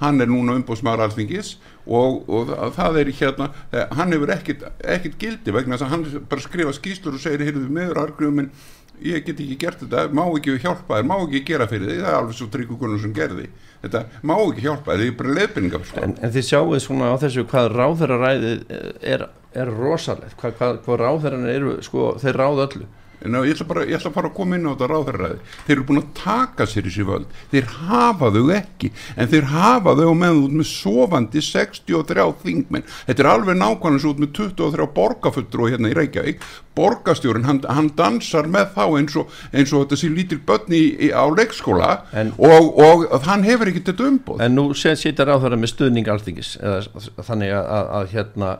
hann 0.00 0.22
er 0.22 0.30
núna 0.30 0.56
umbóðsmaður 0.58 1.06
alþingis 1.08 1.56
og, 1.84 2.24
og 2.28 2.54
það 2.76 3.00
er 3.02 3.12
hérna 3.20 3.50
eh, 3.72 3.84
hann 3.98 4.14
hefur 4.14 4.32
ekkit, 4.34 4.64
ekkit 4.96 5.18
gildi 5.20 5.54
vegna 5.54 5.76
þess 5.76 5.86
að 5.86 5.92
hann 5.94 6.24
bara 6.30 6.46
skrifa 6.46 6.74
skýslur 6.76 7.18
og 7.18 7.22
segir 7.22 7.44
heyrðu 7.46 7.68
meður 7.72 8.02
argument 8.06 8.64
ég 9.02 9.24
get 9.26 9.40
ekki 9.42 9.56
gert 9.58 9.80
þetta, 9.82 10.06
má 10.14 10.24
ekki 10.28 10.56
hjálpa 10.62 11.00
þér? 11.00 11.06
Má 11.08 11.14
ekki 11.18 11.40
gera 11.48 11.66
fyrir 11.70 11.90
því, 11.90 11.96
það 12.00 12.10
er 12.10 12.18
alveg 12.20 12.36
svo 12.38 12.46
tryggugunum 12.54 13.00
sem 13.02 13.14
gerði, 13.16 13.48
þetta 13.82 14.02
má 14.22 14.34
ekki 14.36 14.66
hjálpa 14.68 14.92
þér? 14.92 15.00
Það 15.00 15.06
er 15.06 15.16
bara 15.18 15.38
leifbynningar 15.38 15.88
sko. 15.88 16.02
en, 16.04 16.14
en 16.20 16.34
þið 16.34 16.46
sjáu 16.46 16.78
svona 16.84 17.10
á 17.10 17.16
þessu 17.24 17.46
hvað 17.50 17.70
ráðherraræðið 17.74 18.76
er, 19.14 19.26
er 19.64 19.72
rosalegt 19.74 20.38
hvað, 20.38 20.54
hvað, 20.60 20.78
hvað 20.86 21.00
ráðherran 21.02 21.48
eru, 21.50 21.74
sko, 21.86 22.12
þeir 22.22 22.38
ráð 22.38 22.62
öllu 22.68 22.88
en 23.24 23.38
ég 23.40 23.54
ætla, 23.54 23.66
bara, 23.68 23.84
ég 23.88 23.98
ætla 23.98 24.12
bara 24.14 24.30
að 24.30 24.36
koma 24.36 24.58
inn 24.58 24.66
á 24.68 24.72
þetta 24.74 24.88
ráðherraræði. 24.90 25.38
Þeir 25.66 25.74
eru 25.74 25.86
búin 25.88 26.00
að 26.02 26.10
taka 26.18 26.66
sér 26.68 26.88
í 26.88 26.92
sér 26.94 27.08
völd. 27.08 27.38
Þeir 27.52 27.70
hafa 27.88 28.30
þau 28.34 28.52
ekki. 28.58 28.90
En 29.16 29.30
þeir 29.32 29.48
hafa 29.52 29.96
þau 30.00 30.12
með 30.20 30.42
út 30.42 30.58
með 30.60 30.68
sofandi 30.70 31.44
63 31.44 32.26
þingmenn. 32.44 32.86
Þetta 33.08 33.24
er 33.24 33.30
alveg 33.32 33.58
nákvæmlega 33.60 34.04
svo 34.04 34.14
út 34.14 34.22
með 34.22 34.32
23 34.40 34.88
borgarfuttur 34.98 35.64
og 35.64 35.72
hérna 35.72 35.92
í 35.92 35.98
Reykjavík. 35.98 36.44
Borgastjórin, 36.74 37.46
hann, 37.46 37.60
hann 37.70 37.92
dansar 37.96 38.48
með 38.50 38.72
þá 38.74 38.84
eins 38.98 39.18
og, 39.20 39.34
eins 39.54 39.72
og 39.72 39.84
þetta 39.84 39.98
sé 40.00 40.10
lítil 40.10 40.40
börn 40.44 40.74
í, 40.74 40.84
í, 41.06 41.10
á 41.14 41.24
leikskóla. 41.30 41.90
En, 42.12 42.32
og, 42.36 42.72
og 42.82 43.28
hann 43.28 43.46
hefur 43.46 43.70
ekki 43.70 43.84
þetta 43.86 44.08
umbóð 44.10 44.42
En 44.44 44.56
nú 44.58 44.66
setja 44.76 45.26
ráðherra 45.26 45.58
með 45.60 45.74
stuðning 45.74 46.10
alþingis 46.10 46.56
eða, 46.60 47.04
þannig 47.22 47.54
að, 47.54 47.68
að, 47.76 47.92
að 47.98 48.10
hérna 48.16 48.50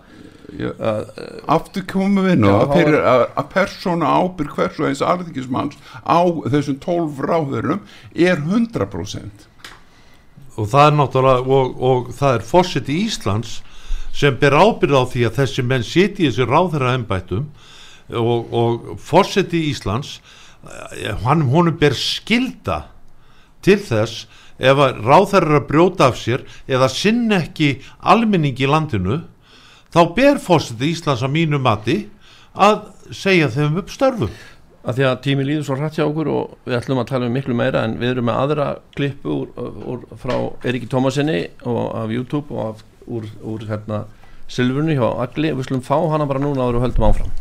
aftur 1.50 1.86
komum 1.88 2.26
við 2.26 2.42
nú 2.42 2.52
að, 2.52 2.94
að 3.32 3.46
persóna 3.52 4.10
ábyrg 4.20 4.52
hvers 4.58 4.78
og 4.80 4.90
eins 4.90 5.02
alþingismanns 5.02 5.78
á 6.04 6.20
þessum 6.52 6.78
12 6.84 7.22
ráðurum 7.24 7.80
er 8.12 8.42
100% 8.42 9.48
og 10.54 10.68
það 10.70 10.86
er 10.86 10.96
náttúrulega 11.00 11.56
og, 11.58 11.74
og 11.80 12.12
það 12.14 12.38
er 12.38 12.46
fósitt 12.50 12.92
í 12.92 13.00
Íslands 13.06 13.56
sem 14.14 14.36
ber 14.38 14.54
ábyrð 14.54 15.00
á 15.00 15.04
því 15.10 15.26
að 15.26 15.40
þessi 15.40 15.66
menn 15.66 15.86
siti 15.86 16.26
í 16.26 16.30
þessi 16.30 16.46
ráðherra 16.46 16.94
ennbættum 16.98 17.48
og, 18.12 18.54
og 18.54 18.88
fósitt 19.02 19.56
í 19.56 19.64
Íslands 19.72 20.18
hann 21.24 21.48
honum 21.50 21.76
ber 21.80 21.96
skilda 21.96 22.84
til 23.64 23.80
þess 23.80 24.26
ef 24.60 24.78
að 24.78 25.00
ráðherra 25.02 25.64
brjóta 25.66 26.12
af 26.12 26.20
sér 26.20 26.44
eða 26.70 26.88
sinn 26.92 27.32
ekki 27.34 27.78
almenning 28.00 28.60
í 28.60 28.68
landinu 28.70 29.24
þá 29.94 30.00
ber 30.16 30.42
fórsetið 30.42 30.90
Íslands 30.90 31.22
að 31.22 31.34
mínu 31.36 31.60
mati 31.62 32.00
að 32.54 32.82
segja 33.14 33.50
þeim 33.52 33.78
upp 33.82 33.92
störfum. 33.94 34.34
Að 34.84 34.98
því 34.98 35.04
að 35.08 35.20
tími 35.24 35.46
líður 35.48 35.62
svo 35.64 35.76
hrætt 35.78 35.96
hjá 35.96 36.04
okkur 36.04 36.28
og 36.28 36.56
við 36.66 36.76
ætlum 36.76 36.98
að 37.00 37.08
tala 37.08 37.28
um 37.30 37.32
miklu 37.32 37.54
meira 37.56 37.86
en 37.86 37.94
við 38.00 38.10
erum 38.12 38.26
með 38.28 38.40
aðra 38.42 38.66
klippu 38.98 39.32
úr, 39.32 39.54
úr, 39.94 40.02
frá 40.20 40.34
Eriki 40.66 40.90
Tómasinni 40.92 41.38
og 41.64 41.86
af 42.02 42.12
YouTube 42.12 42.52
og 42.52 42.66
af, 42.66 42.82
úr, 43.08 43.30
úr 43.40 43.64
hérna 43.70 44.02
Silfurni 44.50 44.98
hjá 44.98 45.06
Agli. 45.24 45.54
Við 45.56 45.70
slum 45.70 45.80
fá 45.86 45.96
hana 46.12 46.28
bara 46.28 46.42
núna 46.42 46.66
áður 46.66 46.82
og 46.82 46.84
höldum 46.84 47.08
áfram. 47.08 47.32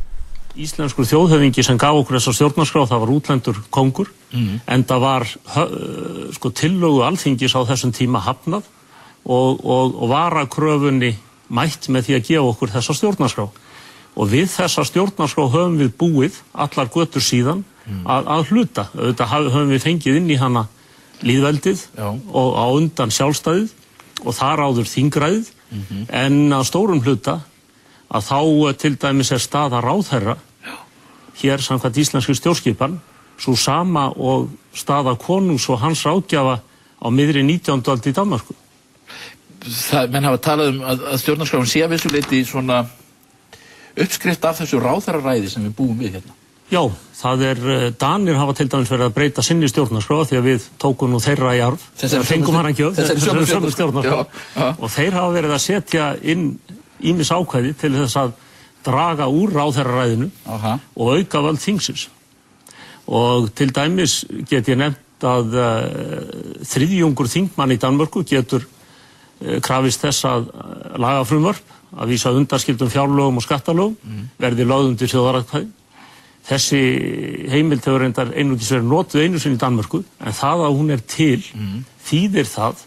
Íslenskur 0.53 1.09
þjóðhöfingi 1.09 1.65
sem 1.65 1.81
gaf 1.81 1.97
okkur 1.99 2.19
þessar 2.19 2.37
stjórnarskrá 2.37 2.85
það 2.85 3.03
var 3.03 3.11
útlendur 3.11 3.59
kongur 3.73 4.11
mm. 4.31 4.61
en 4.69 4.83
það 4.87 5.03
var 5.03 5.27
sko, 6.37 6.51
tillögu 6.53 7.01
alþingis 7.03 7.55
á 7.57 7.65
þessum 7.73 7.91
tíma 7.97 8.21
hafnað 8.21 8.67
og, 9.25 9.63
og, 9.65 9.97
og 9.97 10.11
var 10.13 10.37
að 10.37 10.51
kröfunni 10.53 11.15
mætt 11.49 11.89
með 11.89 12.07
því 12.07 12.15
að 12.17 12.27
gefa 12.29 12.49
okkur 12.53 12.73
þessa 12.73 12.95
stjórnarskrá 12.97 13.47
og 14.13 14.29
við 14.29 14.49
þessa 14.53 14.85
stjórnarskrá 14.87 15.47
höfum 15.49 15.77
við 15.81 15.93
búið 15.97 16.39
allar 16.53 16.91
götur 16.93 17.23
síðan 17.23 17.63
mm. 17.85 18.03
að, 18.05 18.29
að 18.35 18.51
hluta 18.51 18.87
auðvitað 18.93 19.33
höfum 19.33 19.73
við 19.73 19.85
fengið 19.87 20.19
inn 20.19 20.31
í 20.31 20.39
hana 20.39 20.67
líðveldið 21.23 21.85
Já. 21.97 22.07
og 22.11 22.49
á 22.59 22.65
undan 22.73 23.13
sjálfstæðið 23.13 23.73
og 24.23 24.37
þar 24.37 24.63
áður 24.67 24.89
þingræðið 24.91 25.49
mm 25.49 25.83
-hmm. 25.89 26.03
en 26.09 26.53
að 26.53 26.67
stórum 26.69 27.03
hluta 27.03 27.39
að 28.13 28.27
þá 28.29 28.39
eh, 28.69 28.75
til 28.77 28.95
dæmis 28.95 29.31
er 29.31 29.41
staða 29.41 29.81
ráðherra 29.81 30.37
Já. 30.63 30.75
hér 31.41 31.61
samkvæmt 31.61 31.97
íslenski 31.97 32.35
stjórnskipan 32.35 32.99
svo 33.37 33.55
sama 33.55 34.09
og 34.15 34.49
staða 34.73 35.15
konungs 35.15 35.69
og 35.69 35.79
hans 35.79 36.05
ráðgjafa 36.05 36.59
á 37.03 37.07
miðri 37.09 37.43
19. 37.43 37.83
aldi 37.87 38.09
í 38.09 38.13
Danmarku 38.13 38.53
það, 39.63 40.11
menn 40.13 40.29
hafa 40.29 40.43
talað 40.43 40.71
um 40.73 40.85
að, 40.85 41.03
að 41.11 41.19
stjórnarskráin 41.23 41.69
sé 41.69 41.83
að 41.85 41.95
vissuleiti 41.95 42.43
svona 42.47 42.83
uppskrift 44.03 44.45
af 44.47 44.61
þessu 44.61 44.79
ráþararæði 44.81 45.51
sem 45.51 45.67
við 45.67 45.75
búum 45.77 45.99
við 45.99 46.17
hérna. 46.17 46.37
Já, 46.73 46.81
það 47.19 47.43
er, 47.45 47.59
eh, 47.69 47.89
Danir 47.99 48.39
hafa 48.39 48.55
til 48.57 48.67
dæmis 48.71 48.89
verið 48.89 49.09
að 49.09 49.15
breyta 49.17 49.43
sinni 49.45 49.67
stjórnarskrá 49.69 50.23
því 50.25 50.39
að 50.39 50.47
við 50.47 50.69
tókum 50.81 51.11
nú 51.11 51.19
þeirra 51.21 51.53
í 51.53 51.61
arf, 51.61 51.83
þegar 51.99 52.25
fengum 52.25 52.55
hann 52.57 52.69
ekki 52.71 52.87
öll, 52.87 52.95
þessari 52.97 53.45
sömu 53.49 53.73
stjórnarskrá. 53.75 54.25
og 54.79 54.89
þeir 54.89 55.19
hafa 55.19 55.35
verið 55.35 55.53
að 55.53 55.61
setja 55.61 56.07
inn 56.23 56.47
ímis 57.03 57.29
ákvæði 57.29 57.75
til 57.77 57.93
þess 57.99 58.17
að 58.17 58.33
draga 58.83 59.29
úr 59.29 59.53
ráþararæðinu 59.53 60.29
og 60.95 61.13
auka 61.17 61.43
völd 61.43 61.61
þingsins. 61.61 62.07
Og 63.07 63.51
til 63.55 63.71
dæmis 63.75 64.23
get 64.49 64.67
ég 64.71 64.79
nefnt 64.79 65.23
að 65.23 65.55
uh, 65.55 65.75
þriðjungur 66.67 67.29
þingmann 67.31 67.75
í 67.75 67.79
Danmörku 67.79 68.23
getur 68.27 68.65
krafist 69.63 70.03
þess 70.03 70.27
að 70.29 70.49
eh, 70.49 70.97
laga 71.01 71.23
frumvarp 71.27 71.73
að 71.93 72.13
vísa 72.13 72.33
undarskildum 72.33 72.89
fjárlögum 72.89 73.39
og 73.39 73.45
skattalögum 73.45 73.97
mm. 74.01 74.29
verði 74.41 74.67
lögðum 74.69 74.95
til 74.97 75.09
þjóðarætkvæði. 75.11 75.69
Þessi 76.43 76.79
heimild 77.53 77.85
hefur 77.85 78.01
reyndar 78.03 78.33
einugis 78.35 78.71
verið 78.73 78.89
notuð 78.89 79.21
einu 79.23 79.39
sinni 79.39 79.55
í 79.55 79.61
Danmörku 79.61 80.01
en 80.03 80.35
það 80.35 80.65
að 80.65 80.79
hún 80.79 80.91
er 80.95 81.05
til 81.07 81.39
mm. 81.53 81.77
þýðir 82.09 82.49
það 82.49 82.81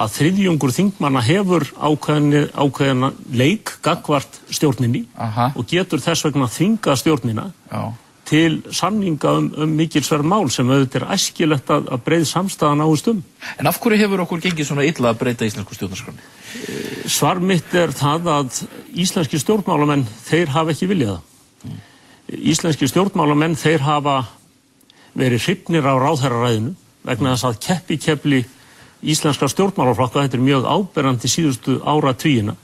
að 0.00 0.12
þriðjungur 0.16 0.74
þingmanna 0.74 1.22
hefur 1.26 1.64
ákveðina 1.80 3.10
leik 3.34 3.72
gagvart 3.82 4.38
stjórninni 4.52 5.06
Aha. 5.18 5.48
og 5.56 5.66
getur 5.70 6.02
þess 6.02 6.28
vegna 6.28 6.46
þvinga 6.50 6.94
stjórnina 7.00 7.48
Já 7.72 7.82
til 8.30 8.60
samninga 8.70 9.32
um, 9.40 9.48
um 9.64 9.70
mikilsverð 9.74 10.26
mál 10.30 10.50
sem 10.54 10.68
auðvitað 10.70 11.00
er 11.00 11.14
æskilegt 11.16 11.70
að, 11.74 11.88
að 11.90 12.02
breið 12.06 12.26
samstæðan 12.30 12.84
áist 12.84 13.08
um. 13.10 13.22
En 13.58 13.70
af 13.70 13.80
hverju 13.82 13.98
hefur 13.98 14.22
okkur 14.24 14.42
gengið 14.44 14.68
svona 14.68 14.86
illa 14.86 15.10
að 15.10 15.18
breyta 15.24 15.48
íslensku 15.48 15.74
stjórnarskroni? 15.74 16.22
Eh, 16.60 17.08
svar 17.10 17.40
mitt 17.42 17.74
er 17.74 17.94
það 17.96 18.30
að 18.30 18.60
íslenski 19.02 19.40
stjórnmálamenn, 19.42 20.06
þeir 20.28 20.54
hafa 20.54 20.74
ekki 20.76 20.90
viljaða. 20.92 21.18
Mm. 21.64 21.80
Íslenski 22.52 22.90
stjórnmálamenn, 22.92 23.58
þeir 23.58 23.82
hafa 23.88 24.16
verið 25.18 25.48
hrifnir 25.48 25.90
á 25.90 25.94
ráðherraræðinu 25.98 26.76
vegna 27.10 27.34
þess 27.34 27.48
að 27.48 27.60
keppi 27.66 27.98
keppli 27.98 28.44
íslenska 29.00 29.48
stjórnmálaflokka, 29.50 30.22
þetta 30.28 30.38
er 30.38 30.46
mjög 30.46 30.70
áberandi 30.70 31.32
síðustu 31.32 31.80
ára 31.82 32.14
tvíina, 32.14 32.54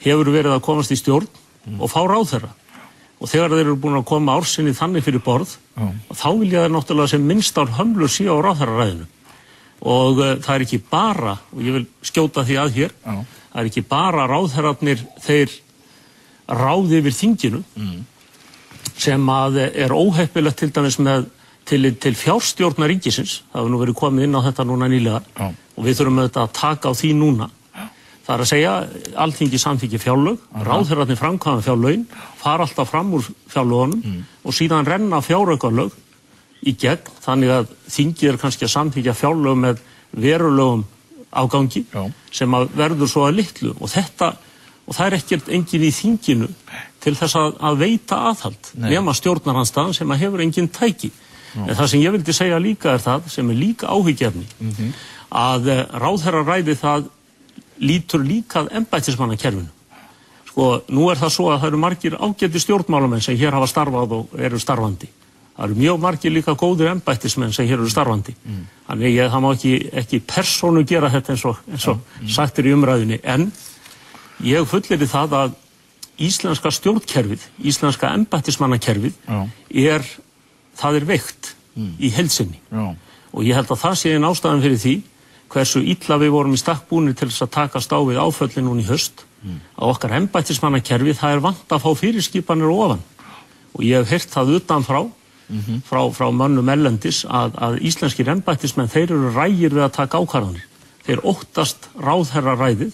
hefur 0.00 0.32
verið 0.32 0.56
að 0.56 0.64
komast 0.64 0.94
í 0.94 0.96
stjórn 0.96 1.28
og 1.76 1.90
fá 1.90 2.00
ráðherra 2.06 2.54
og 3.22 3.30
þegar 3.30 3.54
þeir 3.54 3.64
eru 3.64 3.78
búin 3.78 3.98
að 4.00 4.08
koma 4.10 4.36
ársinni 4.36 4.74
þannig 4.74 5.04
fyrir 5.06 5.22
borð 5.22 5.54
Já. 5.76 5.88
þá 6.10 6.28
vilja 6.40 6.64
þeir 6.64 6.72
náttúrulega 6.74 7.12
sem 7.12 7.26
minnst 7.26 7.58
ár 7.58 7.74
hömlur 7.78 8.10
síðan 8.10 8.42
á 8.42 8.44
ráðhæraræðinu 8.48 9.06
og 9.82 10.22
uh, 10.22 10.32
það 10.42 10.54
er 10.54 10.64
ekki 10.66 10.80
bara 10.90 11.36
og 11.52 11.60
ég 11.62 11.76
vil 11.78 11.84
skjóta 12.02 12.44
því 12.48 12.58
að 12.62 12.72
hér 12.78 12.96
Já. 12.96 13.14
það 13.22 13.60
er 13.62 13.70
ekki 13.70 13.84
bara 13.92 14.26
ráðhærarnir 14.30 15.04
þeir 15.22 15.54
ráði 16.52 16.98
yfir 16.98 17.16
þinginu 17.20 17.62
mm. 17.78 18.02
sem 19.06 19.32
að 19.36 19.62
er 19.70 19.94
óheppilegt 19.94 20.58
til 20.58 20.72
dæmis 20.74 20.98
með 20.98 21.30
til, 21.68 21.86
til 22.02 22.14
fjárstjórnar 22.18 22.90
ríkisins 22.90 23.40
það 23.52 23.60
hefur 23.60 23.72
nú 23.72 23.82
verið 23.84 24.00
komið 24.02 24.26
inn 24.26 24.38
á 24.38 24.46
þetta 24.48 24.66
núna 24.66 24.90
nýlega 24.90 25.22
Já. 25.38 25.52
og 25.52 25.86
við 25.86 26.00
þurfum 26.00 26.22
auðvitað 26.24 26.48
að 26.48 26.56
taka 26.58 26.90
á 26.90 26.92
því 26.98 27.12
núna 27.22 27.52
það 28.22 28.34
er 28.34 28.44
að 28.44 28.50
segja, 28.52 28.72
alþingi 29.24 29.58
samþykji 29.58 30.00
fjárlög, 30.02 30.38
ráðherrarnir 30.68 31.18
framkvæða 31.18 31.64
fjárlögin, 31.66 32.06
fara 32.38 32.66
alltaf 32.66 32.90
fram 32.92 33.12
úr 33.18 33.26
fjárlögunum 33.50 34.22
og 34.44 34.56
síðan 34.56 34.86
renna 34.86 35.20
fjáraukarlög 35.24 35.96
í 36.62 36.74
gegn 36.78 37.10
þannig 37.24 37.54
að 37.56 37.72
þingið 37.90 38.30
er 38.30 38.40
kannski 38.40 38.68
að 38.68 38.74
samþykja 38.76 39.16
fjárlög 39.18 39.58
með 39.58 39.82
verulegum 40.12 40.84
afgangi 41.32 41.84
Já. 41.90 42.06
sem 42.32 42.54
að 42.54 42.72
verður 42.76 43.10
svo 43.10 43.26
að 43.26 43.38
litlu. 43.40 43.72
Og 43.80 43.90
þetta, 43.90 44.32
og 44.86 44.96
það 44.96 45.06
er 45.06 45.16
ekkert 45.18 45.50
engin 45.56 45.86
í 45.86 45.92
þinginu 45.96 46.48
til 47.02 47.14
þess 47.18 47.38
að, 47.40 47.56
að 47.58 47.80
veita 47.82 48.20
aðhald 48.30 48.72
nema 48.84 49.14
stjórnarhanstaðan 49.16 49.96
sem 49.96 50.12
að 50.12 50.26
hefur 50.26 50.44
engin 50.44 50.70
tæki. 50.72 51.10
En 51.56 51.74
það 51.76 51.88
sem 51.92 52.04
ég 52.04 52.14
vildi 52.14 52.32
segja 52.36 52.60
líka 52.62 52.94
er 52.94 53.02
það 53.02 53.26
sem 53.32 53.50
er 53.52 53.58
líka 53.58 53.90
áhyggjefni 53.92 54.46
að 55.32 55.68
uh, 55.68 55.82
ráðherra 56.00 56.44
ræði 56.46 56.76
það 56.80 57.10
lítur 57.82 58.22
líka 58.24 58.62
að 58.62 58.72
embættismannakerfinu. 58.80 59.70
Sko, 60.52 60.68
nú 60.92 61.08
er 61.08 61.20
það 61.20 61.32
svo 61.32 61.48
að 61.50 61.62
það 61.62 61.70
eru 61.70 61.80
margir 61.80 62.16
ágæti 62.20 62.60
stjórnmálamenn 62.60 63.24
sem 63.24 63.38
hér 63.40 63.56
hafa 63.56 63.70
starfað 63.70 64.16
og 64.18 64.34
eru 64.38 64.60
starfandi. 64.60 65.08
Það 65.56 65.64
eru 65.66 65.78
mjög 65.80 66.00
margir 66.00 66.32
líka 66.32 66.54
góðir 66.58 66.90
embættismenn 66.92 67.52
sem 67.56 67.66
hér 67.68 67.80
eru 67.80 67.88
starfandi. 67.90 68.34
Þannig 68.88 69.16
ég, 69.16 69.30
það 69.32 69.44
má 69.44 69.48
ekki, 69.52 69.72
ekki 70.02 70.20
persónu 70.28 70.84
gera 70.88 71.10
þetta 71.12 71.34
eins 71.34 71.44
og, 71.48 71.60
eins 71.70 71.88
og 71.88 72.00
sagt 72.28 72.60
er 72.60 72.68
í 72.68 72.74
umræðinni 72.76 73.20
en 73.22 73.50
ég 74.44 74.68
fullir 74.68 75.06
það 75.08 75.36
að 75.38 75.58
íslenska 76.22 76.70
stjórnkerfið, 76.76 77.46
íslenska 77.64 78.12
embættismannakerfið 78.18 79.14
Já. 79.26 79.48
er, 79.70 80.04
það 80.78 80.98
er 81.00 81.08
veikt 81.08 81.54
í 81.98 82.10
heilsinni 82.12 82.60
Já. 82.68 82.92
og 83.32 83.46
ég 83.46 83.56
held 83.56 83.72
að 83.72 83.80
það 83.80 83.96
sé 83.98 84.12
einn 84.12 84.28
ástæðan 84.28 84.64
fyrir 84.64 84.82
því 84.82 84.94
hversu 85.52 85.82
illa 85.84 86.18
við 86.20 86.34
vorum 86.34 86.56
í 86.56 86.60
stakk 86.60 86.88
búinir 86.90 87.16
til 87.18 87.28
þess 87.28 87.46
að 87.46 87.54
takast 87.58 87.92
á 87.92 87.98
við 88.00 88.20
áföllin 88.22 88.68
núna 88.68 88.84
í 88.84 88.88
höst 88.88 89.26
að 89.42 89.90
okkar 89.90 90.14
embættismannakerfi 90.20 91.16
það 91.18 91.34
er 91.36 91.42
vant 91.42 91.74
að 91.74 91.82
fá 91.82 91.90
fyrirskipanir 91.98 92.70
ofan. 92.70 93.02
Og 93.72 93.84
ég 93.84 94.02
hef 94.02 94.12
heyrt 94.12 94.30
það 94.32 94.56
utan 94.60 94.86
frá 94.86 95.00
frá, 95.88 96.02
frá 96.14 96.28
mönnum 96.32 96.70
ellendis 96.72 97.22
að, 97.28 97.56
að 97.60 97.78
íslenskir 97.88 98.30
embættismenn 98.32 98.90
þeir 98.92 99.12
eru 99.12 99.32
rægir 99.34 99.74
við 99.74 99.86
að 99.86 99.94
taka 99.98 100.20
ákvarðanir. 100.22 100.66
Þeir 101.06 101.24
óttast 101.28 101.88
ráðherra 101.98 102.56
ræðið 102.56 102.92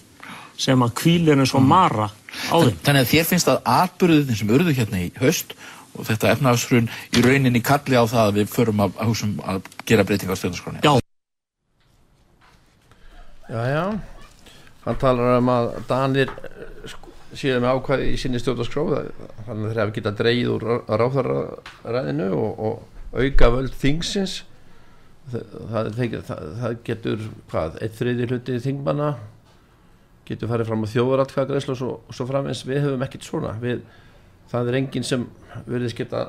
sem 0.59 0.81
að 0.83 0.95
kvílir 0.99 1.39
eins 1.39 1.53
og 1.55 1.63
mara 1.63 2.09
á 2.09 2.55
þeim. 2.57 2.79
Þannig 2.83 3.03
að 3.05 3.11
þér 3.13 3.27
finnst 3.29 3.51
að 3.51 3.61
atbyrðin 3.75 4.39
sem 4.39 4.55
urðu 4.57 4.75
hérna 4.75 5.03
í 5.05 5.11
haust 5.21 5.55
og 5.95 6.07
þetta 6.09 6.33
efnaðsrun 6.35 6.89
í 7.15 7.23
rauninni 7.23 7.61
kalli 7.65 7.95
á 7.95 8.03
það 8.09 8.25
að 8.25 8.41
við 8.41 8.51
förum 8.53 8.83
að, 8.83 8.97
að, 8.97 9.13
húsum 9.13 9.37
að 9.45 9.61
gera 9.85 10.05
breytingar 10.07 10.35
á 10.35 10.39
stjórnarskráni. 10.41 10.83
Já. 10.83 10.98
Já, 13.49 13.65
já, 13.65 13.85
hann 14.85 14.97
talar 15.01 15.39
um 15.39 15.47
að 15.49 15.71
Danir 15.89 16.29
eh, 16.29 16.83
sko, 16.91 17.09
séu 17.33 17.55
með 17.57 17.79
ákvæði 17.79 18.11
í 18.11 18.19
sinni 18.21 18.37
stjórnarskró 18.37 18.83
þannig 18.91 19.63
að 19.63 19.63
þeir 19.63 19.79
hafa 19.81 19.95
getað 19.95 20.19
dreigð 20.19 20.51
úr 20.53 20.65
ráðarræðinu 20.85 22.27
og, 22.37 22.61
og 22.67 23.17
auka 23.17 23.49
völd 23.55 23.73
þingsins. 23.81 24.35
Það, 25.33 25.89
það, 25.97 26.15
það, 26.29 26.77
getur 26.85 27.25
hvað, 27.49 27.81
eitt 27.81 27.97
þriði 27.97 28.29
hluti 28.29 28.61
þingmanna 28.67 29.11
getur 30.29 30.53
farið 30.53 30.69
fram 30.69 30.85
á 30.85 30.93
þjóðaratkvæðagreislu 30.93 31.73
og 31.73 31.81
svo, 31.81 31.91
svo 32.13 32.29
framins 32.29 32.65
við 32.69 32.83
höfum 32.85 33.05
ekkert 33.05 33.25
svona. 33.25 33.57
Við, 33.61 33.81
það 34.53 34.69
er 34.69 34.83
enginn 34.83 35.09
sem 35.09 35.25
verðist 35.65 35.97
geta 35.97 36.27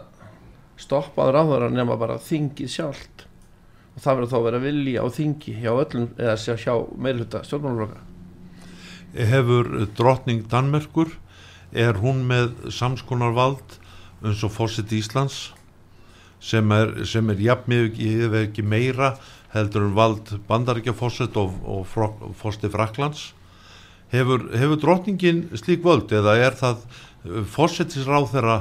stoppað 0.81 1.35
ráðara 1.37 1.68
nema 1.68 2.01
bara 2.01 2.16
þingið 2.16 2.79
sjálft 2.81 3.27
og 3.95 4.05
það 4.05 4.18
verður 4.18 4.30
þá 4.30 4.36
að 4.38 4.47
vera 4.49 4.62
vilji 4.64 4.97
á 4.97 5.07
þingi 5.16 5.57
hjá 5.62 5.70
öllum 5.72 6.09
eða 6.16 6.36
sjá, 6.41 6.55
hjá 6.61 6.74
meirhluta 6.97 7.43
stjórnmálaflokka. 7.47 8.07
Hefur 9.30 9.70
drottning 9.99 10.47
Danmerkur 10.51 11.16
er 11.72 11.99
hún 12.03 12.24
með 12.28 12.70
samskonar 12.74 13.34
vald 13.34 13.78
eins 14.22 14.45
og 14.47 14.55
fórseti 14.55 15.01
Íslands 15.01 15.51
sem 16.41 16.72
er, 16.72 16.95
er 17.05 17.43
jafnmið 17.45 18.38
ekki 18.45 18.64
meira 18.64 19.14
heldur 19.55 19.88
en 19.88 19.97
vald 19.97 20.32
bandaríkja 20.49 20.95
fórset 20.97 21.36
og, 21.41 21.55
og 21.66 22.34
fórsti 22.38 22.70
Fraklands 22.72 23.30
hefur, 24.14 24.47
hefur 24.55 24.80
drottningin 24.80 25.49
slík 25.59 25.84
völd 25.84 26.12
eða 26.14 26.36
er 26.41 26.57
það 26.59 26.84
fórsetisráð 27.51 28.30
þeirra 28.34 28.59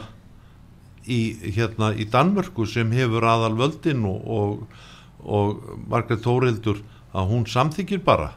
í, 1.07 1.21
hérna, 1.55 1.93
í 1.95 2.07
Danmörku 2.09 2.67
sem 2.69 2.91
hefur 2.93 3.25
aðal 3.29 3.55
völdin 3.59 4.03
og, 4.09 4.25
og, 4.25 4.79
og 5.23 5.63
Margrét 5.89 6.23
Þórildur 6.23 6.83
að 7.15 7.31
hún 7.31 7.47
samþykir 7.49 8.03
bara. 8.05 8.33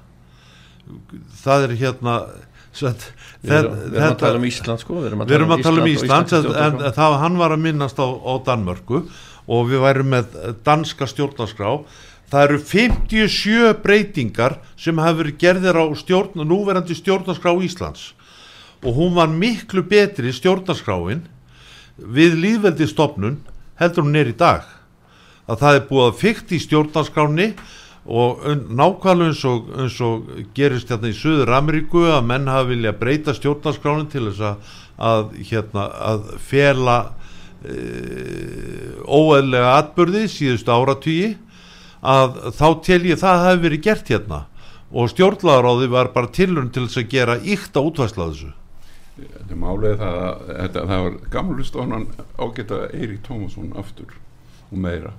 Það 1.42 1.68
er 1.68 1.76
hérna 1.82 2.16
Sveit, 2.72 3.04
Við 3.44 3.52
erum, 3.52 3.74
við 3.76 3.98
erum 4.00 4.14
að 4.14 4.20
tala 4.22 4.38
um 4.38 4.44
Ísland 4.48 4.80
sko 4.80 4.94
Við 4.96 5.08
erum 5.10 5.20
að, 5.22 5.58
að 5.58 5.66
tala 5.66 5.82
um 5.82 5.88
Ísland, 5.90 6.30
Ísland 6.32 6.56
en, 6.56 6.78
en 6.88 6.94
það 6.96 7.16
hann 7.20 7.36
var 7.36 7.52
að 7.52 7.60
minnast 7.66 8.00
á, 8.00 8.08
á 8.08 8.32
Danmörku 8.46 9.02
og 9.52 9.68
við 9.68 9.82
værum 9.82 10.08
með 10.14 10.36
danska 10.64 11.08
stjórnarskrá. 11.10 11.72
Það 12.32 12.44
eru 12.46 12.58
57 12.64 13.72
breytingar 13.82 14.56
sem 14.80 15.00
hafa 15.02 15.18
verið 15.18 15.38
gerðir 15.42 15.80
á 15.82 15.84
stjórn, 15.98 16.44
núverandi 16.48 16.96
stjórnarskrá 16.96 17.52
Íslands. 17.66 18.12
Og 18.82 18.96
hún 18.96 19.12
var 19.18 19.28
miklu 19.28 19.84
betri 19.86 20.32
stjórnarskráin 20.32 21.26
við 21.98 22.38
líðveldistofnun 22.40 23.42
heldur 23.82 24.06
hún 24.06 24.16
er 24.16 24.30
í 24.32 24.36
dag 24.38 24.64
að 25.50 25.62
það 25.62 25.78
er 25.78 25.86
búið 25.88 26.08
að 26.08 26.18
fyrkt 26.20 26.52
í 26.54 26.60
stjórnarskráni 26.62 27.48
og 28.02 28.42
nákvæmlega 28.66 29.30
eins 29.30 29.42
og, 29.46 29.68
eins 29.78 29.98
og 30.02 30.30
gerist 30.56 30.90
hérna 30.90 31.10
í 31.12 31.16
Suður 31.16 31.52
Ameríku 31.54 32.02
að 32.10 32.24
menn 32.26 32.50
hafa 32.50 32.70
vilja 32.72 32.94
breyta 32.98 33.34
stjórnarskránin 33.36 34.10
til 34.10 34.26
þess 34.28 34.42
að, 34.48 34.72
að, 34.98 35.36
hérna, 35.50 35.86
að 36.10 36.32
fela 36.42 36.96
e, 37.62 37.76
óeðlega 39.06 39.76
atbyrði 39.78 40.24
síðustu 40.30 40.74
áratvíi 40.74 41.28
að 42.02 42.40
þá 42.58 42.66
tel 42.82 43.02
ég 43.06 43.22
það 43.22 43.46
hafi 43.46 43.62
verið 43.68 43.86
gert 43.86 44.10
hérna. 44.10 44.42
Og 44.92 45.08
stjórnlaðaráði 45.08 45.86
var 45.88 46.10
bara 46.12 46.32
tilurinn 46.34 46.72
til 46.74 46.88
þess 46.88 47.00
að 47.00 47.12
gera 47.14 47.38
ykt 47.38 47.78
á 47.78 47.80
útvæsla 47.80 48.26
þessu. 48.32 48.50
Þetta 49.22 49.54
er 49.54 49.60
málið 49.60 49.98
það 50.00 50.18
að 50.26 50.76
það 50.76 51.02
var 51.06 51.18
gamlustonan 51.32 52.08
ágæta 52.40 52.86
Eirík 52.90 53.22
Tómasson 53.24 53.70
aftur 53.78 54.16
og 54.72 54.80
meira 54.82 55.12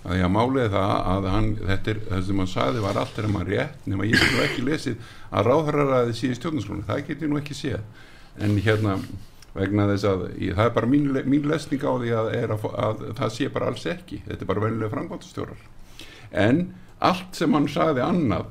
að 0.00 0.14
því 0.14 0.20
að 0.26 0.34
málið 0.34 0.68
það 0.74 0.92
að 1.12 1.26
hann, 1.34 1.48
þetta 1.60 1.92
er 1.92 1.98
það 2.08 2.22
sem 2.28 2.42
hann 2.42 2.52
saði 2.54 2.84
var 2.84 3.00
allt 3.00 3.18
er 3.18 3.26
að 3.28 3.34
maður 3.34 3.50
rétt 3.54 3.88
nema 3.90 4.06
ég 4.08 4.22
hef 4.22 4.30
nú 4.34 4.44
ekki 4.44 4.66
lesið 4.68 5.10
að 5.30 5.50
ráðhverjaraði 5.50 6.14
síði 6.16 6.38
stjórnarskónu, 6.38 6.86
það 6.88 7.02
get 7.08 7.26
ég 7.26 7.32
nú 7.32 7.40
ekki 7.40 7.58
séð. 7.58 8.06
En 8.40 8.56
hérna 8.64 8.94
vegna 9.52 9.88
þess 9.90 10.06
að 10.08 10.24
ég, 10.38 10.54
það 10.54 10.64
er 10.64 10.72
bara 10.78 10.88
mín, 10.88 11.10
mín 11.28 11.50
lesning 11.50 11.84
á 11.84 11.92
því 11.92 12.14
að, 12.16 12.30
að, 12.38 12.64
að 12.86 13.04
það 13.18 13.36
sé 13.36 13.50
bara 13.52 13.68
alls 13.72 13.84
ekki. 13.90 14.22
Þetta 14.28 14.46
er 14.46 14.50
bara 14.52 14.64
vennilega 14.64 14.94
frangvátastjórar 14.94 15.68
en 16.30 16.70
allt 17.02 17.36
sem 17.36 17.54
hann 17.54 17.68
saði 17.70 18.02
annað 18.04 18.50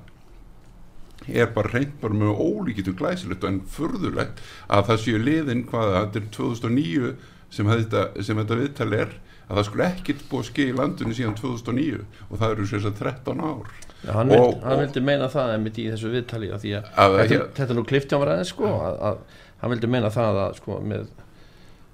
er 1.30 1.52
bara 1.54 1.72
reynd 1.74 1.98
bara 2.02 2.16
með 2.18 2.40
ólíkitum 2.42 2.98
glæsilegt 2.98 3.46
en 3.46 3.62
furðulegt 3.70 4.42
að 4.68 4.88
það 4.90 5.02
séu 5.04 5.20
liðin 5.22 5.66
hvað 5.70 5.92
þetta 5.96 6.20
er 6.20 6.30
2009 6.36 7.12
sem 7.54 7.70
þetta, 7.70 8.06
sem 8.26 8.40
þetta 8.40 8.58
viðtal 8.60 8.90
er 8.98 9.14
að 9.50 9.58
það 9.60 9.66
skulle 9.70 9.86
ekkert 9.90 10.24
búið 10.30 10.44
að 10.44 10.50
skilja 10.52 10.72
í 10.74 10.78
landinu 10.78 11.16
síðan 11.18 11.38
2009 11.40 12.02
og 12.30 12.34
það 12.42 12.52
eru 12.56 12.68
sér 12.70 12.84
13 13.00 13.40
ár. 13.50 13.72
Já, 14.00 14.12
hann, 14.16 14.32
og, 14.32 14.44
vild, 14.46 14.64
hann 14.64 14.80
vildi 14.84 15.02
meina 15.04 15.28
það 15.34 15.54
einmitt 15.58 15.80
í 15.82 15.88
þessu 15.92 16.12
viðtali 16.14 16.52
að 16.56 16.62
því 16.64 16.74
að, 16.78 16.90
Að- 17.04 17.16
þetta, 17.20 17.34
ég- 17.40 17.50
þetta 17.58 17.76
nú 17.80 17.84
klift 17.90 18.14
hjá 18.14 18.20
mér 18.22 18.32
aðeins 18.36 18.54
sko 18.54 18.70
að, 18.78 19.00
að 19.10 19.18
hann 19.64 19.74
vildi 19.74 19.90
meina 19.96 20.12
það 20.16 20.38
að 20.46 20.54
sko 20.62 20.78
með 20.92 21.08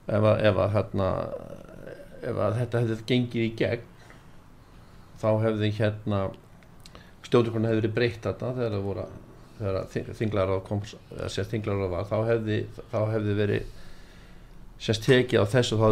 ef 0.05 0.27
að, 0.29 0.43
ef 0.51 0.59
að 0.65 0.75
hérna 0.75 1.07
ef 2.25 2.41
að 2.45 2.57
þetta 2.59 2.81
hefði 2.83 2.97
gengið 3.09 3.45
í 3.45 3.53
gegn 3.63 3.87
þá 5.23 5.27
hefði 5.45 5.71
hérna 5.79 6.19
stjórnarkona 7.25 7.71
hefði 7.71 7.81
verið 7.81 7.95
breytt 7.95 8.21
þetta 8.27 8.51
þegar 8.59 8.75
það 8.75 8.85
voru 8.89 9.07
þegar 9.55 10.19
þinglaráð 10.19 10.61
kom 10.67 10.81
þinglaráð 11.55 11.91
var 11.95 12.07
þá 12.11 12.15
hefði, 12.29 12.59
þá 12.91 12.97
hefði 13.15 13.35
verið 13.39 13.73
sérst 14.81 15.05
tekið 15.07 15.41
á 15.41 15.45
þessu 15.49 15.77
þá 15.79 15.87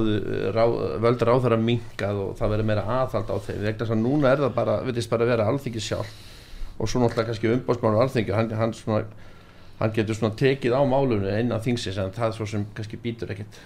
ráð, 0.55 0.73
völdur 1.03 1.31
á 1.31 1.35
þeirra 1.43 1.59
minkað 1.61 2.21
og 2.23 2.31
það 2.39 2.55
verið 2.55 2.69
meira 2.69 2.85
aðhald 2.99 3.31
á 3.31 3.37
þeim. 3.45 3.59
Vegna 3.63 3.79
þess 3.85 3.95
að 3.95 4.01
núna 4.03 4.31
er 4.31 4.43
það 4.43 4.55
bara, 4.57 4.79
vitist 4.87 5.11
bara 5.11 5.25
að 5.25 5.33
vera 5.33 5.49
alþingi 5.51 5.83
sjálf 5.83 6.15
og 6.73 6.89
svo 6.89 7.03
náttúrulega 7.03 7.29
kannski 7.29 7.51
umbóðsmánu 7.53 8.01
alþingi 8.01 8.33
hann, 8.35 8.49
hann, 8.57 8.73
svona, 8.75 9.03
hann 9.79 9.93
getur 9.95 10.17
svona 10.17 10.35
tekið 10.39 10.75
á 10.75 10.81
málunum 10.83 11.29
innan 11.29 11.63
þingsins 11.63 11.99
en 12.01 12.11
það 12.15 12.35
svo 12.37 12.49
sem 12.49 12.65
kannski 12.75 12.99
býtur 12.99 13.31
ekkert. 13.33 13.61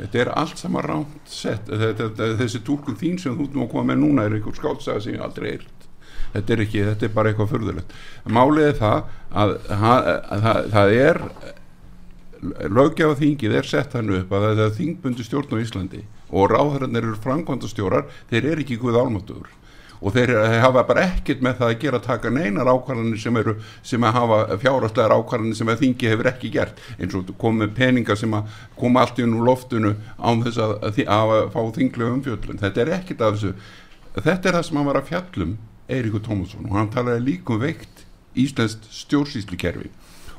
Þetta 0.00 0.22
er 0.22 0.30
allt 0.40 0.56
saman 0.58 0.86
rámt 0.86 1.28
sett. 1.28 1.68
Þessi 1.68 2.62
túlkun 2.64 2.96
þín 2.96 3.20
sem 3.20 3.36
þú 3.36 3.50
nú 3.52 3.68
koma 3.68 3.92
með 3.92 4.00
núna 4.00 4.24
er 4.24 4.38
einhver 4.38 4.56
skáltsaga 4.56 5.02
sem 5.04 5.14
ég 5.14 5.24
aldrei 5.24 5.52
heyrt. 5.52 5.86
Þetta 6.32 6.54
er 6.54 6.62
ekki, 6.64 6.82
þetta 6.86 7.06
er 7.06 7.14
bara 7.14 7.32
eitthvað 7.32 7.50
furðulegt. 7.52 7.94
Málið 8.30 8.68
er 8.70 8.76
það 8.78 8.98
að, 9.42 9.54
að, 9.76 10.10
að, 10.10 10.38
að 10.38 10.68
það 10.74 10.94
er 10.96 11.20
löggefa 12.40 13.18
þingið 13.20 13.56
er 13.60 13.68
sett 13.68 13.94
hann 13.96 14.12
upp 14.16 14.32
að 14.32 14.46
það 14.48 14.64
er 14.64 14.76
þingbundi 14.78 15.26
stjórn 15.26 15.56
á 15.56 15.62
Íslandi 15.62 16.02
og 16.30 16.52
ráðherrarnir 16.52 17.04
eru 17.04 17.22
framkvæmdastjórar 17.24 18.06
þeir 18.30 18.52
eru 18.54 18.64
ekki 18.64 18.78
guð 18.80 19.00
álmáttugur 19.00 19.50
og 20.00 20.14
þeir 20.14 20.32
hafa 20.62 20.84
bara 20.88 21.04
ekkert 21.10 21.42
með 21.44 21.58
það 21.60 21.72
að 21.72 21.80
gera 21.82 21.98
að 22.00 22.06
taka 22.06 22.32
neinar 22.32 22.70
ákvarðanir 22.72 23.20
sem 23.20 23.36
eru 23.36 23.56
sem 23.84 24.06
að 24.06 24.16
hafa 24.16 24.38
fjárhastlegar 24.62 25.14
ákvarðanir 25.18 25.58
sem 25.58 25.72
að 25.72 25.82
þingi 25.84 26.10
hefur 26.12 26.30
ekki 26.30 26.52
gert. 26.54 26.80
Eins 26.96 27.16
og 27.18 27.32
komið 27.40 27.74
peninga 27.76 28.16
sem 28.16 28.36
að 28.36 28.54
koma 28.80 29.04
allt 29.04 29.20
í 29.20 29.28
nú 29.28 29.44
loftinu 29.44 29.92
án 30.16 30.44
þess 30.46 30.62
að, 30.64 30.76
að, 30.88 31.02
að, 31.04 31.34
að 31.36 31.50
fá 31.52 31.60
þinglega 31.76 32.16
umfjöldun 32.16 32.62
þetta 32.64 32.84
er 32.84 32.92
ekkert 32.96 33.26
af 33.26 33.36
þessu. 33.36 33.52
Þetta 34.16 34.38
er 34.40 34.58
það 34.58 34.66
sem 34.70 34.82
að 34.86 35.02
fjallum 35.10 35.56
Eiríkur 35.90 36.24
Tómasson 36.24 36.68
og 36.70 36.76
hann 36.78 36.92
talaði 36.94 37.26
líkum 37.26 37.60
veikt 37.60 38.04
íslenskt 38.38 38.88
stjórnsýslukerfi. 38.94 39.90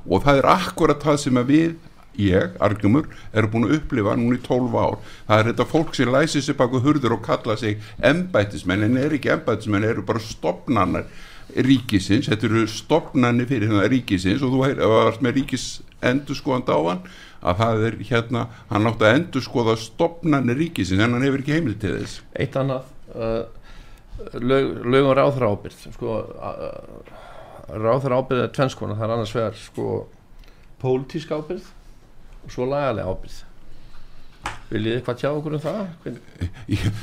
Og 0.09 0.23
það 0.25 0.41
er 0.41 0.47
akkurat 0.55 1.03
það 1.03 1.17
sem 1.21 1.37
að 1.37 1.51
við 1.51 1.73
ég, 2.19 2.55
Argjumur, 2.59 3.07
eru 3.33 3.51
búin 3.51 3.67
að 3.69 3.77
upplifa 3.79 4.15
núna 4.19 4.37
í 4.37 4.43
12 4.45 4.77
ár. 4.77 4.97
Það 5.27 5.41
er 5.41 5.49
þetta 5.51 5.67
fólk 5.71 5.95
sem 5.95 6.11
læsir 6.11 6.45
sér 6.45 6.57
baka 6.59 6.81
hurður 6.83 7.17
og 7.17 7.25
kalla 7.25 7.57
sig 7.57 7.81
embætismenn, 8.03 8.87
en 8.87 8.99
er 8.99 9.15
ekki 9.15 9.31
embætismenn, 9.35 9.87
eru 9.87 10.05
bara 10.07 10.23
stopnanar 10.23 11.07
ríkisins, 11.55 12.29
þetta 12.31 12.47
eru 12.47 12.65
stopnarnir 12.69 13.49
fyrir 13.49 13.71
hérna 13.71 13.87
ríkisins 13.91 14.43
og 14.45 14.53
þú 14.53 14.61
varst 14.91 15.23
með 15.23 15.41
ríkis 15.41 15.65
endurskoðand 16.11 16.71
á 16.71 16.79
hann 16.79 17.01
að 17.41 17.57
það 17.61 17.83
er 17.87 17.97
hérna, 18.07 18.43
hann 18.69 18.87
átti 18.89 19.07
að 19.07 19.17
endurskoða 19.17 19.75
stopnarnir 19.81 20.59
ríkisins 20.61 21.01
en 21.01 21.17
hann 21.17 21.25
hefur 21.25 21.43
ekki 21.43 21.57
heimil 21.57 21.75
til 21.81 21.97
þess. 21.97 22.21
Eitt 22.37 22.55
annað 22.59 22.87
uh, 23.15 23.43
lög, 24.37 24.71
lögum 24.85 25.15
ráðra 25.17 25.51
ábyrð 25.51 25.85
sko, 25.97 26.17
uh, 26.37 27.75
ráðra 27.75 28.21
ábyrð 28.21 28.45
er 28.45 28.55
tvennskona, 28.55 28.97
það 28.99 29.07
er 29.07 29.15
annars 29.17 29.35
vegar 29.35 29.59
sko 29.59 29.87
pólitísk 30.81 31.33
ábyrð 31.35 31.69
og 32.43 32.53
svo 32.53 32.67
lagalega 32.69 33.13
ábyrð 33.13 33.39
Viljið 34.71 34.93
þið 34.95 35.03
hvað 35.03 35.17
tjá 35.19 35.29
okkur 35.31 35.55
um 35.57 35.61
það? 35.65 36.13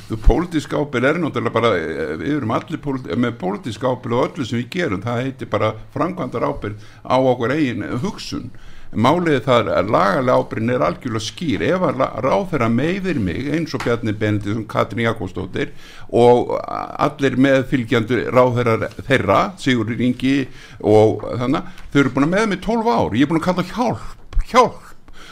Þú 0.09 0.17
pólitísk 0.25 0.73
ábyrð 0.73 1.11
er 1.11 1.21
náttúrulega 1.21 1.53
bara 1.59 1.75
eh, 1.77 2.15
við 2.17 2.39
erum 2.39 2.55
allir 2.57 2.81
pólit, 2.81 3.11
með 3.13 3.37
pólitísk 3.43 3.85
ábyrð 3.85 4.17
og 4.17 4.25
öllu 4.25 4.49
sem 4.49 4.63
við 4.63 4.71
gerum, 4.73 5.05
það 5.05 5.21
heitir 5.27 5.53
bara 5.53 5.75
framkvæmdar 5.93 6.49
ábyrð 6.49 6.89
á 7.05 7.17
okkur 7.19 7.55
eigin 7.59 7.85
hugsun. 8.01 8.49
Málið 8.89 9.43
þar 9.45 9.69
að 9.75 9.93
lagalega 9.93 10.39
ábyrðin 10.41 10.73
er 10.73 10.87
algjörlega 10.87 11.27
skýr. 11.27 11.67
Ef 11.69 11.83
að 11.91 12.03
ráð 12.25 12.47
þeirra 12.55 12.71
meðir 12.73 13.21
mig 13.21 13.53
eins 13.53 13.77
og 13.77 13.85
Bjarni 13.85 14.17
Benediktsson, 14.17 14.65
Katrin 14.73 15.05
Jakobsdóttir 15.05 15.75
og 16.09 16.57
allir 16.65 17.37
meðfylgjandur 17.37 18.31
ráð 18.33 18.63
þeirra, 18.63 18.93
þeirra 19.11 19.41
Sigur 19.61 19.93
Ringi 19.93 20.39
og 20.81 21.29
þannig 21.37 21.69
þau 21.93 22.01
eru 22.01 22.17
búin 22.17 22.31
að 22.31 22.37
með 22.39 22.53
mig 22.55 22.65
12 22.65 22.93
ár, 22.97 23.13
ég 23.13 23.29
er 23.29 23.35
búin 23.35 23.45
að 23.45 23.51
kalla 23.51 23.71
hjálp, 23.77 24.47
hjálp 24.49 24.88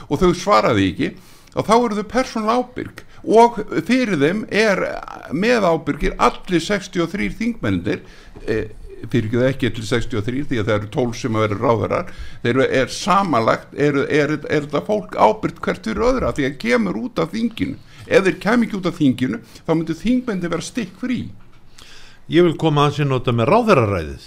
og 0.09 0.23
þau 0.23 0.33
svaraði 0.37 0.89
ekki 0.93 1.11
og 1.57 1.67
þá 1.67 1.75
eru 1.77 1.99
þau 1.99 2.09
persónulega 2.13 2.63
ábyrg 2.63 3.05
og 3.27 3.61
fyrir 3.89 4.19
þeim 4.21 4.43
er 4.55 4.83
með 5.35 5.69
ábyrgir 5.71 6.19
allir 6.23 6.63
63 6.63 7.31
þingmennir 7.39 8.03
e, 8.47 8.59
fyrir 9.11 9.27
ekki 9.27 9.41
það 9.41 9.49
ekki 9.51 9.73
til 9.77 9.87
63 9.89 10.45
því 10.51 10.61
að 10.61 10.69
það 10.69 10.77
eru 10.77 10.93
12 10.99 11.19
sem 11.23 11.37
að 11.39 11.47
vera 11.47 11.59
ráðarar 11.63 12.13
þeir 12.45 12.63
eru 12.67 12.97
samanlagt 12.97 13.75
er, 13.75 13.99
er, 14.07 14.37
er, 14.37 14.69
þetta 14.69 14.85
fólk 14.87 15.17
ábyrgt 15.17 15.61
hvert 15.65 15.91
fyrir 15.91 16.07
öðra 16.11 16.33
því 16.37 16.49
að 16.51 16.61
kemur 16.63 17.01
út 17.07 17.21
af 17.23 17.35
þinginu. 17.35 17.77
Ef 18.07 18.25
þeir 18.27 18.39
kemur 18.43 18.69
ekki 18.69 18.79
út 18.79 18.89
af 18.91 19.01
þinginu 19.01 19.43
þá 19.59 19.73
myndur 19.75 20.01
þingmenni 20.01 20.53
vera 20.53 20.65
stikk 20.65 20.97
frí 21.03 21.21
Ég 22.27 22.43
vil 22.43 22.57
koma 22.59 22.89
að 22.89 22.99
sér 22.99 23.11
nota 23.11 23.35
með 23.35 23.53
ráðararæðið 23.53 24.25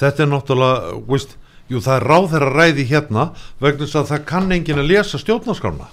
þetta 0.00 0.24
er 0.24 0.30
náttúrulega, 0.30 0.92
veist 1.08 1.36
Jú 1.70 1.82
það 1.84 1.96
er 1.96 2.08
ráð 2.10 2.30
þeirra 2.34 2.54
ræði 2.56 2.86
hérna 2.90 3.26
vegna 3.62 3.84
þess 3.86 4.00
að 4.00 4.08
það 4.12 4.24
kann 4.32 4.54
engin 4.56 4.82
að 4.82 4.90
lesa 4.90 5.20
stjórnarskránna 5.22 5.90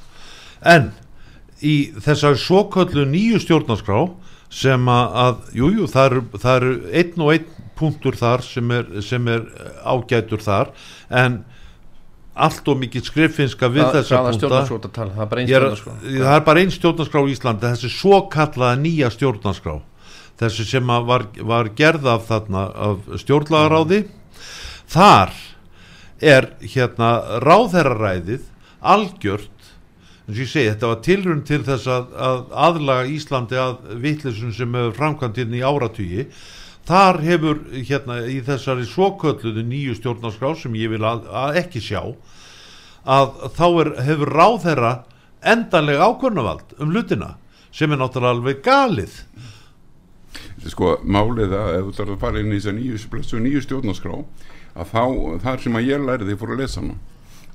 en 0.65 0.89
í 1.61 1.75
þessari 2.01 2.39
svoköllu 2.41 3.05
nýju 3.09 3.41
stjórnarskrá 3.43 4.07
sem 4.53 4.89
að, 4.89 5.43
jújú 5.57 5.83
jú, 5.83 5.89
það 5.91 6.07
eru 6.07 6.23
er 6.53 6.67
einn 7.01 7.23
og 7.23 7.31
einn 7.35 7.47
punktur 7.77 8.17
þar 8.17 8.41
sem 8.45 8.71
er, 8.73 8.89
sem 9.05 9.27
er 9.29 9.43
ágætur 9.85 10.41
þar 10.41 10.71
en 11.13 11.41
allt 12.37 12.69
og 12.69 12.79
mikið 12.81 13.05
skriffinska 13.09 13.69
við 13.73 13.87
þessa 13.95 14.21
punkta. 14.27 14.61
það 14.93 15.21
er 15.21 15.67
það 16.21 16.33
er 16.35 16.43
bara 16.45 16.61
einn 16.61 16.73
stjórnarskrá 16.73 17.23
í 17.25 17.33
Íslandi. 17.33 17.71
Þessi 17.73 17.89
svo 17.89 18.19
kallaða 18.33 18.77
nýja 18.81 19.09
stjórnarskrá. 19.13 19.79
Þessi 20.37 20.67
sem 20.69 20.93
var, 21.09 21.25
var 21.49 21.71
gerð 21.77 22.05
af, 22.13 22.29
af 22.29 23.07
stjórnlagaráði. 23.23 24.03
Þar 24.93 25.33
er 26.21 26.51
hérna 26.61 27.39
ráðherraræðið 27.43 28.45
algjört 28.81 29.53
eins 30.27 30.35
og 30.35 30.43
ég 30.43 30.49
segi 30.51 30.71
þetta 30.71 30.91
var 30.91 31.03
tilrun 31.05 31.43
til 31.47 31.61
þess 31.63 31.87
að, 31.87 32.07
að 32.19 32.39
aðlaga 32.67 33.11
Íslandi 33.15 33.59
að 33.61 33.75
vittlisun 34.03 34.55
sem 34.55 34.73
hefur 34.75 34.97
framkvæmt 34.97 35.37
hérna 35.39 35.59
í 35.59 35.63
áratvíi 35.63 36.25
þar 36.87 37.21
hefur 37.23 37.61
hérna 37.75 38.21
í 38.27 38.39
þessari 38.43 38.87
svokölluðu 38.87 39.63
nýju 39.67 39.95
stjórnarskrá 39.99 40.53
sem 40.59 40.75
ég 40.79 40.91
vil 40.95 41.03
að, 41.07 41.27
að 41.31 41.61
ekki 41.63 41.83
sjá 41.83 42.01
að 43.07 43.37
þá 43.55 43.67
er, 43.67 43.91
hefur 44.09 44.33
ráðherra 44.35 44.93
endanlega 45.47 46.09
ákvörnavald 46.11 46.75
um 46.83 46.91
lutina 46.91 47.35
sem 47.71 47.91
er 47.91 47.99
náttúrulega 48.01 48.35
alveg 48.35 48.61
galið. 48.65 49.13
Sko 50.67 50.97
málið 51.05 51.53
að 51.55 51.75
ef 51.77 51.85
þú 51.85 51.95
þarf 51.99 52.13
að 52.15 52.23
fara 52.23 52.41
inn 52.41 52.51
í 52.51 52.57
þess 52.57 52.71
að 52.71 52.79
nýju, 52.81 53.41
nýju 53.45 53.63
stjórnarskrá 53.63 54.17
að 54.77 54.93
þá, 54.93 55.03
þar 55.45 55.63
sem 55.65 55.77
að 55.79 55.91
ég 55.91 56.07
læri 56.07 56.27
því 56.27 56.39
fór 56.41 56.55
að 56.55 56.63
lesa 56.63 56.81
hana 56.83 56.97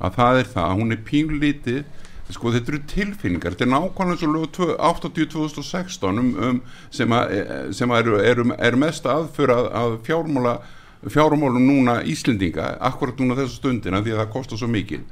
að 0.03 0.17
það 0.19 0.41
er 0.43 0.53
það 0.53 0.69
að 0.69 0.79
hún 0.81 0.95
er 0.97 1.03
pínlítið 1.07 1.83
sko 2.33 2.49
þetta 2.55 2.73
eru 2.73 2.79
tilfinningar, 2.89 3.53
þetta 3.53 3.67
er 3.67 3.73
nákvæmlega 3.75 4.21
svo 4.23 4.29
lög 4.33 4.61
80-2016 4.89 6.21
um, 6.23 6.31
um, 6.47 6.61
sem, 6.89 7.13
að, 7.13 7.35
sem 7.77 7.93
að 7.93 8.07
eru, 8.07 8.15
eru, 8.25 8.47
eru 8.57 8.81
mest 8.81 9.09
aðför 9.11 9.53
að, 9.53 9.69
að 9.77 9.97
fjármála 10.07 10.55
fjármálum 11.11 11.67
núna 11.67 12.03
Íslendinga 12.07 12.77
akkurat 12.81 13.19
núna 13.19 13.37
þessu 13.39 13.59
stundina 13.59 14.03
því 14.03 14.15
að 14.15 14.23
það 14.23 14.33
kostar 14.37 14.61
svo 14.61 14.69
mikið. 14.71 15.03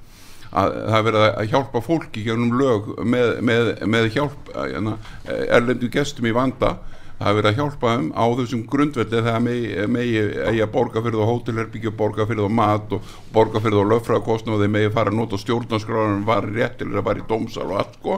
Að 0.51 0.77
það 0.91 1.05
verða 1.07 1.27
að 1.31 1.51
hjálpa 1.53 1.83
fólki 1.85 2.23
hjálpum 2.27 2.55
lög 2.59 2.89
með, 3.07 3.33
með, 3.47 3.71
með 3.91 4.09
hjálp 4.17 4.51
hérna, 4.55 4.97
erlendu 5.29 5.91
gestum 5.93 6.27
í 6.27 6.35
vanda 6.35 6.77
hefur 7.21 7.37
verið 7.37 7.51
að 7.51 7.59
hjálpa 7.59 7.91
þeim 7.95 8.07
á 8.17 8.25
þessum 8.39 8.61
grundveldi 8.71 9.19
þegar 9.19 9.43
megi, 9.45 9.73
megi 9.93 10.21
eigi 10.49 10.63
að 10.65 10.71
borga 10.73 11.03
fyrir 11.05 11.21
þá 11.21 11.31
hótelherbyggja, 11.31 11.93
borga 11.99 12.27
fyrir 12.29 12.47
þá 12.47 12.55
mat 12.57 12.95
og 12.97 13.11
borga 13.35 13.61
fyrir 13.61 13.77
þá 13.77 13.91
löffræðakostnum 13.93 14.57
og 14.57 14.63
þeir 14.63 14.73
megi 14.77 14.93
fara 14.95 15.13
að 15.13 15.19
nota 15.19 15.41
stjórnarskráðan 15.41 16.23
var 16.29 16.49
rétt 16.49 16.79
til 16.81 16.89
að 16.89 17.05
fara 17.11 17.21
í 17.21 17.27
dómsal 17.29 17.67
og 17.67 17.81
allt 17.83 17.99
sko. 17.99 18.17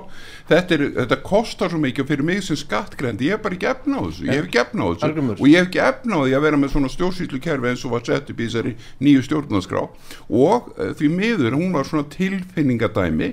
þetta, 0.52 0.76
er, 0.76 0.84
þetta 1.00 1.18
kostar 1.26 1.72
svo 1.72 1.80
mikið 1.82 2.12
fyrir 2.12 2.28
mig 2.30 2.44
sem 2.46 2.60
skattgrendi, 2.60 3.26
ég 3.26 3.36
hef 3.36 3.42
bara 3.42 3.58
ekki 3.58 3.70
efna 3.72 3.98
á 3.98 4.02
þessu 4.06 4.28
ég 4.28 4.38
hef 4.38 4.46
ekki 4.46 4.62
efna 4.62 4.86
á 4.86 4.88
þessu 4.92 5.08
Argumur. 5.08 5.42
og 5.42 5.50
ég 5.50 5.58
hef 5.58 5.70
ekki 5.70 5.82
efna 5.88 6.20
á 6.20 6.22
því 6.22 6.36
að 6.38 6.46
vera 6.46 6.62
með 6.62 6.74
svona 6.76 6.92
stjórnsýslu 6.94 7.42
kerfi 7.42 7.72
eins 7.72 7.84
og 7.88 7.96
var 7.96 8.06
sett 8.06 8.30
upp 8.30 8.38
í 8.38 8.46
þessari 8.46 8.76
nýju 9.02 9.26
stjórnarskrá 9.26 9.82
og 9.82 10.70
uh, 10.76 10.92
því 10.94 11.10
miður 11.16 11.58
hún 11.58 11.74
var 11.74 11.90
svona 11.90 12.06
tilfinningadæmi 12.12 13.32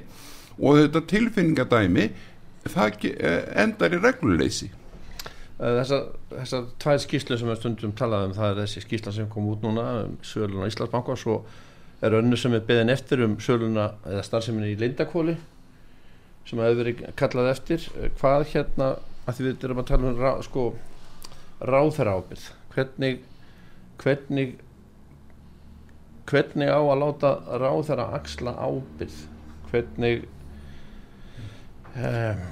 og 0.59 0.81
þetta 0.81 1.05
tilfinningadæmi 1.13 2.09
það 2.69 3.05
eh, 3.13 3.39
endar 3.63 3.93
í 3.95 4.01
regluleysi 4.03 4.69
Eh, 5.59 5.73
þessar 5.75 6.05
þessa 6.31 6.59
tvær 6.79 7.01
skýslu 7.03 7.37
sem 7.39 7.49
við 7.51 7.57
stundum 7.59 7.95
talaðum 7.99 8.35
það 8.37 8.51
er 8.51 8.59
þessi 8.61 8.83
skýsla 8.85 9.11
sem 9.15 9.25
kom 9.31 9.49
út 9.51 9.65
núna 9.65 9.87
um 10.05 10.13
söluna 10.23 10.69
Íslandsbanka 10.71 11.11
og 11.11 11.19
svo 11.19 11.35
er 12.05 12.15
önnu 12.15 12.37
sem 12.39 12.53
er 12.55 12.63
beðin 12.63 12.93
eftir 12.93 13.25
um 13.25 13.35
söluna 13.43 13.89
eða 14.07 14.23
starfseminni 14.23 14.71
í 14.71 14.77
Lindakóli 14.79 15.35
sem 16.47 16.61
hefur 16.63 16.79
verið 16.79 17.03
kallað 17.19 17.51
eftir. 17.51 17.89
Eh, 17.99 18.07
hvað 18.21 18.47
hérna, 18.53 18.93
að 19.27 19.35
því 19.35 19.49
við 19.49 19.67
erum 19.67 19.83
að 19.83 19.89
tala 19.91 20.13
um 20.13 20.23
rá, 20.23 20.31
sko, 20.47 20.65
ráþæra 21.59 22.15
ábyrð 22.15 22.47
hvernig 22.71 23.19
hvernig 23.99 24.55
hvernig 26.29 26.71
á 26.71 26.79
að 26.79 26.99
láta 27.03 27.35
ráþæra 27.59 28.05
axla 28.15 28.55
ábyrð 28.55 29.23
hvernig 29.73 30.29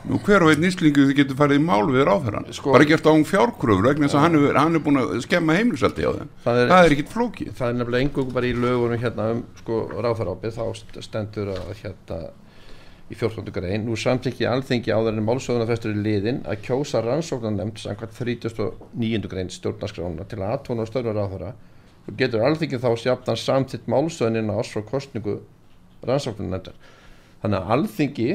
Nú 0.07 0.17
hver 0.25 0.43
og 0.43 0.51
einn 0.51 0.65
íslingu 0.65 1.05
þið 1.07 1.19
getur 1.21 1.37
farið 1.37 1.59
í 1.59 1.63
mál 1.63 1.85
við 1.93 2.07
ráðherran 2.07 2.47
sko, 2.55 2.73
bara 2.73 2.87
gert 2.89 3.05
á 3.05 3.13
hún 3.13 3.27
fjárkröfur 3.27 3.85
vegna 3.85 4.07
þess 4.07 4.17
að 4.17 4.23
hann, 4.25 4.37
hann 4.57 4.79
er 4.79 4.83
búin 4.83 4.99
að 4.99 5.13
skemma 5.23 5.55
heimlisaldi 5.55 6.07
á 6.09 6.11
þeim 6.17 6.31
það 6.43 6.61
er, 6.63 6.73
er 6.73 6.95
ekkit 6.95 7.13
flókið 7.13 7.53
það 7.59 7.69
er 7.69 7.77
nefnilega 7.77 8.07
engung 8.07 8.33
bara 8.33 8.49
í 8.49 8.55
lögunum 8.57 9.03
hérna 9.03 9.29
um 9.35 9.43
sko 9.61 9.79
ráðherrápið 9.93 10.57
þá 10.57 11.03
stendur 11.05 11.53
að 11.53 11.71
hérna 11.83 12.19
í 13.07 13.15
14. 13.15 13.51
grein 13.55 13.85
nú 13.87 13.95
samtlikki 13.95 14.47
alþengi 14.49 14.91
áður 14.91 15.13
en 15.13 15.23
málsöguna 15.27 15.77
í 15.77 15.93
liðin 15.95 16.41
að 16.49 16.63
kjósa 16.65 17.03
rannsóknan 17.05 17.55
nefnd 17.61 17.79
samkvæmt 17.85 18.17
39. 18.19 19.29
grein 19.31 19.51
stjórnarskrána 19.53 20.25
til 20.27 20.41
að 20.41 20.55
aðtóna 20.57 20.87
störu 20.89 21.13
ráðherra 21.15 21.53
og 22.07 22.17
getur 22.19 22.43
alþengi 22.43 22.81
þá 22.83 22.89
sjafnan 22.99 23.39
samtitt 23.39 23.87
málsögunina 23.87 24.57
ás 24.59 24.73
frá 24.73 24.83
kostningu 24.89 25.37
rannsóknan 26.03 26.51
nefndar 26.51 26.75
þannig 27.43 27.61
að 27.61 27.71
alþengi 27.77 28.31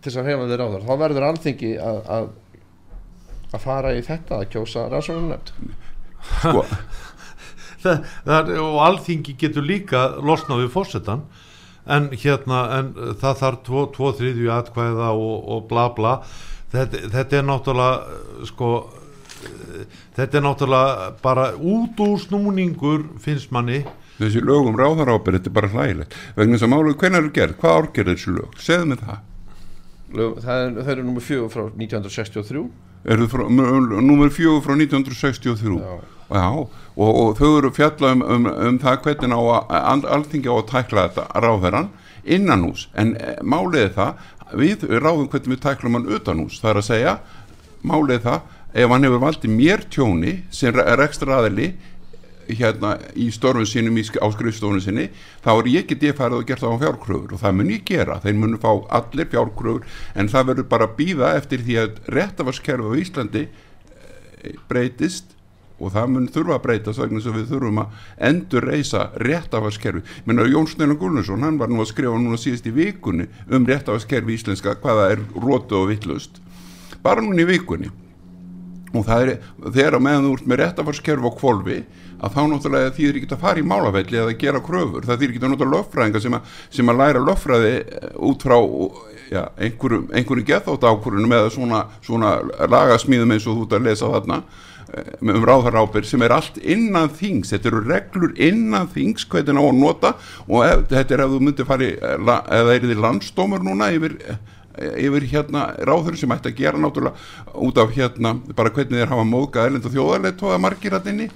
til 0.00 0.10
þess 0.10 0.20
að 0.22 0.30
hefa 0.30 0.48
þeir 0.50 0.64
á 0.64 0.66
þar 0.72 0.86
þá 0.86 0.94
verður 1.02 1.26
alþengi 1.28 1.70
að, 1.84 2.00
að, 2.16 2.28
að 3.50 3.64
fara 3.64 3.94
í 3.96 4.02
þetta 4.06 4.38
að 4.40 4.50
kjósa 4.54 4.86
rannsóknarnefnd. 4.92 5.52
Sko. 6.30 6.64
og 8.70 8.78
alþengi 8.84 9.36
getur 9.40 9.64
líka 9.64 10.06
losnað 10.20 10.64
við 10.64 10.72
fórsetan 10.74 11.24
en 11.90 12.10
hérna 12.12 12.62
en 12.78 12.90
það 13.20 13.38
þarf 13.42 13.62
tvo, 13.66 13.84
tvo 13.94 14.12
þriðju 14.18 14.50
atkvæða 14.54 15.12
og, 15.16 15.36
og 15.54 15.68
bla 15.70 15.88
bla. 15.96 16.16
Þetta, 16.70 17.06
þetta 17.10 17.38
er 17.38 17.46
náttúrulega 17.48 18.46
sko 18.50 18.74
þetta 20.18 20.38
er 20.38 20.44
náttúrulega 20.44 21.08
bara 21.24 21.48
út 21.56 22.04
úr 22.04 22.20
snúningur 22.20 23.08
finnst 23.24 23.52
manni. 23.54 23.82
Þessi 24.20 24.44
lög 24.44 24.68
um 24.68 24.76
ráðarábyrð, 24.76 25.40
þetta 25.40 25.48
er 25.48 25.56
bara 25.56 25.72
hlægilegt. 25.72 26.20
Vegna 26.36 26.58
þess 26.58 26.68
að 26.68 26.72
málu, 26.74 26.94
hvernig 27.00 27.22
eru 27.22 27.34
gerð, 27.40 27.58
hvað 27.62 27.78
árgerð 27.78 28.14
þessi 28.14 28.36
lög? 28.36 28.56
Segðu 28.60 28.90
mig 28.90 29.00
það 29.00 29.26
Það 30.10 30.62
er, 30.64 30.78
eru 30.94 31.04
nummer 31.06 31.22
fjögur 31.22 31.52
frá 31.52 31.66
1963 31.70 32.64
eru 33.10 33.26
frá, 33.30 33.44
nummer 33.48 34.32
fjögur 34.34 34.64
frá 34.64 34.74
1963 34.74 35.78
Já. 35.78 36.00
Já, 36.30 36.46
og, 36.94 37.08
og 37.10 37.32
þau 37.38 37.56
eru 37.58 37.70
fjalla 37.74 38.12
um, 38.14 38.20
um, 38.22 38.44
um 38.46 38.76
það 38.78 39.00
hvernig 39.06 39.32
á 39.34 39.40
að 39.74 40.04
alþingi 40.14 40.50
á 40.50 40.54
að 40.54 40.68
tækla 40.70 41.06
þetta 41.08 41.42
ráðherran 41.42 41.88
innan 42.22 42.62
hús, 42.68 42.84
en 42.94 43.16
e, 43.18 43.32
málið 43.42 43.96
það 43.96 44.28
við 44.60 44.84
ráðum 44.92 45.26
hvernig 45.32 45.56
við 45.56 45.62
tæklum 45.64 45.98
hann 45.98 46.06
utan 46.14 46.42
hús, 46.44 46.60
það 46.62 46.70
er 46.70 46.80
að 46.80 46.86
segja 46.86 47.14
málið 47.82 48.22
það, 48.28 48.46
ef 48.78 48.94
hann 48.94 49.08
hefur 49.08 49.24
valdið 49.24 49.56
mér 49.56 49.84
tjóni 49.90 50.36
sem 50.54 50.78
er 50.78 51.02
ekstra 51.02 51.40
aðili 51.40 51.72
hérna 52.58 52.94
í 53.14 53.30
störfum 53.34 53.66
sínum 53.68 53.98
í, 54.00 54.04
á 54.18 54.26
skrifstofunum 54.34 54.82
sinni 54.84 55.08
þá 55.44 55.50
er 55.54 55.70
ég 55.72 55.88
get 55.90 56.06
ég 56.08 56.18
farið 56.18 56.42
og 56.42 56.46
gert 56.48 56.64
það 56.64 56.76
á 56.76 56.82
fjárkröfur. 56.84 57.34
Og 57.34 57.42
það 57.42 57.58
mun 57.58 57.72
ég 57.74 57.84
gera, 57.88 58.20
þeir 58.22 58.38
munu 58.38 58.60
fá 58.62 58.70
allir 59.00 59.30
fjárkröfur 59.32 59.98
en 60.14 60.30
það 60.32 60.48
verður 60.52 60.70
bara 60.74 60.88
að 60.88 60.96
býða 61.00 61.34
eftir 61.40 61.66
því 61.66 61.78
að 61.84 62.00
réttafarskerfi 62.16 62.90
á 62.90 63.00
Íslandi 63.04 63.44
eh, 63.46 64.56
breytist. 64.70 65.36
Og 65.80 65.94
það 65.94 66.10
mun 66.12 66.28
þurfa 66.28 66.58
að 66.58 66.64
breytast 66.66 67.00
vegna 67.00 67.22
að 67.24 67.36
við 67.38 67.46
þurfum 67.54 67.78
að 67.80 67.94
endur 68.28 68.66
reysa 68.68 69.06
réttafarskerfi 69.16 70.02
menn 70.26 70.42
að 70.42 70.50
Jón 70.52 70.68
Steinar 70.68 70.98
Gunnarsson 71.00 71.46
hann 71.46 71.56
var 71.56 71.72
nú 71.72 71.80
að 71.80 71.88
skrifa 71.94 72.20
núna 72.20 72.36
síðast 72.36 72.68
í 72.68 72.74
vikunni 72.76 73.30
um 73.48 73.64
réttafarskerfi 73.64 74.36
íslenska 74.36 74.76
hvaða 74.82 75.06
er 75.14 75.24
rótu 75.40 75.80
og 75.80 75.88
vittlust 75.88 76.42
bara 77.02 77.24
núna 77.24 77.42
í 77.42 77.48
vikunni. 77.48 77.90
Og 78.90 79.06
það 79.06 79.22
er, 79.22 79.32
þegar 79.62 79.96
að 79.96 80.04
meðan 80.04 80.24
þú 80.26 80.32
ert 80.36 80.48
með 80.50 80.60
réttafarskerfi 80.64 81.30
á 81.30 81.38
kvolfi 81.38 81.78
að 82.20 82.34
þá 82.36 82.40
náttúrulega 82.50 82.94
þýðir 82.96 83.18
ekki 83.20 83.30
að 83.34 83.44
fara 83.44 83.60
í 83.60 83.66
málafelli 83.66 84.20
eða 84.20 84.36
gera 84.40 84.62
kröfur, 84.64 85.06
það 85.06 85.20
þýðir 85.20 85.34
ekki 85.34 85.44
að 85.44 85.52
nota 85.54 85.68
löffræðinga 85.74 86.22
sem, 86.24 86.36
sem 86.78 86.92
að 86.92 87.00
læra 87.00 87.22
löffræði 87.24 87.76
eh, 87.80 88.08
út 88.30 88.44
frá 88.44 88.56
ja, 89.30 89.44
einhverjum, 89.56 90.08
einhverjum 90.12 90.48
gethótt 90.50 90.88
ákvörunum 90.88 91.36
eða 91.38 91.54
svona, 91.54 91.84
svona 92.04 92.34
lagasmíðum 92.70 93.36
eins 93.36 93.48
og 93.48 93.60
þú 93.60 93.68
ert 93.68 93.78
að 93.78 93.88
lesa 93.88 94.12
þarna 94.14 94.40
eh, 94.92 95.10
um 95.24 95.48
ráðarábyrg 95.48 96.08
sem 96.10 96.26
er 96.26 96.36
allt 96.36 96.60
innan 96.60 97.12
þings, 97.16 97.54
þetta 97.54 97.72
eru 97.72 97.84
reglur 97.88 98.36
innan 98.36 98.88
þings 98.92 99.28
hvernig 99.30 99.56
á 99.56 99.64
að 99.64 99.80
nota 99.80 100.14
og 100.46 100.64
ef, 100.68 100.88
þetta 100.92 101.16
er 101.16 101.26
ef 101.26 101.34
þú 101.34 101.44
myndir 101.48 101.68
fari 101.68 101.92
eða 102.00 102.40
er 102.76 102.88
þið 102.88 103.04
landstómur 103.06 103.64
núna 103.64 103.92
yfir 103.96 104.18
yfir 104.80 105.26
hérna 105.28 105.64
ráður 105.84 106.16
sem 106.16 106.30
ætti 106.32 106.52
að 106.52 106.60
gera 106.60 106.80
náttúrulega 106.80 107.58
út 107.66 107.78
af 107.82 107.90
hérna 107.92 108.36
bara 108.56 108.70
hvernig 108.72 109.00
þeir 109.00 109.10
hafa 109.12 109.26
móðgað 109.28 109.66
erlend 109.66 109.88
og 109.88 109.94
þjóðarleitt 109.96 110.44
og 110.46 110.54
að 110.54 110.62
margir 110.64 110.96
að 110.96 111.08
inni 111.10 111.26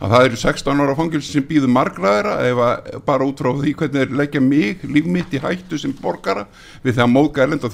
að 0.00 0.14
það 0.14 0.26
eru 0.26 0.38
16 0.40 0.82
ára 0.84 0.96
fangilsi 0.96 1.34
sem 1.34 1.44
býður 1.46 1.72
margraðara 1.74 2.36
ef 2.48 2.62
að 2.64 3.02
bara 3.08 3.26
út 3.28 3.42
frá 3.42 3.50
því 3.58 3.74
hvernig 3.80 4.00
þeir 4.00 4.14
leggja 4.20 4.40
mig, 4.44 4.84
líf 4.88 5.10
mitt 5.16 5.34
í 5.36 5.42
hættu 5.42 5.80
sem 5.80 5.92
borgara 6.00 6.46
við 6.84 6.96
það 6.96 7.12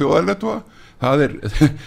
þjóðarleitt 0.00 0.46
það 1.00 1.22
er 1.26 1.34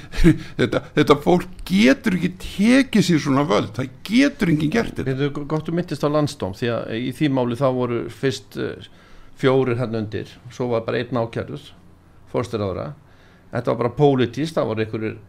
þetta, 0.59 0.81
þetta 0.95 1.17
fólk 1.23 1.47
getur 1.67 2.15
ekki 2.19 2.31
tekið 2.43 3.05
sér 3.07 3.23
svona 3.23 3.45
völd, 3.49 3.71
það 3.75 3.89
getur 4.05 4.53
enginn 4.53 4.73
gert 4.73 4.99
þetta. 4.99 5.31
Um 5.33 5.79
myndist 5.79 6.05
á 6.05 6.09
landstóm 6.13 6.53
því 6.57 6.71
að 6.75 6.93
í 6.99 7.11
því 7.17 7.31
máli 7.33 7.57
þá 7.59 7.67
voru 7.75 8.03
fyrst 8.13 8.59
uh, 8.61 8.89
fjórir 9.39 9.79
hann 9.81 9.97
undir 9.97 10.29
svo 10.53 10.69
var 10.73 10.85
bara 10.87 11.01
einn 11.01 11.19
ákjærður 11.19 11.71
fórstur 12.29 12.63
ára 12.63 12.91
þetta 13.49 13.73
var 13.73 13.81
bara 13.81 13.97
pólitíst, 13.97 14.55
það 14.55 14.71
voru 14.71 14.85
einhverjir 14.85 15.19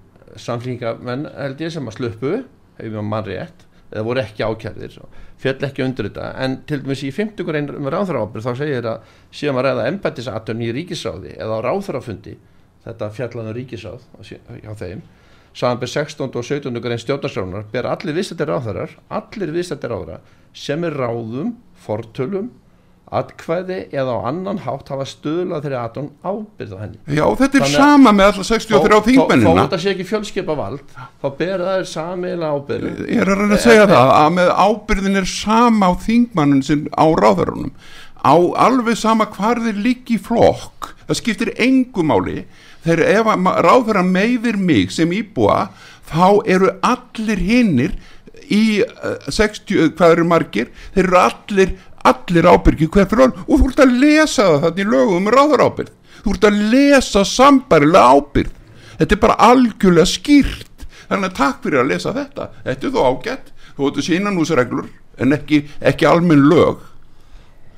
samflingamenn 0.40 1.26
held 1.34 1.64
ég 1.64 1.74
sem 1.74 1.88
að 1.88 1.96
sluppu 1.96 2.36
hefur 2.80 3.06
maður 3.06 3.32
rétt 3.32 3.66
eða 3.90 4.04
voru 4.06 4.22
ekki 4.22 4.44
ákjærðir 4.46 4.96
fjall 5.40 5.66
ekki 5.68 5.84
undir 5.84 6.08
þetta 6.10 6.26
en 6.44 6.58
til 6.68 6.80
dæmis 6.82 7.02
í 7.06 7.10
50 7.16 7.46
grein 7.48 7.70
um 7.74 7.88
ráðhraábyrð 7.90 8.46
þá 8.46 8.52
segir 8.60 8.86
að 8.90 9.14
séum 9.34 9.58
að 9.60 9.66
ræða 9.68 9.86
embættisatun 9.90 10.62
í 10.62 10.70
ríkisráði 10.76 11.32
eða 11.38 11.58
á 11.58 11.64
ráðhrafundi 11.66 12.36
þetta 12.84 13.10
fjallaðu 13.16 13.56
ríkisráð 13.56 14.04
á 14.14 14.20
sé- 14.26 14.40
hjá 14.62 14.74
þeim 14.84 15.02
samanber 15.52 15.90
16. 15.90 16.30
og 16.30 16.44
17. 16.46 16.80
grein 16.84 17.00
stjórnarskránar 17.02 17.64
ber 17.72 17.88
allir 17.90 18.14
viðstættir 18.14 18.52
ráðherrar 18.52 18.92
allir 19.10 19.50
viðstættir 19.56 19.90
ráðherrar 19.90 20.20
sem 20.54 20.84
er 20.84 20.94
ráðum, 20.94 21.56
fortölum 21.74 22.50
atkvæði 23.10 23.78
eða 23.90 24.12
á 24.14 24.18
annan 24.30 24.60
hátt 24.62 24.90
hafa 24.92 25.06
stöðlað 25.08 25.64
þeirri 25.64 25.78
atun 25.80 26.10
ábyrð 26.22 26.74
á 26.74 26.78
henni. 26.78 27.00
Já, 27.10 27.24
þetta 27.40 27.58
er 27.58 27.64
Þannig 27.64 27.74
sama 27.74 28.12
með 28.14 28.28
alla 28.30 28.46
63 28.50 28.78
þó 28.80 28.94
þó 28.94 29.08
þingmennina. 29.08 29.64
þetta 29.64 29.80
sé 29.82 29.94
ekki 29.94 30.06
fjölskepa 30.10 30.56
vald 30.60 30.94
þá 30.94 31.26
ber 31.40 31.64
það 31.64 31.72
er 31.80 31.88
samiðlega 31.90 32.52
ábyrð 32.60 33.02
Ég 33.10 33.24
er 33.24 33.32
að 33.32 33.42
reyna 33.42 33.58
að 33.58 33.64
segja 33.64 33.88
það 33.90 34.12
að 34.20 34.30
með 34.38 34.52
ábyrðin 34.66 35.20
er 35.22 35.28
sama 35.32 35.90
á 35.90 35.92
þingmannun 36.06 36.62
sem 36.70 36.86
á 36.94 37.06
ráðarunum 37.18 37.74
á 38.20 38.34
alveg 38.68 39.00
sama 39.00 39.26
hvar 39.32 39.58
þeir 39.64 39.80
liggi 39.80 40.18
í 40.18 40.22
flokk 40.22 40.92
það 41.08 41.18
skiptir 41.18 41.50
engu 41.58 42.04
máli. 42.06 42.44
Þegar 42.84 43.02
ef 43.10 43.30
ráðherra 43.66 44.04
meiðir 44.06 44.56
mig 44.60 44.92
sem 44.94 45.10
íbúa 45.12 45.68
þá 46.10 46.40
eru 46.46 46.70
allir 46.86 47.42
hinnir 47.42 47.96
í 48.50 48.80
uh, 48.82 49.30
60, 49.30 49.92
hvað 49.98 50.14
eru 50.16 50.26
margir? 50.26 50.70
Þeir 50.94 51.04
eru 51.06 51.18
allir, 51.20 51.74
allir 52.08 52.48
ábyrgi 52.48 52.88
hver 52.88 53.08
fyrir 53.10 53.26
hann 53.26 53.36
og 53.46 53.58
þú 53.58 53.70
ert 53.70 53.84
að 53.84 53.98
lesa 54.00 54.46
það 54.46 54.62
þannig 54.66 54.84
í 54.84 54.90
lögum 54.94 55.18
um 55.20 55.34
ráðarábyrð 55.34 55.92
þú 56.20 56.34
ert 56.34 56.48
að 56.48 56.62
lesa 56.72 57.24
sambarilega 57.28 58.16
ábyrð 58.16 58.56
þetta 59.00 59.16
er 59.16 59.22
bara 59.22 59.38
algjörlega 59.48 60.08
skýrt. 60.08 60.86
Þannig 61.10 61.30
að 61.30 61.38
takk 61.40 61.64
fyrir 61.64 61.82
að 61.82 61.90
lesa 61.90 62.12
þetta. 62.14 62.46
Þetta 62.66 62.86
er 62.86 62.94
þó 62.94 63.00
ágætt, 63.08 63.50
þú 63.76 63.88
ert 63.88 63.98
þessi 63.98 64.16
innanúsreglur 64.18 64.90
en 65.20 65.36
ekki, 65.36 65.64
ekki 65.90 66.08
almenn 66.08 66.46
lög. 66.50 66.84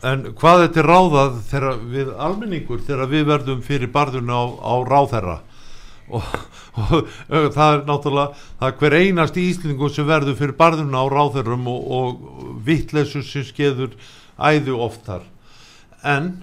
En 0.03 0.27
hvað 0.39 0.65
þetta 0.65 0.83
er 0.83 0.91
ráðað 0.91 1.39
þegar 1.53 1.81
við 1.93 2.13
almenningur 2.27 2.83
þegar 2.83 3.11
við 3.13 3.29
verðum 3.31 3.63
fyrir 3.63 3.93
barðuna 3.95 4.35
á, 4.35 4.45
á 4.51 4.75
ráðherra? 4.89 5.37
Og, 6.11 6.27
og, 6.81 7.09
það 7.53 7.75
er 7.75 7.83
náttúrulega 7.89 8.45
það 8.61 8.69
er 8.69 8.77
hver 8.81 8.97
einast 8.97 9.39
íslingu 9.41 9.91
sem 9.93 10.09
verður 10.09 10.39
fyrir 10.39 10.57
barðuna 10.57 11.05
á 11.05 11.07
ráðherrum 11.13 11.69
og, 11.69 11.91
og 11.93 12.63
vittlesu 12.65 13.21
sem 13.27 13.45
skeður 13.45 13.93
æðu 14.41 14.79
oftar. 14.81 15.27
En 16.03 16.39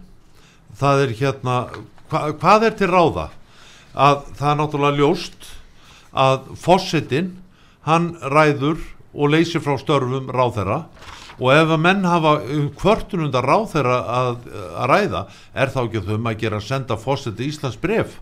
það 0.77 1.05
er 1.05 1.15
hérna 1.19 1.57
hva, 2.09 2.29
hvað 2.37 2.69
er 2.69 2.77
til 2.77 2.91
ráða? 2.91 3.29
Að 3.97 4.21
það 4.37 4.51
er 4.51 4.59
náttúrulega 4.61 4.99
ljóst 5.01 5.49
að 6.13 6.51
fossetin 6.61 7.33
hann 7.87 8.11
ræður 8.21 8.77
og 9.13 9.33
leysir 9.33 9.63
frá 9.65 9.79
störfum 9.81 10.29
ráðherra. 10.29 10.83
Og 11.39 11.53
ef 11.55 11.71
að 11.71 11.81
menn 11.81 12.05
hafa 12.05 12.37
hvörtun 12.81 13.25
undan 13.25 13.45
ráðherra 13.45 13.99
að, 14.13 14.31
að 14.75 14.89
ræða 14.91 15.21
er 15.55 15.71
þá 15.73 15.79
ekki 15.85 16.01
þau 16.05 16.17
um 16.17 16.27
að 16.29 16.41
gera 16.41 16.59
að 16.59 16.67
senda 16.67 16.97
fórseti 16.99 17.47
Íslands 17.47 17.79
bref 17.79 18.19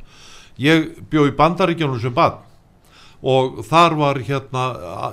ég 0.62 0.90
bjó 1.12 1.28
í 1.30 1.36
bandaríkjónum 1.38 2.02
sem 2.02 2.14
bad 2.14 2.44
og 3.22 3.64
þar 3.68 3.98
var 3.98 4.20
hérna 4.26 4.66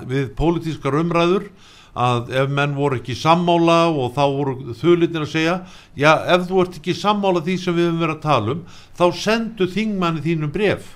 við 0.08 0.34
pólitískar 0.38 0.98
umræður 1.00 1.48
að 1.94 2.32
ef 2.34 2.50
menn 2.50 2.74
voru 2.74 2.98
ekki 2.98 3.14
sammála 3.16 3.86
og 3.92 4.16
þá 4.16 4.24
voru 4.34 4.74
þulitin 4.80 5.22
að 5.22 5.30
segja 5.30 5.54
já 5.94 6.10
ef 6.34 6.48
þú 6.48 6.64
ert 6.64 6.80
ekki 6.80 6.96
sammála 6.98 7.44
því 7.46 7.56
sem 7.62 7.76
við 7.76 7.88
höfum 7.88 8.02
verið 8.02 8.16
að 8.16 8.26
tala 8.26 8.54
um 8.56 8.66
þá 8.98 9.06
sendu 9.22 9.70
þingmanni 9.70 10.24
þínum 10.24 10.52
bref 10.52 10.92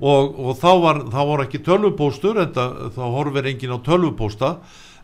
og, 0.00 0.36
og 0.36 0.56
þá 0.60 0.70
var 0.82 1.00
þá 1.12 1.20
var 1.30 1.42
ekki 1.46 1.62
tölvupóstur 1.64 2.40
en 2.42 2.52
það, 2.56 2.76
þá 2.96 3.02
horfir 3.16 3.50
engin 3.50 3.74
á 3.76 3.78
tölvupósta. 3.84 4.52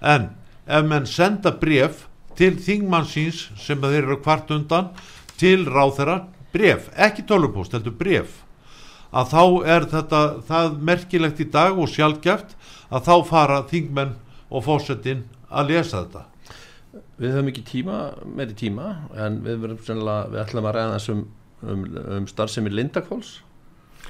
En 0.00 0.30
ef 0.66 0.86
menn 0.88 1.08
senda 1.08 1.54
bref 1.58 2.06
til 2.38 2.54
þingmannsins 2.60 3.48
sem 3.60 3.80
að 3.82 3.96
þeir 3.96 4.06
eru 4.06 4.20
kvart 4.22 4.52
undan 4.54 4.92
til 5.40 5.64
ráþera 5.68 6.22
bref, 6.53 6.88
ekki 6.96 7.26
tölvupóst, 7.28 7.76
heldur 7.76 7.94
bref 7.98 8.40
að 9.12 9.32
þá 9.32 9.42
er 9.74 9.86
þetta 9.92 10.20
það 10.48 10.76
merkilegt 10.88 11.40
í 11.44 11.48
dag 11.53 11.78
og 11.78 11.90
sjálfgeft 11.92 12.57
að 12.88 13.09
þá 13.09 13.14
fara 13.28 13.62
þingmenn 13.68 14.14
og 14.53 14.64
fórsetin 14.64 15.26
að 15.53 15.72
lesa 15.74 16.03
þetta. 16.03 16.26
Við 17.20 17.34
höfum 17.36 17.48
ekki 17.53 17.64
tíma, 17.68 17.98
meiri 18.24 18.57
tíma 18.57 18.88
en 19.20 19.40
við 19.44 19.64
verðum 19.64 19.84
sennilega, 19.86 20.28
við 20.32 20.42
ætlum 20.46 20.68
að 20.68 20.76
ræða 20.78 20.94
þessum 20.96 21.24
um, 21.62 21.88
um 22.16 22.28
starfsemi 22.30 22.72
Lindakóls 22.72 23.40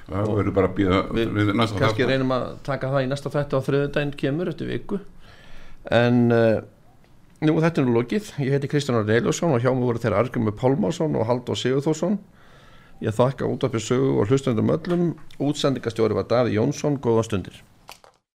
það 0.08 0.30
verður 0.36 0.54
bara 0.56 0.70
að 0.70 0.76
býða 0.78 1.00
við 1.14 1.50
kannski 1.58 2.06
reynum 2.08 2.34
að 2.34 2.46
taka 2.66 2.90
það 2.92 3.04
í 3.04 3.10
næsta 3.10 3.32
þætti 3.32 3.58
á 3.58 3.66
þriðudaginn 3.66 4.14
kemur 4.18 4.50
eftir 4.52 4.70
viku. 4.70 4.98
En 5.92 6.18
uh, 6.34 6.62
nú 7.42 7.56
þetta 7.58 7.82
er 7.82 7.88
nú 7.88 7.96
lokið. 7.96 8.30
Ég 8.44 8.54
heiti 8.54 8.70
Kristján 8.70 9.00
Arne 9.00 9.16
Eiljósson 9.16 9.54
og 9.54 9.64
hjá 9.64 9.72
mig 9.74 9.82
voru 9.86 10.02
þeirra 10.02 10.22
Argrymur 10.22 10.54
Pálmásson 10.58 11.18
og 11.18 11.26
Haldur 11.26 11.58
Sigurþórsson 11.58 12.20
ég 13.02 13.14
þakka 13.16 13.48
út 13.50 13.64
af 13.66 13.74
sögu 13.82 14.20
og 14.22 14.30
hlustundum 14.30 14.70
öllum. 14.70 15.12
Útsendingastjóri 15.42 16.14
var 16.14 16.28
Daði 16.30 16.54
Jónsson, 16.54 17.00
góða 17.02 17.26
stundir 17.26 17.62